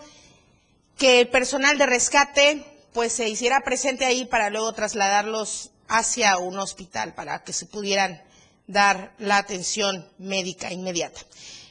que 0.97 1.21
el 1.21 1.29
personal 1.29 1.77
de 1.77 1.85
rescate 1.85 2.65
pues 2.91 3.13
se 3.13 3.29
hiciera 3.29 3.61
presente 3.61 4.03
ahí 4.03 4.25
para 4.25 4.49
luego 4.49 4.73
trasladarlos 4.73 5.71
hacia 5.87 6.35
un 6.35 6.59
hospital 6.59 7.13
para 7.15 7.45
que 7.45 7.53
se 7.53 7.65
pudieran 7.65 8.21
dar 8.67 9.13
la 9.19 9.37
atención 9.37 10.11
médica 10.17 10.73
inmediata. 10.73 11.21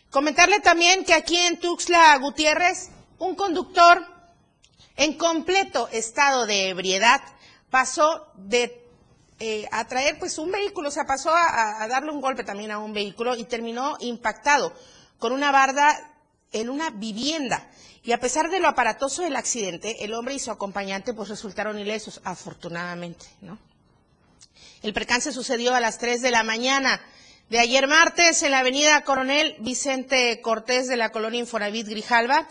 Comentarle 0.09 0.61
también 0.61 1.05
que 1.05 1.13
aquí 1.13 1.37
en 1.37 1.61
Tuxtla 1.61 2.17
Gutiérrez, 2.17 2.89
un 3.19 3.35
conductor 3.35 4.03
en 4.97 5.19
completo 5.19 5.91
estado 5.93 6.47
de 6.47 6.71
ebriedad 6.71 7.21
pasó 7.69 8.33
de 8.37 8.86
eh, 9.39 9.67
a 9.71 9.87
traer 9.87 10.19
pues 10.19 10.39
un 10.39 10.51
vehículo, 10.51 10.89
o 10.89 10.93
sea, 10.93 11.05
pasó 11.05 11.31
a, 11.31 11.83
a 11.83 11.89
darle 11.89 12.11
un 12.11 12.21
golpe 12.21 12.45
también 12.45 12.71
a 12.71 12.79
un 12.79 12.93
vehículo 12.93 13.37
y 13.37 13.45
terminó 13.45 13.97
impactado 14.01 14.73
con 15.19 15.33
una 15.33 15.53
barda 15.53 16.13
en 16.53 16.71
una 16.71 16.91
vivienda. 16.91 17.69
Y 18.03 18.13
a 18.13 18.21
pesar 18.21 18.51
de 18.51 18.61
lo 18.61 18.69
aparatoso 18.69 19.23
del 19.23 19.37
accidente, 19.37 20.05
el 20.05 20.15
hombre 20.15 20.35
y 20.35 20.39
su 20.39 20.51
acompañante 20.51 21.13
pues 21.13 21.29
resultaron 21.29 21.79
ilesos, 21.79 22.21
afortunadamente, 22.25 23.27
¿no? 23.41 23.59
El 24.83 24.93
percance 24.93 25.33
sucedió 25.33 25.75
a 25.75 25.81
las 25.81 25.99
3 25.99 26.23
de 26.23 26.31
la 26.31 26.45
mañana 26.45 27.01
de 27.49 27.59
ayer 27.59 27.89
martes 27.89 28.43
en 28.43 28.53
la 28.53 28.61
avenida 28.61 29.03
Coronel 29.03 29.57
Vicente 29.61 30.41
Cortés 30.41 30.87
de 30.87 30.97
la 30.97 31.11
colonia 31.11 31.41
Infonavit 31.41 31.89
Grijalva. 31.89 32.47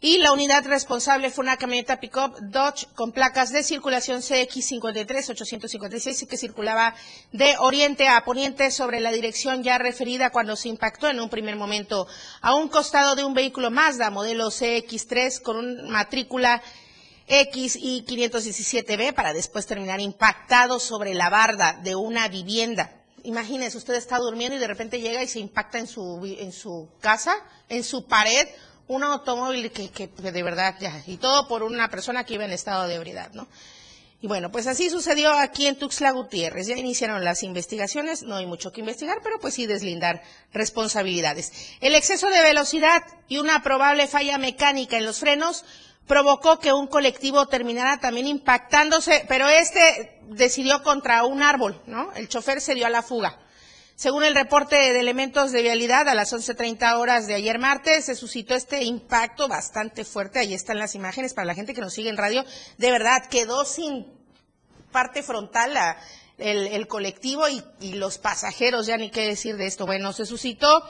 Y 0.00 0.18
la 0.18 0.30
unidad 0.30 0.64
responsable 0.64 1.28
fue 1.28 1.42
una 1.42 1.56
camioneta 1.56 1.98
pick-up 1.98 2.36
Dodge 2.40 2.86
con 2.94 3.10
placas 3.10 3.50
de 3.50 3.64
circulación 3.64 4.20
CX53-856 4.20 6.28
que 6.28 6.36
circulaba 6.36 6.94
de 7.32 7.56
oriente 7.58 8.06
a 8.06 8.24
poniente 8.24 8.70
sobre 8.70 9.00
la 9.00 9.10
dirección 9.10 9.64
ya 9.64 9.76
referida 9.76 10.30
cuando 10.30 10.54
se 10.54 10.68
impactó 10.68 11.08
en 11.08 11.18
un 11.18 11.28
primer 11.28 11.56
momento 11.56 12.06
a 12.40 12.54
un 12.54 12.68
costado 12.68 13.16
de 13.16 13.24
un 13.24 13.34
vehículo 13.34 13.72
Mazda 13.72 14.10
modelo 14.10 14.52
CX3 14.52 15.42
con 15.42 15.56
un 15.56 15.90
matrícula 15.90 16.62
X 17.26 17.76
y 17.80 18.04
517B 18.06 19.14
para 19.14 19.32
después 19.32 19.66
terminar 19.66 20.00
impactado 20.00 20.78
sobre 20.78 21.12
la 21.14 21.28
barda 21.28 21.72
de 21.82 21.96
una 21.96 22.28
vivienda. 22.28 22.94
Imagínese, 23.24 23.76
usted 23.76 23.94
está 23.94 24.18
durmiendo 24.18 24.56
y 24.56 24.60
de 24.60 24.68
repente 24.68 25.00
llega 25.00 25.24
y 25.24 25.28
se 25.28 25.40
impacta 25.40 25.80
en 25.80 25.88
su, 25.88 26.24
en 26.38 26.52
su 26.52 26.88
casa, 27.00 27.34
en 27.68 27.82
su 27.82 28.06
pared, 28.06 28.46
un 28.88 29.04
automóvil 29.04 29.70
que, 29.70 29.90
que 29.90 30.08
de 30.08 30.42
verdad 30.42 30.74
ya, 30.80 31.02
y 31.06 31.16
todo 31.18 31.46
por 31.46 31.62
una 31.62 31.88
persona 31.88 32.24
que 32.24 32.34
iba 32.34 32.44
en 32.44 32.52
estado 32.52 32.88
de 32.88 32.94
ebriedad, 32.94 33.30
¿no? 33.32 33.46
Y 34.20 34.26
bueno, 34.26 34.50
pues 34.50 34.66
así 34.66 34.90
sucedió 34.90 35.30
aquí 35.30 35.68
en 35.68 35.78
Tuxtla 35.78 36.10
Gutiérrez. 36.10 36.66
Ya 36.66 36.76
iniciaron 36.76 37.24
las 37.24 37.44
investigaciones, 37.44 38.24
no 38.24 38.34
hay 38.34 38.46
mucho 38.46 38.72
que 38.72 38.80
investigar, 38.80 39.20
pero 39.22 39.38
pues 39.38 39.54
sí 39.54 39.66
deslindar 39.66 40.22
responsabilidades. 40.52 41.52
El 41.80 41.94
exceso 41.94 42.28
de 42.28 42.42
velocidad 42.42 43.04
y 43.28 43.38
una 43.38 43.62
probable 43.62 44.08
falla 44.08 44.36
mecánica 44.36 44.96
en 44.96 45.06
los 45.06 45.20
frenos 45.20 45.64
provocó 46.08 46.58
que 46.58 46.72
un 46.72 46.88
colectivo 46.88 47.46
terminara 47.46 48.00
también 48.00 48.26
impactándose, 48.26 49.24
pero 49.28 49.46
este 49.48 50.18
decidió 50.30 50.82
contra 50.82 51.24
un 51.24 51.42
árbol, 51.42 51.80
¿no? 51.86 52.12
El 52.14 52.28
chofer 52.28 52.60
se 52.60 52.74
dio 52.74 52.86
a 52.86 52.90
la 52.90 53.02
fuga. 53.02 53.38
Según 53.98 54.22
el 54.22 54.36
reporte 54.36 54.76
de 54.76 55.00
elementos 55.00 55.50
de 55.50 55.60
vialidad, 55.60 56.08
a 56.08 56.14
las 56.14 56.32
11.30 56.32 56.98
horas 56.98 57.26
de 57.26 57.34
ayer 57.34 57.58
martes 57.58 58.04
se 58.04 58.14
suscitó 58.14 58.54
este 58.54 58.84
impacto 58.84 59.48
bastante 59.48 60.04
fuerte. 60.04 60.38
Ahí 60.38 60.54
están 60.54 60.78
las 60.78 60.94
imágenes 60.94 61.34
para 61.34 61.46
la 61.46 61.54
gente 61.56 61.74
que 61.74 61.80
nos 61.80 61.94
sigue 61.94 62.08
en 62.08 62.16
radio. 62.16 62.44
De 62.76 62.92
verdad, 62.92 63.26
quedó 63.26 63.64
sin 63.64 64.06
parte 64.92 65.24
frontal 65.24 65.76
el, 66.38 66.86
colectivo 66.86 67.48
y, 67.48 67.60
y 67.80 67.94
los 67.94 68.18
pasajeros, 68.18 68.86
ya 68.86 68.96
ni 68.96 69.10
qué 69.10 69.26
decir 69.26 69.56
de 69.56 69.66
esto. 69.66 69.84
Bueno, 69.84 70.12
se 70.12 70.26
suscitó 70.26 70.84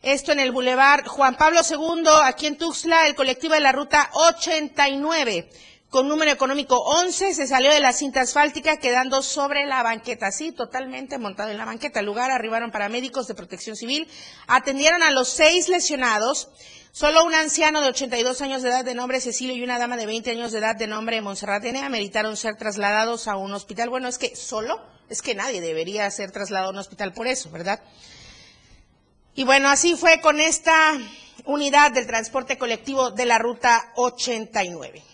esto 0.00 0.30
en 0.30 0.38
el 0.38 0.52
Boulevard 0.52 1.08
Juan 1.08 1.36
Pablo 1.36 1.62
II, 1.68 2.04
aquí 2.22 2.46
en 2.46 2.56
Tuxtla, 2.56 3.08
el 3.08 3.16
colectivo 3.16 3.54
de 3.54 3.60
la 3.62 3.72
ruta 3.72 4.10
89, 4.12 5.50
con 5.94 6.08
número 6.08 6.32
económico 6.32 6.76
11, 6.76 7.34
se 7.34 7.46
salió 7.46 7.70
de 7.70 7.78
la 7.78 7.92
cinta 7.92 8.22
asfáltica 8.22 8.78
quedando 8.78 9.22
sobre 9.22 9.64
la 9.64 9.80
banqueta, 9.84 10.32
sí, 10.32 10.50
totalmente 10.50 11.18
montado 11.18 11.52
en 11.52 11.56
la 11.56 11.64
banqueta. 11.64 12.00
Al 12.00 12.06
lugar 12.06 12.32
arribaron 12.32 12.72
paramédicos 12.72 13.28
de 13.28 13.36
protección 13.36 13.76
civil, 13.76 14.08
atendieron 14.48 15.04
a 15.04 15.12
los 15.12 15.28
seis 15.28 15.68
lesionados, 15.68 16.48
Solo 16.90 17.24
un 17.24 17.34
anciano 17.34 17.80
de 17.80 17.88
82 17.88 18.40
años 18.40 18.62
de 18.62 18.68
edad 18.68 18.84
de 18.84 18.94
nombre 18.94 19.20
Cecilio 19.20 19.54
y 19.54 19.62
una 19.62 19.78
dama 19.78 19.96
de 19.96 20.06
20 20.06 20.30
años 20.30 20.52
de 20.52 20.58
edad 20.58 20.76
de 20.76 20.86
nombre 20.86 21.20
Monserrat 21.20 21.64
N. 21.64 21.80
ameritaron 21.80 22.36
ser 22.36 22.56
trasladados 22.56 23.26
a 23.26 23.36
un 23.36 23.52
hospital. 23.52 23.88
Bueno, 23.88 24.06
es 24.08 24.18
que 24.18 24.34
solo, 24.36 24.80
es 25.08 25.20
que 25.20 25.34
nadie 25.34 25.60
debería 25.60 26.08
ser 26.10 26.30
trasladado 26.30 26.70
a 26.70 26.72
un 26.72 26.78
hospital 26.78 27.12
por 27.12 27.26
eso, 27.26 27.50
¿verdad? 27.50 27.80
Y 29.34 29.42
bueno, 29.42 29.68
así 29.68 29.96
fue 29.96 30.20
con 30.20 30.38
esta 30.40 30.92
unidad 31.46 31.90
del 31.90 32.06
transporte 32.06 32.58
colectivo 32.58 33.10
de 33.10 33.26
la 33.26 33.38
ruta 33.38 33.92
89. 33.96 35.13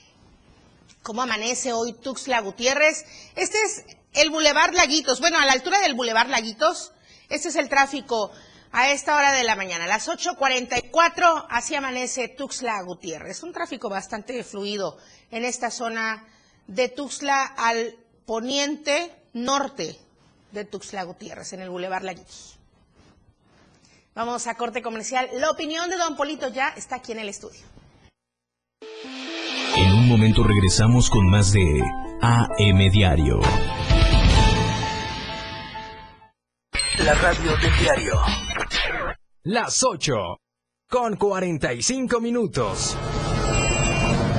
¿Cómo 1.03 1.22
amanece 1.22 1.72
hoy 1.72 1.94
Tuxtla 1.94 2.40
Gutiérrez? 2.40 3.07
Este 3.34 3.57
es 3.62 3.84
el 4.12 4.30
Boulevard 4.30 4.74
Laguitos. 4.74 5.20
Bueno, 5.20 5.38
a 5.38 5.46
la 5.46 5.53
altura 5.53 5.80
del 5.80 5.94
Boulevard 5.94 6.28
Laguitos, 6.28 6.92
este 7.30 7.48
es 7.48 7.57
el 7.57 7.70
tráfico 7.70 8.30
a 8.70 8.90
esta 8.90 9.16
hora 9.16 9.32
de 9.32 9.44
la 9.44 9.57
mañana. 9.57 9.84
A 9.84 9.88
las 9.88 10.09
8.44, 10.09 11.46
así 11.48 11.74
amanece 11.74 12.28
Tuxtla 12.28 12.82
Gutiérrez. 12.82 13.42
Un 13.42 13.53
tráfico 13.53 13.88
bastante 13.88 14.44
fluido 14.44 14.98
en 15.30 15.44
esta 15.44 15.70
zona 15.70 16.26
de 16.66 16.88
Tuxtla 16.88 17.44
al 17.44 17.96
poniente 18.26 19.11
norte 19.32 19.98
de 20.53 20.64
Tuxtla 20.66 21.05
Gutiérrez, 21.05 21.55
en 21.55 21.62
el 21.62 21.70
Boulevard 21.70 22.05
Laguitos. 22.05 22.59
Vamos 24.14 24.46
a 24.46 24.55
corte 24.55 24.82
comercial. 24.82 25.30
La 25.34 25.51
opinión 25.51 25.88
de 25.88 25.96
Don 25.96 26.14
Polito 26.14 26.48
ya 26.48 26.68
está 26.76 26.96
aquí 26.96 27.12
en 27.12 27.20
el 27.20 27.30
estudio. 27.30 27.62
En 29.77 29.93
un 29.93 30.09
momento 30.09 30.43
regresamos 30.43 31.11
con 31.11 31.29
más 31.29 31.53
de 31.53 31.83
AM 32.21 32.91
Diario. 32.91 33.41
La 37.05 37.14
radio 37.14 37.51
del 37.57 37.79
diario. 37.81 38.12
Las 39.45 39.83
8 39.83 40.12
con 40.89 41.16
45 41.16 42.21
minutos. 42.21 42.97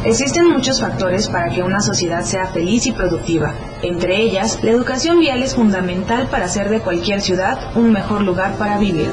Existen 0.04 0.50
muchos 0.50 0.82
factores 0.82 1.28
para 1.28 1.54
que 1.54 1.64
una 1.64 1.80
sociedad 1.80 2.24
sea 2.24 2.48
feliz 2.48 2.86
y 2.88 2.92
productiva. 2.92 3.54
Entre 3.84 4.18
ellas, 4.18 4.64
la 4.64 4.72
educación 4.72 5.20
vial 5.20 5.44
es 5.44 5.56
fundamental 5.56 6.28
para 6.30 6.46
hacer 6.46 6.70
de 6.70 6.82
cualquier 6.82 7.22
ciudad 7.22 7.76
un 7.78 7.92
mejor 7.92 8.22
lugar 8.22 8.58
para 8.58 8.78
vivir. 8.78 9.12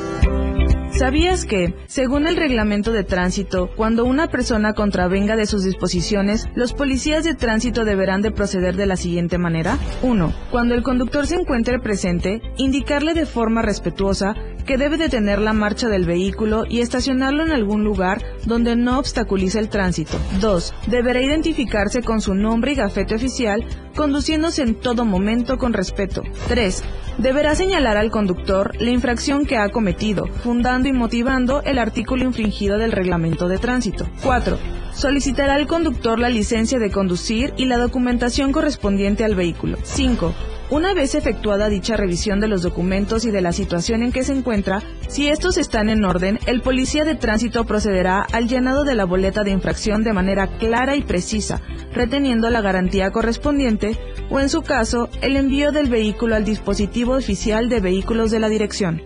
¿Sabías 0.99 1.45
que, 1.45 1.77
según 1.87 2.27
el 2.27 2.37
reglamento 2.37 2.91
de 2.91 3.05
tránsito, 3.05 3.71
cuando 3.77 4.05
una 4.05 4.27
persona 4.27 4.73
contravenga 4.73 5.37
de 5.37 5.47
sus 5.47 5.63
disposiciones, 5.63 6.49
los 6.57 6.73
policías 6.73 7.23
de 7.23 7.37
tránsito 7.37 7.85
deberán 7.85 8.21
de 8.21 8.33
proceder 8.33 8.75
de 8.75 8.87
la 8.87 8.97
siguiente 8.97 9.39
manera? 9.39 9.79
1. 10.03 10.35
Cuando 10.51 10.75
el 10.75 10.83
conductor 10.83 11.29
se 11.29 11.37
encuentre 11.37 11.79
presente, 11.79 12.43
indicarle 12.57 13.15
de 13.15 13.27
forma 13.27 13.63
respetuosa 13.63 14.35
que 14.69 14.77
debe 14.77 14.99
detener 14.99 15.41
la 15.41 15.55
marcha 15.55 15.89
del 15.89 16.05
vehículo 16.05 16.65
y 16.69 16.81
estacionarlo 16.81 17.43
en 17.43 17.53
algún 17.53 17.85
lugar 17.85 18.23
donde 18.45 18.77
no 18.77 18.99
obstaculice 18.99 19.59
el 19.59 19.71
tránsito. 19.71 20.19
2. 20.43 20.75
Deberá 20.89 21.23
identificarse 21.23 22.03
con 22.03 22.21
su 22.21 22.35
nombre 22.35 22.73
y 22.73 22.75
gafete 22.75 23.15
oficial, 23.15 23.65
conduciéndose 23.97 24.61
en 24.61 24.75
todo 24.75 25.07
momento 25.07 25.57
con 25.57 25.73
respeto. 25.73 26.23
3. 26.49 26.85
Deberá 27.17 27.55
señalar 27.55 27.97
al 27.97 28.11
conductor 28.11 28.73
la 28.79 28.91
infracción 28.91 29.47
que 29.47 29.57
ha 29.57 29.71
cometido, 29.71 30.27
fundando 30.27 30.87
y 30.87 30.93
motivando 30.93 31.63
el 31.63 31.79
artículo 31.79 32.25
infringido 32.25 32.77
del 32.77 32.93
reglamento 32.93 33.49
de 33.49 33.57
tránsito. 33.57 34.07
4. 34.23 34.59
Solicitará 34.93 35.55
al 35.55 35.67
conductor 35.67 36.19
la 36.19 36.29
licencia 36.29 36.79
de 36.79 36.91
conducir 36.91 37.55
y 37.57 37.65
la 37.65 37.79
documentación 37.79 38.53
correspondiente 38.53 39.25
al 39.25 39.35
vehículo. 39.35 39.79
5. 39.83 40.35
Una 40.71 40.93
vez 40.93 41.15
efectuada 41.15 41.71
dicha 41.71 41.97
revisión 41.97 42.41
de 42.41 42.49
los 42.49 42.61
documentos 42.61 43.25
y 43.25 43.31
de 43.31 43.41
la 43.41 43.53
situación 43.53 44.03
en 44.03 44.13
que 44.13 44.23
se 44.23 44.35
encuentra, 44.35 44.83
si 45.09 45.29
estos 45.29 45.57
están 45.57 45.89
en 45.89 46.05
orden, 46.05 46.39
el 46.47 46.61
policía 46.61 47.05
de 47.05 47.15
tránsito 47.15 47.65
procederá 47.65 48.21
al 48.21 48.49
llenado 48.49 48.85
de 48.85 48.95
la 48.95 49.07
boleta 49.07 49.45
de 49.45 49.51
infracción 49.51 50.05
de 50.05 50.13
manera 50.13 50.47
clara 50.59 50.95
y 50.95 51.01
precisa, 51.01 51.63
reteniendo 51.95 52.51
la 52.51 52.61
garantía 52.61 53.11
correspondiente 53.13 53.99
o, 54.29 54.41
en 54.41 54.51
su 54.51 54.61
caso, 54.61 55.09
el 55.23 55.37
envío 55.37 55.73
del 55.73 55.89
vehículo 55.89 56.37
al 56.37 56.45
dispositivo 56.45 57.15
oficial 57.15 57.71
de 57.71 57.81
vehículos 57.81 58.31
de 58.31 58.41
la 58.41 58.51
dirección. 58.51 59.03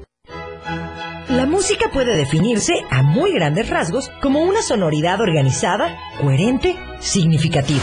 La 1.29 1.47
música 1.47 1.91
puede 1.93 2.17
definirse 2.17 2.75
a 2.91 3.03
muy 3.03 3.33
grandes 3.33 3.71
rasgos 3.71 4.11
como 4.21 4.43
una 4.43 4.63
sonoridad 4.63 5.21
organizada, 5.21 5.97
coherente, 6.21 6.77
significativa. 6.99 7.83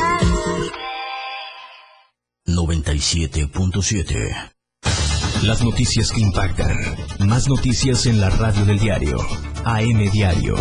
97.7. 2.61 4.51
Las 5.41 5.63
noticias 5.63 6.11
que 6.11 6.21
impactan. 6.21 6.77
Más 7.27 7.49
noticias 7.49 8.05
en 8.05 8.21
la 8.21 8.29
radio 8.29 8.65
del 8.65 8.77
diario. 8.77 9.17
AM 9.65 10.11
Diario. 10.11 10.55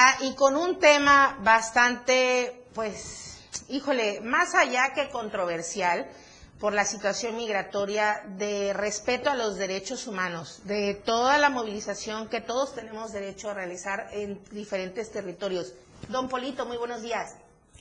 Vuelta 0.00 0.24
y 0.24 0.34
con 0.34 0.56
un 0.56 0.78
tema 0.78 1.36
bastante, 1.42 2.64
pues, 2.74 3.42
híjole, 3.68 4.20
más 4.22 4.54
allá 4.54 4.92
que 4.94 5.08
controversial 5.10 6.06
por 6.58 6.74
la 6.74 6.84
situación 6.84 7.36
migratoria, 7.36 8.20
de 8.36 8.72
respeto 8.74 9.30
a 9.30 9.34
los 9.34 9.56
derechos 9.56 10.06
humanos, 10.06 10.60
de 10.64 10.94
toda 10.94 11.38
la 11.38 11.48
movilización 11.48 12.28
que 12.28 12.40
todos 12.42 12.74
tenemos 12.74 13.12
derecho 13.12 13.48
a 13.50 13.54
realizar 13.54 14.08
en 14.12 14.38
diferentes 14.50 15.10
territorios. 15.10 15.72
Don 16.08 16.28
Polito, 16.28 16.66
muy 16.66 16.76
buenos 16.76 17.00
días. 17.00 17.34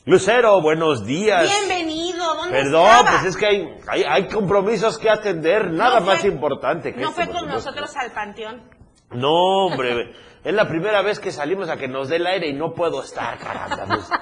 Lucero, 0.06 0.62
buenos 0.62 1.06
días. 1.06 1.44
Bienvenido, 1.44 2.24
¿dónde 2.36 2.52
Perdón, 2.58 2.86
estaba? 2.90 3.12
pues 3.12 3.26
es 3.26 3.38
que 3.38 3.46
hay, 3.46 3.78
hay, 3.88 4.04
hay 4.08 4.28
compromisos 4.30 4.98
que 4.98 5.10
atender, 5.10 5.72
nada 5.72 6.00
No 6.00 6.06
fue- 6.06 6.16
más 6.16 6.26
importante 6.26 6.94
que 6.94 7.02
¿No 7.02 7.10
este, 7.10 7.26
fue 7.26 7.34
con 7.34 7.50
nosotros 7.50 7.94
al 7.98 8.12
panteón? 8.12 8.64
No, 9.12 9.66
hombre, 9.66 10.14
es 10.44 10.54
la 10.54 10.68
primera 10.68 11.02
vez 11.02 11.20
que 11.20 11.32
salimos 11.32 11.70
a 11.70 11.78
que 11.78 11.88
nos 11.88 12.10
dé 12.10 12.18
el 12.18 12.28
aire 12.28 12.48
y 12.50 12.54
no 12.54 12.74
puedo 12.74 13.02
estar, 13.04 13.38
caramba. 13.40 13.86
pues. 13.88 14.10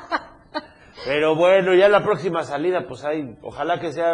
Pero 1.05 1.35
bueno, 1.35 1.73
ya 1.75 1.87
la 1.87 2.03
próxima 2.03 2.43
salida, 2.43 2.85
pues 2.87 3.05
hay, 3.05 3.37
ojalá 3.41 3.79
que 3.79 3.93
sea 3.93 4.13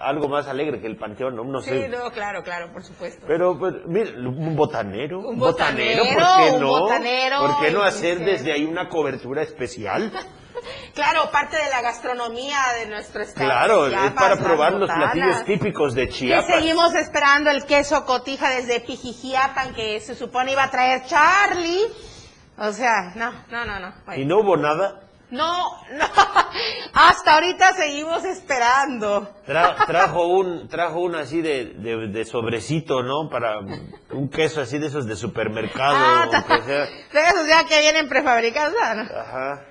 algo 0.00 0.28
más 0.28 0.48
alegre 0.48 0.80
que 0.80 0.86
el 0.88 0.96
panteón, 0.96 1.36
no, 1.36 1.44
no 1.44 1.60
Sí, 1.60 1.68
sé. 1.70 1.88
no, 1.88 2.10
claro, 2.10 2.42
claro, 2.42 2.72
por 2.72 2.82
supuesto. 2.82 3.24
Pero, 3.28 3.56
pues, 3.58 3.74
mire, 3.86 4.16
un 4.18 4.56
botanero. 4.56 5.20
Un 5.20 5.38
botanero, 5.38 6.02
¿por 6.02 6.22
qué 6.22 6.50
un 6.56 6.60
no? 6.62 6.68
botanero, 6.80 7.38
¿Por 7.46 7.60
qué 7.60 7.70
no 7.70 7.82
hacer 7.82 8.18
desde 8.20 8.50
ahí 8.52 8.64
una 8.64 8.88
cobertura 8.88 9.42
especial? 9.42 10.10
Claro, 10.94 11.30
parte 11.30 11.56
de 11.56 11.70
la 11.70 11.80
gastronomía 11.82 12.58
de 12.78 12.86
nuestro 12.86 13.22
estado. 13.22 13.46
Claro, 13.46 13.88
Chiapas, 13.88 14.06
es 14.06 14.12
para 14.12 14.36
probar 14.36 14.72
los 14.74 14.90
platillos 14.90 15.44
típicos 15.44 15.94
de 15.94 16.08
Chiapas. 16.08 16.46
seguimos 16.46 16.94
esperando 16.94 17.50
el 17.50 17.64
queso 17.64 18.04
cotija 18.04 18.50
desde 18.50 18.80
Pijijiapan 18.80 19.74
que 19.74 20.00
se 20.00 20.14
supone 20.14 20.52
iba 20.52 20.64
a 20.64 20.70
traer 20.70 21.04
Charlie. 21.06 21.86
O 22.58 22.72
sea, 22.72 23.12
no, 23.16 23.32
no, 23.50 23.64
no, 23.64 23.80
no. 23.80 24.14
¿Y 24.16 24.24
no 24.24 24.38
hubo 24.40 24.56
nada? 24.56 25.00
No, 25.30 25.56
no. 25.92 26.04
Hasta 26.92 27.34
ahorita 27.34 27.72
seguimos 27.72 28.22
esperando. 28.24 29.34
Tra- 29.46 29.86
trajo 29.86 30.26
un 30.26 30.68
trajo 30.68 31.00
un 31.00 31.14
así 31.14 31.40
de, 31.40 31.64
de, 31.76 32.08
de 32.08 32.24
sobrecito, 32.26 33.02
¿no? 33.02 33.30
Para 33.30 33.60
un 34.10 34.28
queso 34.28 34.60
así 34.60 34.78
de 34.78 34.88
esos 34.88 35.06
de 35.06 35.16
supermercado, 35.16 35.96
Ah, 35.96 36.44
sea. 36.66 36.84
De 37.12 37.28
esos 37.28 37.48
ya 37.48 37.64
que 37.64 37.80
vienen 37.80 38.08
prefabricados, 38.10 38.74
¿no? 38.74 39.02
Ajá. 39.18 39.64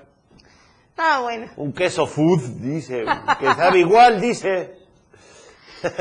Ah, 1.04 1.18
bueno. 1.20 1.48
Un 1.56 1.72
queso 1.72 2.06
food, 2.06 2.60
dice, 2.60 3.04
que 3.40 3.54
sabe 3.54 3.80
igual, 3.80 4.20
dice. 4.20 4.76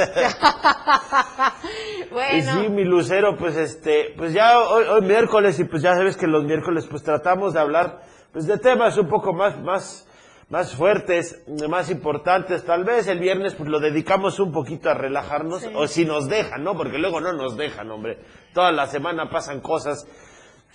Y 2.08 2.14
bueno. 2.14 2.54
sí, 2.54 2.70
mi 2.70 2.84
lucero, 2.84 3.36
pues 3.36 3.56
este, 3.56 4.14
pues 4.16 4.32
ya 4.32 4.60
hoy, 4.60 4.84
hoy 4.84 5.02
miércoles 5.02 5.60
y 5.60 5.64
pues 5.64 5.82
ya 5.82 5.95
sabes 5.95 6.18
que 6.18 6.28
los 6.28 6.43
miércoles 6.43 6.86
pues 6.88 7.02
tratamos 7.02 7.54
de 7.54 7.62
hablar 7.62 8.02
pues 8.32 8.45
de 8.45 8.60
temas 8.60 8.97
un 8.97 9.08
poco 9.08 9.34
más 9.34 9.60
más 9.60 10.08
más 10.49 10.76
fuertes, 10.76 11.43
más 11.68 11.89
importantes, 11.89 12.64
tal 12.64 12.84
vez 12.84 13.08
el 13.08 13.20
viernes 13.20 13.56
pues 13.56 13.70
lo 13.70 13.80
dedicamos 13.80 14.39
un 14.39 14.52
poquito 14.52 14.89
a 14.89 14.93
relajarnos 14.93 15.68
o 15.74 15.88
si 15.88 16.06
nos 16.06 16.28
dejan, 16.28 16.64
¿no? 16.64 16.76
Porque 16.76 16.99
luego 16.99 17.22
no 17.22 17.34
nos 17.34 17.58
dejan, 17.58 17.89
hombre. 17.89 18.20
Toda 18.54 18.72
la 18.72 18.86
semana 18.86 19.30
pasan 19.30 19.62
cosas. 19.62 20.06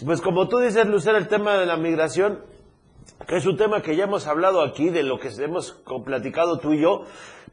Pues 0.05 0.21
como 0.21 0.49
tú 0.49 0.59
dices, 0.59 0.87
Lucero, 0.87 1.17
el 1.19 1.29
tema 1.29 1.59
de 1.59 1.67
la 1.67 1.77
migración 1.77 2.56
que 3.27 3.37
es 3.37 3.47
un 3.47 3.57
tema 3.57 3.83
que 3.83 3.97
ya 3.97 4.05
hemos 4.05 4.27
hablado 4.27 4.63
aquí, 4.63 4.91
de 4.91 5.03
lo 5.03 5.19
que 5.19 5.29
hemos 5.39 5.83
platicado 6.05 6.59
tú 6.59 6.73
y 6.75 6.81
yo, 6.81 7.05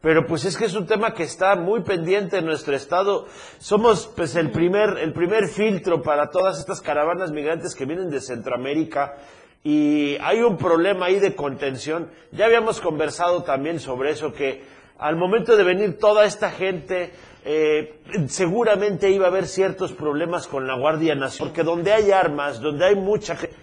pero 0.01 0.27
pues 0.27 0.43
es 0.43 0.57
que 0.57 0.65
es 0.65 0.75
un 0.75 0.85
tema 0.85 1.13
que 1.13 1.23
está 1.23 1.55
muy 1.55 1.81
pendiente 1.81 2.37
en 2.37 2.45
nuestro 2.45 2.75
estado. 2.75 3.25
Somos 3.57 4.11
pues 4.15 4.35
el 4.35 4.51
primer, 4.51 4.97
el 4.97 5.13
primer 5.13 5.47
filtro 5.47 6.01
para 6.01 6.29
todas 6.29 6.59
estas 6.59 6.81
caravanas 6.81 7.31
migrantes 7.31 7.73
que 7.73 7.85
vienen 7.85 8.09
de 8.09 8.19
Centroamérica 8.19 9.15
y 9.63 10.17
hay 10.19 10.41
un 10.41 10.57
problema 10.57 11.05
ahí 11.05 11.19
de 11.19 11.35
contención. 11.35 12.11
Ya 12.33 12.45
habíamos 12.45 12.81
conversado 12.81 13.43
también 13.43 13.79
sobre 13.79 14.11
eso, 14.11 14.33
que 14.33 14.61
al 14.99 15.15
momento 15.15 15.55
de 15.55 15.63
venir 15.63 15.97
toda 15.97 16.25
esta 16.25 16.51
gente, 16.51 17.13
eh, 17.45 18.01
seguramente 18.27 19.09
iba 19.09 19.25
a 19.25 19.29
haber 19.29 19.47
ciertos 19.47 19.93
problemas 19.93 20.47
con 20.47 20.67
la 20.67 20.77
Guardia 20.77 21.15
Nacional, 21.15 21.53
porque 21.53 21.63
donde 21.63 21.93
hay 21.93 22.11
armas, 22.11 22.59
donde 22.59 22.85
hay 22.85 22.95
mucha 22.95 23.37
gente, 23.37 23.55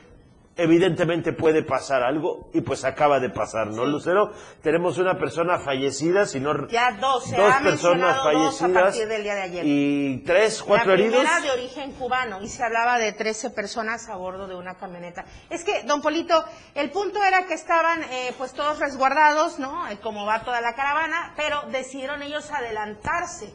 evidentemente 0.62 1.32
puede 1.32 1.62
pasar 1.62 2.02
algo 2.02 2.48
y 2.52 2.60
pues 2.60 2.84
acaba 2.84 3.18
de 3.20 3.30
pasar, 3.30 3.68
¿no, 3.68 3.84
Lucero? 3.84 4.32
Tenemos 4.62 4.98
una 4.98 5.18
persona 5.18 5.58
fallecida, 5.58 6.26
si 6.26 6.40
no... 6.40 6.68
Ya 6.68 6.92
dos, 6.92 7.24
se 7.24 7.36
dos 7.36 7.50
ha 7.52 7.60
personas 7.60 7.64
mencionado 7.64 8.14
dos 8.14 8.22
a 8.22 8.68
fallecidas 8.68 8.82
partir 8.82 9.08
del 9.08 9.22
día 9.22 9.34
de 9.34 9.42
ayer. 9.42 9.62
y 9.66 10.22
tres, 10.26 10.62
cuatro 10.62 10.88
la 10.88 10.94
heridos. 10.94 11.18
primera 11.20 11.40
de 11.40 11.50
origen 11.50 11.92
cubano 11.92 12.42
y 12.42 12.48
se 12.48 12.62
hablaba 12.62 12.98
de 12.98 13.12
13 13.12 13.50
personas 13.50 14.08
a 14.08 14.16
bordo 14.16 14.46
de 14.46 14.54
una 14.54 14.74
camioneta. 14.76 15.24
Es 15.48 15.64
que, 15.64 15.82
don 15.84 16.02
Polito, 16.02 16.44
el 16.74 16.90
punto 16.90 17.22
era 17.24 17.46
que 17.46 17.54
estaban 17.54 18.02
eh, 18.04 18.34
pues 18.38 18.52
todos 18.52 18.78
resguardados, 18.78 19.58
¿no? 19.58 19.88
Eh, 19.88 19.98
Como 20.02 20.26
va 20.26 20.42
toda 20.44 20.60
la 20.60 20.74
caravana, 20.74 21.32
pero 21.36 21.62
decidieron 21.70 22.22
ellos 22.22 22.50
adelantarse, 22.50 23.52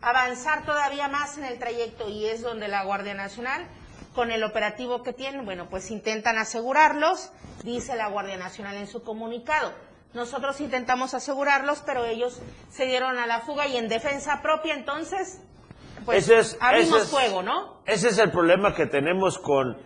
avanzar 0.00 0.64
todavía 0.64 1.08
más 1.08 1.36
en 1.38 1.44
el 1.44 1.58
trayecto 1.58 2.08
y 2.08 2.26
es 2.26 2.42
donde 2.42 2.68
la 2.68 2.84
Guardia 2.84 3.14
Nacional 3.14 3.66
con 4.14 4.30
el 4.30 4.42
operativo 4.44 5.02
que 5.02 5.12
tienen, 5.12 5.44
bueno, 5.44 5.68
pues 5.68 5.90
intentan 5.90 6.38
asegurarlos, 6.38 7.32
dice 7.64 7.96
la 7.96 8.08
Guardia 8.08 8.36
Nacional 8.36 8.76
en 8.76 8.86
su 8.86 9.02
comunicado. 9.02 9.72
Nosotros 10.14 10.60
intentamos 10.60 11.12
asegurarlos, 11.14 11.82
pero 11.84 12.04
ellos 12.06 12.40
se 12.70 12.86
dieron 12.86 13.18
a 13.18 13.26
la 13.26 13.40
fuga 13.40 13.66
y 13.66 13.76
en 13.76 13.88
defensa 13.88 14.40
propia, 14.42 14.74
entonces, 14.74 15.40
pues 16.06 16.24
Ese 16.24 16.38
es- 16.38 16.56
abrimos 16.60 16.96
ese 16.96 17.04
es- 17.04 17.10
fuego, 17.10 17.42
¿no? 17.42 17.82
Ese 17.84 18.08
es 18.08 18.18
el 18.18 18.30
problema 18.30 18.74
que 18.74 18.86
tenemos 18.86 19.38
con 19.38 19.76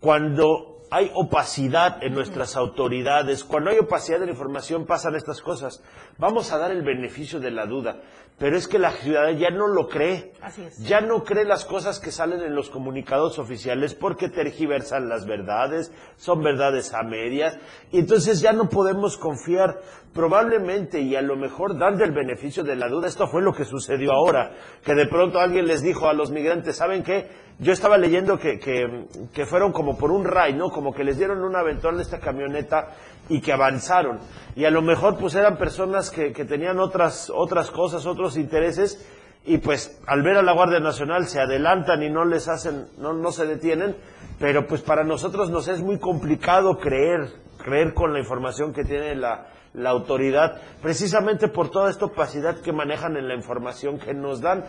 cuando 0.00 0.77
hay 0.90 1.10
opacidad 1.14 2.02
en 2.02 2.14
nuestras 2.14 2.56
autoridades, 2.56 3.44
cuando 3.44 3.70
hay 3.70 3.78
opacidad 3.78 4.20
de 4.20 4.26
la 4.26 4.32
información 4.32 4.86
pasan 4.86 5.14
estas 5.14 5.40
cosas. 5.40 5.82
Vamos 6.18 6.52
a 6.52 6.58
dar 6.58 6.70
el 6.70 6.82
beneficio 6.82 7.40
de 7.40 7.50
la 7.50 7.66
duda, 7.66 8.00
pero 8.38 8.56
es 8.56 8.68
que 8.68 8.78
la 8.78 8.92
ciudadanía 8.92 9.50
ya 9.50 9.56
no 9.56 9.66
lo 9.66 9.88
cree. 9.88 10.32
Así 10.40 10.62
es. 10.62 10.78
Ya 10.78 11.00
no 11.00 11.24
cree 11.24 11.44
las 11.44 11.64
cosas 11.64 12.00
que 12.00 12.10
salen 12.10 12.42
en 12.42 12.54
los 12.54 12.70
comunicados 12.70 13.38
oficiales 13.38 13.94
porque 13.94 14.28
tergiversan 14.28 15.08
las 15.08 15.26
verdades, 15.26 15.92
son 16.16 16.42
verdades 16.42 16.94
a 16.94 17.02
medias, 17.02 17.58
y 17.90 17.98
entonces 17.98 18.40
ya 18.40 18.52
no 18.52 18.68
podemos 18.68 19.18
confiar. 19.18 19.80
Probablemente 20.18 21.00
y 21.00 21.14
a 21.14 21.22
lo 21.22 21.36
mejor 21.36 21.78
dando 21.78 22.02
el 22.02 22.10
beneficio 22.10 22.64
de 22.64 22.74
la 22.74 22.88
duda, 22.88 23.06
esto 23.06 23.28
fue 23.28 23.40
lo 23.40 23.52
que 23.52 23.64
sucedió 23.64 24.10
ahora, 24.10 24.50
que 24.84 24.96
de 24.96 25.06
pronto 25.06 25.38
alguien 25.38 25.68
les 25.68 25.80
dijo 25.80 26.08
a 26.08 26.12
los 26.12 26.32
migrantes, 26.32 26.74
¿saben 26.74 27.04
qué? 27.04 27.28
Yo 27.60 27.72
estaba 27.72 27.96
leyendo 27.96 28.36
que, 28.36 28.58
que, 28.58 29.46
fueron 29.46 29.70
como 29.70 29.96
por 29.96 30.10
un 30.10 30.24
ray, 30.24 30.54
¿no? 30.54 30.70
Como 30.70 30.92
que 30.92 31.04
les 31.04 31.18
dieron 31.18 31.44
un 31.44 31.54
aventón 31.54 32.00
a 32.00 32.02
esta 32.02 32.18
camioneta 32.18 32.96
y 33.28 33.40
que 33.40 33.52
avanzaron. 33.52 34.18
Y 34.56 34.64
a 34.64 34.72
lo 34.72 34.82
mejor 34.82 35.18
pues 35.18 35.36
eran 35.36 35.56
personas 35.56 36.10
que, 36.10 36.32
que 36.32 36.44
tenían 36.44 36.80
otras, 36.80 37.30
otras 37.32 37.70
cosas, 37.70 38.04
otros 38.04 38.36
intereses, 38.36 39.08
y 39.44 39.58
pues 39.58 40.02
al 40.08 40.24
ver 40.24 40.36
a 40.36 40.42
la 40.42 40.52
Guardia 40.52 40.80
Nacional 40.80 41.28
se 41.28 41.40
adelantan 41.40 42.02
y 42.02 42.10
no 42.10 42.24
les 42.24 42.48
hacen, 42.48 42.88
no, 42.98 43.12
no 43.12 43.30
se 43.30 43.46
detienen, 43.46 43.94
pero 44.40 44.66
pues 44.66 44.82
para 44.82 45.04
nosotros 45.04 45.48
nos 45.48 45.68
es 45.68 45.80
muy 45.80 46.00
complicado 46.00 46.76
creer, 46.76 47.20
creer 47.62 47.94
con 47.94 48.12
la 48.12 48.18
información 48.18 48.72
que 48.72 48.82
tiene 48.82 49.14
la, 49.14 49.46
la 49.78 49.90
autoridad, 49.90 50.60
precisamente 50.82 51.48
por 51.48 51.70
toda 51.70 51.90
esta 51.90 52.06
opacidad 52.06 52.60
que 52.60 52.72
manejan 52.72 53.16
en 53.16 53.28
la 53.28 53.34
información 53.34 53.98
que 53.98 54.14
nos 54.14 54.40
dan. 54.40 54.64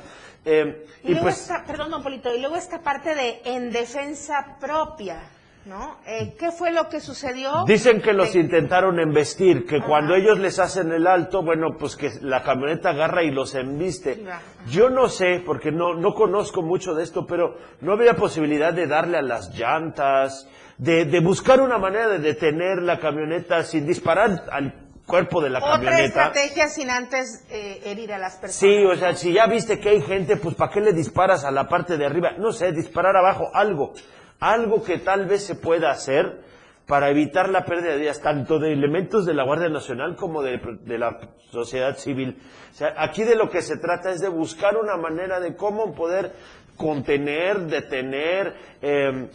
Eh, 0.45 0.85
Y, 1.03 1.07
y 1.07 1.11
luego 1.11 1.23
pues 1.25 1.41
esta, 1.41 1.63
perdón, 1.65 1.91
don 1.91 2.01
Polito, 2.03 2.33
y 2.33 2.39
luego 2.39 2.55
esta 2.55 2.79
parte 2.81 3.13
de 3.15 3.41
en 3.45 3.71
defensa 3.71 4.57
propia, 4.59 5.21
¿no? 5.65 5.97
Eh, 6.07 6.33
¿Qué 6.39 6.51
fue 6.51 6.71
lo 6.71 6.87
que 6.87 7.01
sucedió? 7.01 7.65
Dicen 7.67 8.01
que 8.01 8.13
los 8.13 8.31
De- 8.33 8.39
intentaron 8.39 8.99
embestir, 8.99 9.65
que 9.65 9.81
cuando 9.81 10.15
ellos 10.15 10.39
les 10.39 10.57
hacen 10.57 10.91
el 10.93 11.05
alto, 11.05 11.43
bueno, 11.43 11.75
pues 11.77 11.95
que 11.97 12.09
la 12.21 12.41
camioneta 12.43 12.91
agarra 12.91 13.21
y 13.23 13.31
los 13.31 13.53
embiste. 13.55 14.23
Ajá. 14.25 14.41
Yo 14.69 14.89
no 14.89 15.09
sé, 15.09 15.43
porque 15.45 15.71
no, 15.71 15.93
no 15.95 16.13
conozco 16.13 16.61
mucho 16.61 16.93
de 16.93 17.03
esto, 17.03 17.25
pero 17.27 17.57
no 17.81 17.91
había 17.93 18.13
posibilidad 18.15 18.73
de 18.73 18.87
darle 18.87 19.17
a 19.17 19.21
las 19.21 19.53
llantas, 19.57 20.47
de, 20.77 21.03
de 21.03 21.19
buscar 21.19 21.59
una 21.59 21.77
manera 21.77 22.07
de 22.07 22.19
detener 22.19 22.81
la 22.81 22.97
camioneta 22.99 23.63
sin 23.63 23.85
disparar 23.85 24.45
al 24.49 24.73
cuerpo 25.09 25.41
de 25.41 25.49
la 25.49 25.59
Otra 25.59 25.71
camioneta. 25.71 26.03
estrategia 26.05 26.67
sin 26.67 26.89
antes 26.89 27.45
eh, 27.49 27.81
herir 27.83 28.13
a 28.13 28.17
las 28.19 28.37
personas. 28.37 28.55
Sí, 28.55 28.85
o 28.85 28.95
sea, 28.95 29.13
si 29.15 29.33
ya 29.33 29.47
viste 29.47 29.79
que 29.79 29.89
hay 29.89 30.01
gente, 30.01 30.37
pues 30.37 30.55
¿para 30.55 30.71
qué 30.71 30.79
le 30.79 30.93
disparas 30.93 31.43
a 31.43 31.51
la 31.51 31.67
parte 31.67 31.97
de 31.97 32.05
arriba? 32.05 32.31
No 32.37 32.51
sé, 32.53 32.71
disparar 32.71 33.17
abajo, 33.17 33.49
algo. 33.53 33.93
Algo 34.39 34.83
que 34.83 34.99
tal 34.99 35.25
vez 35.25 35.43
se 35.45 35.55
pueda 35.55 35.89
hacer 35.91 36.41
para 36.87 37.09
evitar 37.09 37.49
la 37.49 37.65
pérdida 37.65 37.91
de 37.91 37.99
vidas, 37.99 38.21
tanto 38.21 38.57
de 38.59 38.71
elementos 38.71 39.25
de 39.25 39.33
la 39.33 39.43
Guardia 39.43 39.69
Nacional 39.69 40.15
como 40.15 40.41
de, 40.41 40.59
de 40.85 40.97
la 40.97 41.19
sociedad 41.51 41.95
civil. 41.97 42.37
O 42.71 42.73
sea, 42.73 42.93
aquí 42.97 43.23
de 43.23 43.35
lo 43.35 43.49
que 43.49 43.61
se 43.61 43.77
trata 43.77 44.11
es 44.11 44.21
de 44.21 44.29
buscar 44.29 44.77
una 44.77 44.95
manera 44.97 45.39
de 45.39 45.55
cómo 45.55 45.93
poder 45.93 46.31
contener, 46.77 47.59
detener, 47.67 48.55
eh, 48.81 49.29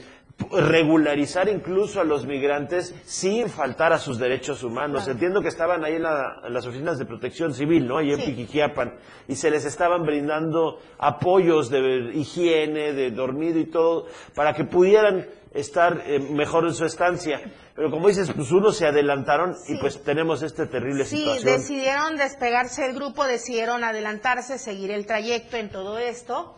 regularizar 0.51 1.49
incluso 1.49 2.01
a 2.01 2.05
los 2.05 2.27
migrantes 2.27 2.95
sin 3.05 3.49
faltar 3.49 3.93
a 3.93 3.99
sus 3.99 4.19
derechos 4.19 4.63
humanos. 4.63 5.07
Entiendo 5.09 5.41
que 5.41 5.49
estaban 5.49 5.85
ahí 5.85 5.95
en, 5.95 6.03
la- 6.03 6.41
en 6.47 6.53
las 6.53 6.67
oficinas 6.67 6.99
de 6.99 7.07
protección 7.07 7.55
civil, 7.55 7.87
¿no? 7.87 7.99
Ahí 7.99 8.13
en 8.13 8.21
Sí. 8.21 8.27
Piquiquiapan, 8.31 8.95
y 9.29 9.37
se 9.37 9.51
les 9.51 9.65
estaban 9.65 10.03
brindando 10.05 10.79
apoyos 10.99 11.71
de 11.71 12.11
higiene, 12.15 12.93
de 12.93 13.11
dormido 13.11 13.59
y 13.59 13.67
todo, 13.67 14.07
para 14.35 14.55
que 14.55 14.65
pudieran 14.65 15.27
estar 15.53 16.03
eh, 16.07 16.19
mejor 16.19 16.65
en 16.67 16.75
su 16.75 16.85
estancia. 16.85 17.41
Pero 17.77 17.91
como 17.91 18.09
dices, 18.09 18.33
pues 18.35 18.51
unos 18.51 18.77
se 18.77 18.87
adelantaron 18.87 19.55
y 19.69 19.77
pues 19.79 20.03
tenemos 20.03 20.43
esta 20.43 20.67
terrible 20.69 21.05
Sí, 21.05 21.17
situación. 21.19 21.45
decidieron 21.59 22.17
despegarse 22.17 22.83
del 22.83 22.95
grupo, 22.95 23.25
decidieron 23.25 23.85
adelantarse, 23.85 24.59
seguir 24.59 24.91
el 24.91 25.07
trayecto 25.07 25.57
en 25.57 25.71
todo 25.71 25.99
esto. 25.99 26.57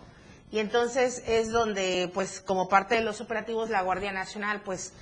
Y 0.53 0.59
entonces 0.61 1.23
es 1.27 1.51
donde, 1.51 2.11
pues, 2.15 2.41
como 2.41 2.69
parte 2.69 2.95
de 2.95 3.01
los 3.01 3.21
operativos, 3.21 3.69
la 3.71 3.83
Guardia 3.83 4.13
Nacional, 4.13 4.63
pues, 4.65 4.93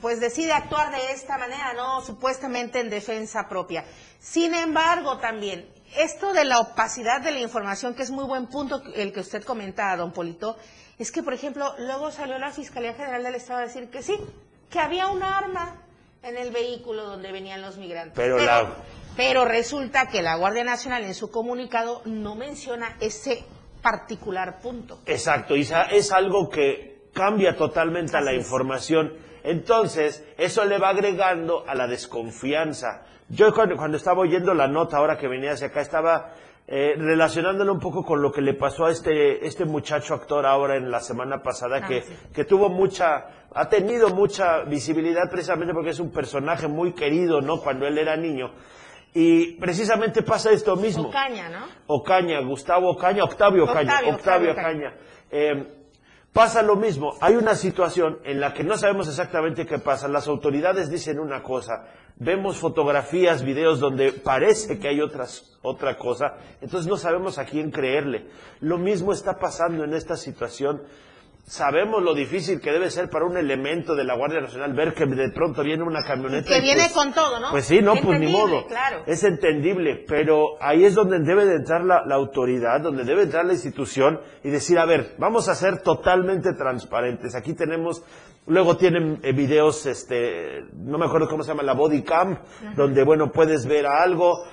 pues 0.00 0.20
decide 0.20 0.52
actuar 0.52 0.92
de 0.92 1.12
esta 1.12 1.36
manera, 1.38 1.72
¿no? 1.74 2.00
Supuestamente 2.02 2.80
en 2.80 2.90
defensa 2.90 3.48
propia. 3.48 3.84
Sin 4.20 4.54
embargo, 4.54 5.18
también, 5.18 5.68
esto 5.96 6.32
de 6.32 6.44
la 6.44 6.58
opacidad 6.60 7.20
de 7.22 7.32
la 7.32 7.40
información, 7.40 7.94
que 7.94 8.02
es 8.02 8.10
muy 8.10 8.24
buen 8.24 8.46
punto 8.46 8.82
el 8.94 9.12
que 9.12 9.20
usted 9.20 9.42
comentaba, 9.42 9.96
don 9.96 10.12
Polito, 10.12 10.56
es 10.98 11.10
que, 11.10 11.22
por 11.22 11.32
ejemplo, 11.34 11.74
luego 11.78 12.10
salió 12.10 12.38
la 12.38 12.50
Fiscalía 12.52 12.94
General 12.94 13.22
del 13.22 13.34
Estado 13.34 13.60
a 13.60 13.62
decir 13.62 13.88
que 13.90 14.02
sí, 14.02 14.16
que 14.70 14.78
había 14.78 15.06
un 15.08 15.22
arma 15.22 15.76
en 16.22 16.36
el 16.36 16.50
vehículo 16.50 17.04
donde 17.04 17.32
venían 17.32 17.62
los 17.62 17.76
migrantes. 17.78 18.14
Pero 18.14 18.38
la- 18.38 18.74
pero 19.16 19.44
resulta 19.44 20.08
que 20.08 20.22
la 20.22 20.36
Guardia 20.36 20.64
Nacional 20.64 21.04
en 21.04 21.14
su 21.14 21.30
comunicado 21.30 22.02
no 22.04 22.34
menciona 22.36 22.96
ese 23.00 23.44
particular 23.90 24.58
punto. 24.60 25.00
Exacto, 25.06 25.56
y 25.56 25.64
sa- 25.64 25.84
es 25.84 26.12
algo 26.12 26.48
que 26.48 27.08
cambia 27.14 27.56
totalmente 27.56 28.16
a 28.16 28.20
la 28.20 28.34
información. 28.34 29.12
Entonces, 29.44 30.26
eso 30.36 30.64
le 30.64 30.78
va 30.78 30.90
agregando 30.90 31.64
a 31.66 31.74
la 31.74 31.86
desconfianza. 31.86 33.02
Yo 33.28 33.52
cuando, 33.54 33.76
cuando 33.76 33.96
estaba 33.96 34.20
oyendo 34.20 34.52
la 34.54 34.68
nota 34.68 34.98
ahora 34.98 35.16
que 35.16 35.28
venía 35.28 35.52
hacia 35.52 35.68
acá, 35.68 35.80
estaba 35.80 36.32
eh, 36.66 36.94
relacionándolo 36.98 37.72
un 37.72 37.80
poco 37.80 38.04
con 38.04 38.20
lo 38.20 38.30
que 38.30 38.42
le 38.42 38.52
pasó 38.54 38.86
a 38.86 38.90
este, 38.90 39.46
este 39.46 39.64
muchacho 39.64 40.12
actor 40.14 40.44
ahora 40.44 40.76
en 40.76 40.90
la 40.90 41.00
semana 41.00 41.42
pasada, 41.42 41.80
Ah, 41.82 41.86
que, 41.88 42.02
sí. 42.02 42.12
que 42.34 42.44
tuvo 42.44 42.68
mucha, 42.68 43.26
ha 43.54 43.68
tenido 43.70 44.10
mucha 44.10 44.64
visibilidad 44.64 45.30
precisamente 45.30 45.72
porque 45.72 45.90
es 45.90 46.00
un 46.00 46.10
personaje 46.12 46.68
muy 46.68 46.92
querido, 46.92 47.40
¿no? 47.40 47.58
Cuando 47.62 47.86
él 47.86 47.96
era 47.96 48.16
niño. 48.16 48.52
Y 49.14 49.52
precisamente 49.58 50.22
pasa 50.22 50.50
esto 50.50 50.76
mismo. 50.76 51.08
Ocaña, 51.08 51.48
¿no? 51.48 51.66
Ocaña, 51.86 52.40
Gustavo 52.40 52.90
Ocaña, 52.90 53.24
Octavio 53.24 53.64
Ocaña, 53.64 53.94
Octavio, 53.94 54.14
Octavio, 54.14 54.50
Octavio 54.50 54.52
Ocaña. 54.52 54.94
Eh, 55.30 55.78
pasa 56.32 56.62
lo 56.62 56.76
mismo, 56.76 57.14
hay 57.20 57.34
una 57.34 57.54
situación 57.54 58.18
en 58.24 58.40
la 58.40 58.52
que 58.52 58.62
no 58.62 58.76
sabemos 58.76 59.08
exactamente 59.08 59.66
qué 59.66 59.78
pasa, 59.78 60.08
las 60.08 60.28
autoridades 60.28 60.90
dicen 60.90 61.18
una 61.18 61.42
cosa, 61.42 61.88
vemos 62.16 62.58
fotografías, 62.58 63.42
videos 63.42 63.80
donde 63.80 64.12
parece 64.12 64.78
que 64.78 64.88
hay 64.88 65.00
otras, 65.00 65.58
otra 65.62 65.96
cosa, 65.96 66.36
entonces 66.60 66.88
no 66.88 66.96
sabemos 66.96 67.38
a 67.38 67.44
quién 67.44 67.70
creerle. 67.70 68.28
Lo 68.60 68.78
mismo 68.78 69.12
está 69.12 69.38
pasando 69.38 69.84
en 69.84 69.94
esta 69.94 70.16
situación. 70.16 70.82
Sabemos 71.48 72.02
lo 72.02 72.12
difícil 72.12 72.60
que 72.60 72.70
debe 72.70 72.90
ser 72.90 73.08
para 73.08 73.24
un 73.24 73.38
elemento 73.38 73.94
de 73.94 74.04
la 74.04 74.14
Guardia 74.14 74.42
Nacional 74.42 74.74
ver 74.74 74.92
que 74.92 75.06
de 75.06 75.30
pronto 75.30 75.62
viene 75.62 75.82
una 75.82 76.02
camioneta. 76.04 76.46
Que 76.46 76.58
y 76.58 76.60
viene 76.60 76.82
pues- 76.82 76.92
con 76.92 77.14
todo, 77.14 77.40
¿no? 77.40 77.50
Pues 77.50 77.64
sí, 77.64 77.80
no, 77.80 77.94
pues 77.96 78.20
ni 78.20 78.30
modo. 78.30 78.66
Claro. 78.66 79.02
Es 79.06 79.24
entendible, 79.24 80.04
pero 80.06 80.62
ahí 80.62 80.84
es 80.84 80.94
donde 80.94 81.18
debe 81.20 81.46
de 81.46 81.56
entrar 81.56 81.84
la, 81.84 82.04
la 82.04 82.16
autoridad, 82.16 82.82
donde 82.82 83.04
debe 83.04 83.22
entrar 83.22 83.46
la 83.46 83.54
institución 83.54 84.20
y 84.44 84.50
decir, 84.50 84.78
a 84.78 84.84
ver, 84.84 85.14
vamos 85.16 85.48
a 85.48 85.54
ser 85.54 85.80
totalmente 85.80 86.52
transparentes. 86.52 87.34
Aquí 87.34 87.54
tenemos, 87.54 88.02
luego 88.46 88.76
tienen 88.76 89.18
eh, 89.22 89.32
videos, 89.32 89.86
este, 89.86 90.64
no 90.74 90.98
me 90.98 91.06
acuerdo 91.06 91.28
cómo 91.28 91.44
se 91.44 91.48
llama, 91.52 91.62
la 91.62 91.72
body 91.72 92.02
cam, 92.02 92.38
donde, 92.76 93.04
bueno, 93.04 93.32
puedes 93.32 93.66
ver 93.66 93.86
a 93.86 94.02
algo, 94.02 94.44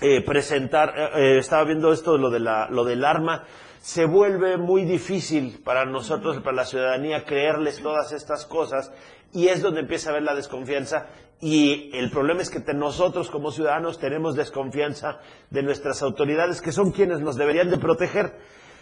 eh, 0.00 0.24
presentar, 0.24 0.92
eh, 0.96 1.10
eh, 1.14 1.38
estaba 1.38 1.62
viendo 1.64 1.92
esto, 1.92 2.18
lo, 2.18 2.30
de 2.30 2.40
la, 2.40 2.68
lo 2.68 2.82
del 2.82 3.04
arma, 3.04 3.44
se 3.80 4.04
vuelve 4.04 4.56
muy 4.58 4.84
difícil 4.84 5.60
para 5.64 5.84
nosotros, 5.86 6.38
para 6.42 6.56
la 6.56 6.64
ciudadanía, 6.64 7.24
creerles 7.24 7.80
todas 7.82 8.12
estas 8.12 8.44
cosas 8.46 8.92
y 9.32 9.48
es 9.48 9.62
donde 9.62 9.80
empieza 9.80 10.08
a 10.08 10.12
haber 10.12 10.24
la 10.24 10.34
desconfianza 10.34 11.06
y 11.40 11.90
el 11.96 12.10
problema 12.10 12.42
es 12.42 12.50
que 12.50 12.60
te- 12.60 12.74
nosotros 12.74 13.30
como 13.30 13.50
ciudadanos 13.52 13.98
tenemos 13.98 14.34
desconfianza 14.36 15.18
de 15.50 15.62
nuestras 15.62 16.02
autoridades 16.02 16.60
que 16.60 16.72
son 16.72 16.90
quienes 16.92 17.20
nos 17.20 17.36
deberían 17.36 17.70
de 17.70 17.78
proteger 17.78 18.36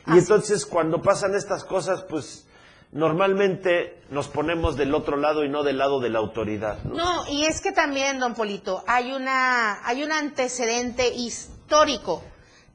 y 0.08 0.18
entonces 0.18 0.66
cuando 0.66 1.00
pasan 1.02 1.34
estas 1.36 1.64
cosas 1.64 2.02
pues 2.02 2.48
normalmente 2.90 4.00
nos 4.10 4.28
ponemos 4.28 4.76
del 4.76 4.94
otro 4.94 5.16
lado 5.16 5.44
y 5.44 5.48
no 5.48 5.62
del 5.62 5.78
lado 5.78 6.00
de 6.00 6.08
la 6.10 6.18
autoridad. 6.18 6.82
¿no? 6.84 6.94
No, 6.94 7.24
y 7.30 7.44
es 7.44 7.60
que 7.60 7.72
también, 7.72 8.18
don 8.18 8.34
Polito, 8.34 8.82
hay 8.86 9.12
una, 9.12 9.86
hay 9.86 10.02
un 10.02 10.10
antecedente 10.12 11.08
histórico 11.14 12.24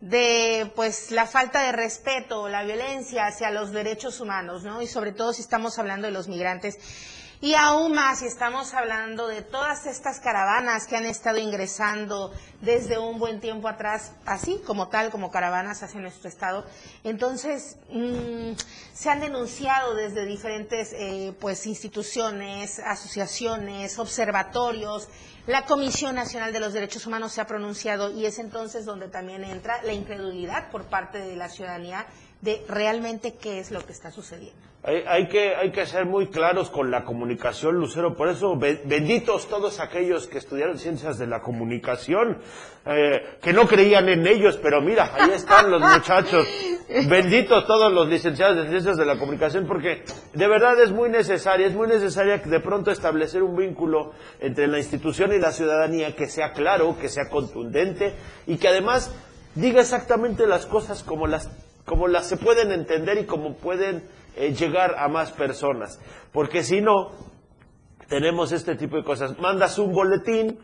de 0.04 0.70
pues 0.76 1.12
la 1.12 1.26
falta 1.26 1.64
de 1.64 1.72
respeto, 1.72 2.50
la 2.50 2.64
violencia 2.64 3.26
hacia 3.26 3.52
los 3.52 3.72
derechos 3.72 4.20
humanos, 4.20 4.64
¿no? 4.64 4.82
Y 4.82 4.88
sobre 4.88 5.14
todo 5.14 5.32
si 5.32 5.42
estamos 5.42 5.80
hablando 5.80 6.08
de 6.08 6.12
los 6.12 6.28
migrantes. 6.28 6.78
Y 7.44 7.56
aún 7.56 7.92
más 7.92 8.20
si 8.20 8.26
estamos 8.26 8.74
hablando 8.74 9.28
de 9.28 9.42
todas 9.42 9.86
estas 9.86 10.22
caravanas 10.22 10.88
que 10.88 10.96
han 10.96 11.06
estado 11.06 11.40
ingresando 11.40 12.32
desde 12.62 12.98
un 12.98 13.20
buen 13.20 13.42
tiempo 13.42 13.68
atrás, 13.68 14.14
así 14.26 14.62
como 14.66 14.88
tal, 14.88 15.12
como 15.12 15.30
caravanas 15.30 15.84
hacia 15.84 16.00
nuestro 16.00 16.30
estado. 16.30 16.66
Entonces, 17.04 17.76
mm, 17.90 18.54
se 18.94 19.10
han 19.10 19.20
denunciado 19.20 19.94
desde 19.94 20.26
diferentes 20.26 20.94
eh, 20.94 21.36
pues 21.42 21.68
instituciones, 21.68 22.80
asociaciones, 22.80 24.00
observatorios. 24.00 25.10
La 25.46 25.66
Comisión 25.66 26.16
Nacional 26.16 26.54
de 26.54 26.62
los 26.62 26.72
Derechos 26.72 27.06
Humanos 27.06 27.34
se 27.34 27.42
ha 27.42 27.46
pronunciado 27.46 28.10
y 28.10 28.26
es 28.26 28.40
entonces 28.40 28.86
donde 28.86 29.10
también 29.10 29.44
entra 29.44 29.84
la 29.84 29.92
incredulidad 29.92 30.72
por 30.72 30.86
parte 30.86 31.18
de 31.18 31.36
la 31.36 31.50
ciudadanía 31.50 32.08
de 32.44 32.62
realmente 32.68 33.34
qué 33.42 33.60
es 33.60 33.72
lo 33.72 33.80
que 33.86 33.94
está 33.94 34.12
sucediendo. 34.12 34.60
Hay, 34.86 35.02
hay 35.08 35.30
que, 35.30 35.56
hay 35.56 35.72
que 35.72 35.86
ser 35.86 36.06
muy 36.06 36.28
claros 36.28 36.70
con 36.70 36.92
la 36.92 37.06
comunicación, 37.06 37.76
Lucero. 37.76 38.18
Por 38.18 38.28
eso, 38.28 38.58
be- 38.58 38.82
benditos 38.84 39.48
todos 39.48 39.80
aquellos 39.80 40.28
que 40.28 40.40
estudiaron 40.40 40.78
ciencias 40.78 41.18
de 41.18 41.26
la 41.26 41.42
comunicación, 41.42 42.40
eh, 42.86 43.38
que 43.42 43.54
no 43.54 43.66
creían 43.66 44.10
en 44.10 44.28
ellos, 44.28 44.60
pero 44.62 44.82
mira, 44.82 45.10
ahí 45.16 45.32
están 45.32 45.72
los 45.72 45.80
muchachos. 45.82 46.46
Benditos 47.08 47.66
todos 47.66 47.94
los 47.94 48.10
licenciados 48.10 48.58
de 48.58 48.70
ciencias 48.70 48.98
de 48.98 49.06
la 49.06 49.18
comunicación, 49.18 49.66
porque 49.66 50.04
de 50.34 50.48
verdad 50.50 50.78
es 50.82 50.92
muy 50.92 51.10
necesaria, 51.10 51.66
es 51.66 51.74
muy 51.74 51.88
necesaria 51.88 52.40
de 52.40 52.60
pronto 52.60 52.92
establecer 52.92 53.42
un 53.42 53.56
vínculo 53.56 54.12
entre 54.42 54.68
la 54.68 54.80
institución 54.80 55.32
y 55.34 55.40
la 55.40 55.54
ciudadanía 55.54 56.14
que 56.14 56.28
sea 56.28 56.52
claro, 56.52 56.98
que 57.00 57.08
sea 57.08 57.30
contundente 57.30 58.14
y 58.48 58.58
que 58.58 58.68
además 58.68 59.16
diga 59.56 59.80
exactamente 59.80 60.46
las 60.46 60.66
cosas 60.66 61.04
como 61.04 61.26
las 61.26 61.50
como 61.86 62.08
las 62.08 62.28
se 62.28 62.38
pueden 62.38 62.72
entender 62.72 63.18
y 63.18 63.26
como 63.26 63.56
pueden 63.56 64.08
eh, 64.36 64.54
llegar 64.54 64.96
a 64.98 65.08
más 65.08 65.32
personas. 65.32 66.00
Porque 66.32 66.64
si 66.64 66.82
no, 66.82 67.12
tenemos 68.08 68.52
este 68.52 68.76
tipo 68.76 68.96
de 68.96 69.04
cosas. 69.04 69.38
Mandas 69.40 69.78
un 69.80 69.94
boletín 69.94 70.60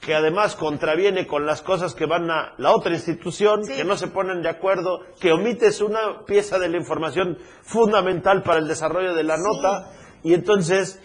que 0.00 0.14
además 0.14 0.56
contraviene 0.56 1.26
con 1.26 1.46
las 1.46 1.62
cosas 1.62 1.94
que 1.94 2.06
van 2.06 2.30
a 2.30 2.54
la 2.58 2.72
otra 2.72 2.92
institución, 2.92 3.62
que 3.66 3.84
no 3.84 3.96
se 3.96 4.08
ponen 4.08 4.42
de 4.42 4.48
acuerdo, 4.48 5.00
que 5.20 5.32
omites 5.32 5.80
una 5.80 6.24
pieza 6.26 6.58
de 6.58 6.68
la 6.68 6.76
información 6.76 7.38
fundamental 7.62 8.42
para 8.42 8.58
el 8.58 8.68
desarrollo 8.68 9.14
de 9.14 9.24
la 9.24 9.36
nota 9.36 9.90
y 10.22 10.34
entonces 10.34 11.00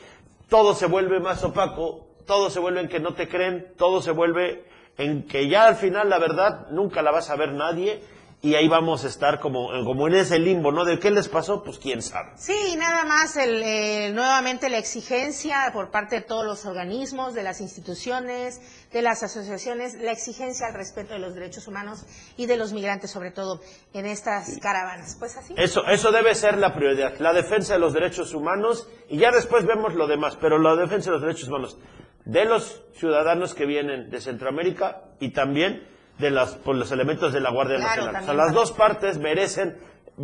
todo 0.49 0.73
se 0.73 0.87
vuelve 0.87 1.19
más 1.19 1.43
opaco, 1.43 2.07
todo 2.25 2.49
se 2.49 2.59
vuelve 2.59 2.81
en 2.81 2.89
que 2.89 2.99
no 2.99 3.13
te 3.13 3.27
creen, 3.27 3.73
todo 3.77 4.01
se 4.01 4.11
vuelve 4.11 4.65
en 4.97 5.25
que 5.25 5.47
ya 5.47 5.67
al 5.67 5.75
final 5.75 6.09
la 6.09 6.19
verdad 6.19 6.67
nunca 6.71 7.01
la 7.01 7.11
vas 7.11 7.29
a 7.29 7.37
ver 7.37 7.53
nadie 7.53 8.03
y 8.43 8.55
ahí 8.55 8.67
vamos 8.67 9.05
a 9.05 9.07
estar 9.07 9.39
como, 9.39 9.69
como 9.85 10.07
en 10.07 10.15
ese 10.15 10.39
limbo, 10.39 10.71
¿no? 10.71 10.83
¿De 10.83 10.97
qué 10.97 11.11
les 11.11 11.29
pasó? 11.29 11.63
Pues 11.63 11.77
quién 11.77 12.01
sabe. 12.01 12.31
Sí, 12.37 12.75
nada 12.75 13.03
más 13.03 13.37
el, 13.37 13.61
eh, 13.61 14.11
nuevamente 14.13 14.67
la 14.69 14.79
exigencia 14.79 15.69
por 15.73 15.91
parte 15.91 16.15
de 16.15 16.21
todos 16.21 16.45
los 16.45 16.65
organismos, 16.65 17.35
de 17.35 17.43
las 17.43 17.61
instituciones, 17.61 18.59
de 18.91 19.01
las 19.03 19.21
asociaciones, 19.21 19.93
la 19.93 20.11
exigencia 20.11 20.65
al 20.67 20.73
respeto 20.73 21.13
de 21.13 21.19
los 21.19 21.35
derechos 21.35 21.67
humanos 21.67 22.03
y 22.35 22.47
de 22.47 22.57
los 22.57 22.73
migrantes, 22.73 23.11
sobre 23.11 23.29
todo 23.29 23.61
en 23.93 24.07
estas 24.07 24.57
caravanas. 24.59 25.17
Pues 25.19 25.37
así. 25.37 25.53
Eso, 25.55 25.85
eso 25.85 26.11
debe 26.11 26.33
ser 26.33 26.57
la 26.57 26.73
prioridad, 26.73 27.19
la 27.19 27.33
defensa 27.33 27.73
de 27.73 27.79
los 27.79 27.93
derechos 27.93 28.33
humanos 28.33 28.87
y 29.07 29.19
ya 29.19 29.29
después 29.29 29.67
vemos 29.67 29.93
lo 29.93 30.07
demás, 30.07 30.35
pero 30.41 30.57
la 30.57 30.75
defensa 30.75 31.11
de 31.11 31.17
los 31.17 31.21
derechos 31.21 31.47
humanos 31.47 31.77
de 32.25 32.45
los 32.45 32.83
ciudadanos 32.93 33.53
que 33.53 33.65
vienen 33.65 34.09
de 34.09 34.21
Centroamérica 34.21 35.03
y 35.19 35.31
también 35.31 35.87
de 36.21 36.31
las, 36.31 36.55
por 36.55 36.75
los 36.75 36.91
elementos 36.91 37.33
de 37.33 37.41
la 37.41 37.51
Guardia 37.51 37.77
Claro, 37.77 37.89
Nacional. 38.03 38.21
O 38.23 38.25
sea, 38.25 38.33
las 38.33 38.53
dos 38.53 38.71
partes 38.71 39.17
merecen 39.17 39.77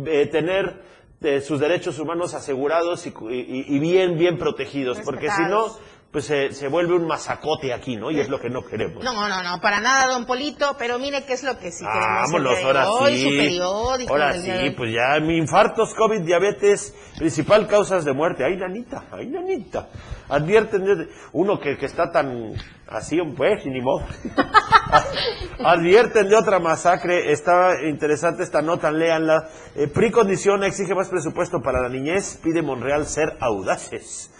eh, 0.06 0.26
tener 0.26 0.80
eh, 1.20 1.40
sus 1.40 1.58
derechos 1.60 1.98
humanos 1.98 2.32
asegurados 2.34 3.06
y, 3.06 3.10
y- 3.30 3.64
y 3.68 3.78
bien, 3.80 4.16
bien 4.16 4.38
protegidos, 4.38 4.98
porque 5.04 5.28
si 5.30 5.42
no. 5.42 5.66
Pues 6.10 6.24
se 6.24 6.52
se 6.52 6.68
vuelve 6.68 6.94
un 6.94 7.06
masacote 7.06 7.72
aquí, 7.74 7.96
¿no? 7.96 8.10
Y 8.10 8.18
es 8.18 8.28
lo 8.30 8.40
que 8.40 8.48
no 8.48 8.64
queremos. 8.64 9.04
No, 9.04 9.12
no, 9.28 9.42
no, 9.42 9.60
para 9.60 9.78
nada, 9.80 10.06
don 10.06 10.24
Polito, 10.24 10.74
pero 10.78 10.98
mire 10.98 11.24
qué 11.26 11.34
es 11.34 11.42
lo 11.42 11.58
que 11.58 11.70
sí 11.70 11.84
queremos. 11.84 12.22
Vámonos, 12.32 12.58
ahora 12.64 12.86
sí. 13.08 13.22
Su 13.24 13.28
periódico. 13.36 14.12
Ahora 14.12 14.32
de 14.32 14.40
sí, 14.68 14.70
pues 14.76 14.92
ya, 14.92 15.20
mi 15.20 15.36
infartos, 15.36 15.94
COVID, 15.94 16.20
diabetes, 16.22 16.94
principal 17.18 17.66
causas 17.66 18.04
de 18.06 18.12
muerte. 18.14 18.42
Ay, 18.44 18.56
nanita, 18.56 19.04
ay, 19.12 19.26
nanita. 19.28 19.88
Advierten, 20.30 20.84
de- 20.84 21.08
uno 21.32 21.60
que, 21.60 21.76
que 21.76 21.86
está 21.86 22.10
tan 22.10 22.54
así, 22.88 23.18
pues, 23.36 23.64
ni 23.66 23.80
modo. 23.82 24.06
Advierten 25.64 26.28
de 26.28 26.36
otra 26.36 26.58
masacre. 26.58 27.32
Está 27.32 27.82
interesante 27.86 28.42
esta 28.42 28.62
nota, 28.62 28.90
léanla. 28.90 29.48
Eh, 29.74 29.88
PRI 29.88 30.10
condiciona, 30.10 30.66
exige 30.66 30.94
más 30.94 31.08
presupuesto 31.08 31.60
para 31.62 31.82
la 31.82 31.88
niñez, 31.88 32.38
pide 32.42 32.62
Monreal 32.62 33.06
ser 33.06 33.36
audaces. 33.40 34.30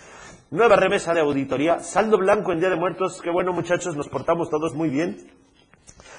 Nueva 0.51 0.76
remesa 0.76 1.12
de 1.12 1.20
auditoría, 1.20 1.80
saldo 1.80 2.16
blanco 2.16 2.53
en 2.53 2.61
Día 2.61 2.70
de 2.70 2.76
Muertos. 2.76 3.20
Qué 3.22 3.30
bueno, 3.30 3.53
muchachos, 3.53 3.94
nos 3.94 4.09
portamos 4.09 4.49
todos 4.49 4.74
muy 4.74 4.88
bien. 4.88 5.30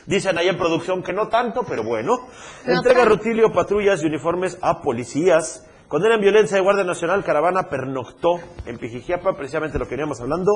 Dicen 0.05 0.37
ahí 0.37 0.47
en 0.47 0.57
producción 0.57 1.01
que 1.01 1.13
no 1.13 1.29
tanto, 1.29 1.63
pero 1.63 1.83
bueno. 1.83 2.27
No 2.63 2.73
Entrega 2.75 3.05
rutilio, 3.05 3.51
patrullas 3.51 4.03
y 4.03 4.05
uniformes 4.05 4.59
a 4.61 4.83
policías. 4.83 5.67
Condenan 5.89 6.21
violencia 6.21 6.55
de 6.55 6.61
Guardia 6.61 6.83
Nacional, 6.83 7.23
caravana 7.23 7.63
pernoctó 7.67 8.39
en 8.67 8.77
Pijijiapa, 8.77 9.35
precisamente 9.35 9.79
lo 9.79 9.85
que 9.85 9.95
veníamos 9.95 10.21
hablando. 10.21 10.51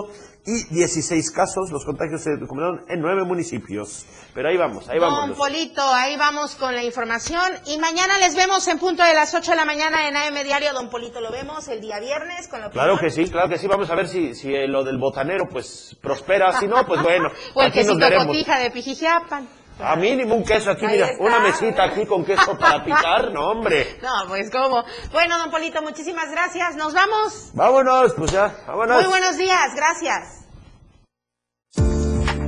Y 0.45 0.63
16 0.71 1.31
casos, 1.31 1.71
los 1.71 1.83
contagios 1.85 2.21
se 2.21 2.37
documentaron 2.39 2.85
en 2.87 3.01
9 3.01 3.23
municipios. 3.23 4.05
Pero 4.35 4.49
ahí 4.49 4.57
vamos, 4.57 4.87
ahí 4.89 4.99
vamos. 4.99 5.29
Don. 5.29 5.35
Polito, 5.37 5.81
ahí 5.91 6.17
vamos 6.17 6.53
con 6.53 6.75
la 6.75 6.83
información. 6.83 7.51
Y 7.65 7.79
mañana 7.79 8.19
les 8.19 8.35
vemos 8.35 8.67
en 8.67 8.77
punto 8.77 9.03
de 9.03 9.15
las 9.15 9.33
8 9.33 9.49
de 9.51 9.57
la 9.57 9.65
mañana 9.65 10.07
en 10.07 10.15
AM 10.15 10.43
Diario. 10.43 10.71
Don 10.71 10.91
Polito 10.91 11.19
lo 11.19 11.31
vemos 11.31 11.67
el 11.67 11.81
día 11.81 11.99
viernes 11.99 12.47
con 12.47 12.61
la 12.61 12.69
Claro 12.69 12.93
opinión. 12.93 13.11
que 13.15 13.23
sí, 13.25 13.31
claro 13.31 13.49
que 13.49 13.57
sí. 13.57 13.65
Vamos 13.67 13.89
a 13.89 13.95
ver 13.95 14.07
si, 14.07 14.35
si 14.35 14.53
eh, 14.53 14.67
lo 14.67 14.83
del 14.83 14.99
botanero 14.99 15.45
pues 15.51 15.97
prospera. 15.99 16.59
Si 16.59 16.67
no, 16.67 16.85
pues 16.85 17.01
bueno, 17.01 17.29
O 17.55 17.61
el 17.63 17.69
aquí 17.69 17.79
nos 17.79 17.87
quesito 17.87 17.97
veremos. 17.97 18.27
cotija 18.27 18.59
de 18.59 18.69
Pijijiapan. 18.69 19.47
A 19.79 19.95
mínimo 19.95 20.35
un 20.35 20.43
queso 20.43 20.69
aquí, 20.71 20.85
Ahí 20.85 20.91
mira, 20.93 21.07
está. 21.07 21.23
una 21.23 21.39
mesita 21.39 21.83
aquí 21.83 22.05
con 22.05 22.23
queso 22.23 22.55
para 22.57 22.83
picar, 22.83 23.31
no 23.33 23.47
hombre. 23.49 23.97
No, 24.03 24.27
pues 24.27 24.49
cómo. 24.51 24.83
Bueno, 25.11 25.37
don 25.39 25.49
Polito, 25.51 25.81
muchísimas 25.81 26.29
gracias. 26.31 26.75
Nos 26.75 26.93
vamos. 26.93 27.49
Vámonos, 27.53 28.13
pues 28.13 28.31
ya, 28.31 28.55
vámonos. 28.67 29.01
Muy 29.01 29.09
buenos 29.09 29.37
días. 29.37 29.73
Gracias. 29.75 30.39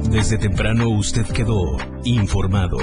Desde 0.10 0.38
temprano 0.38 0.88
usted 0.90 1.26
quedó 1.28 1.78
informado. 2.06 2.78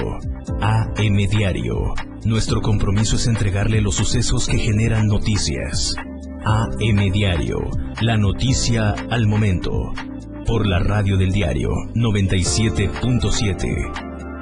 AM 0.61 1.15
Diario. 1.29 1.93
Nuestro 2.25 2.61
compromiso 2.61 3.15
es 3.15 3.25
entregarle 3.27 3.81
los 3.81 3.95
sucesos 3.95 4.47
que 4.47 4.57
generan 4.59 5.07
noticias. 5.07 5.95
AM 6.45 7.11
Diario. 7.11 7.57
La 8.01 8.17
noticia 8.17 8.93
al 9.09 9.25
momento. 9.25 9.71
Por 10.45 10.67
la 10.67 10.79
radio 10.79 11.17
del 11.17 11.31
diario 11.31 11.69
97.7. 11.95 14.12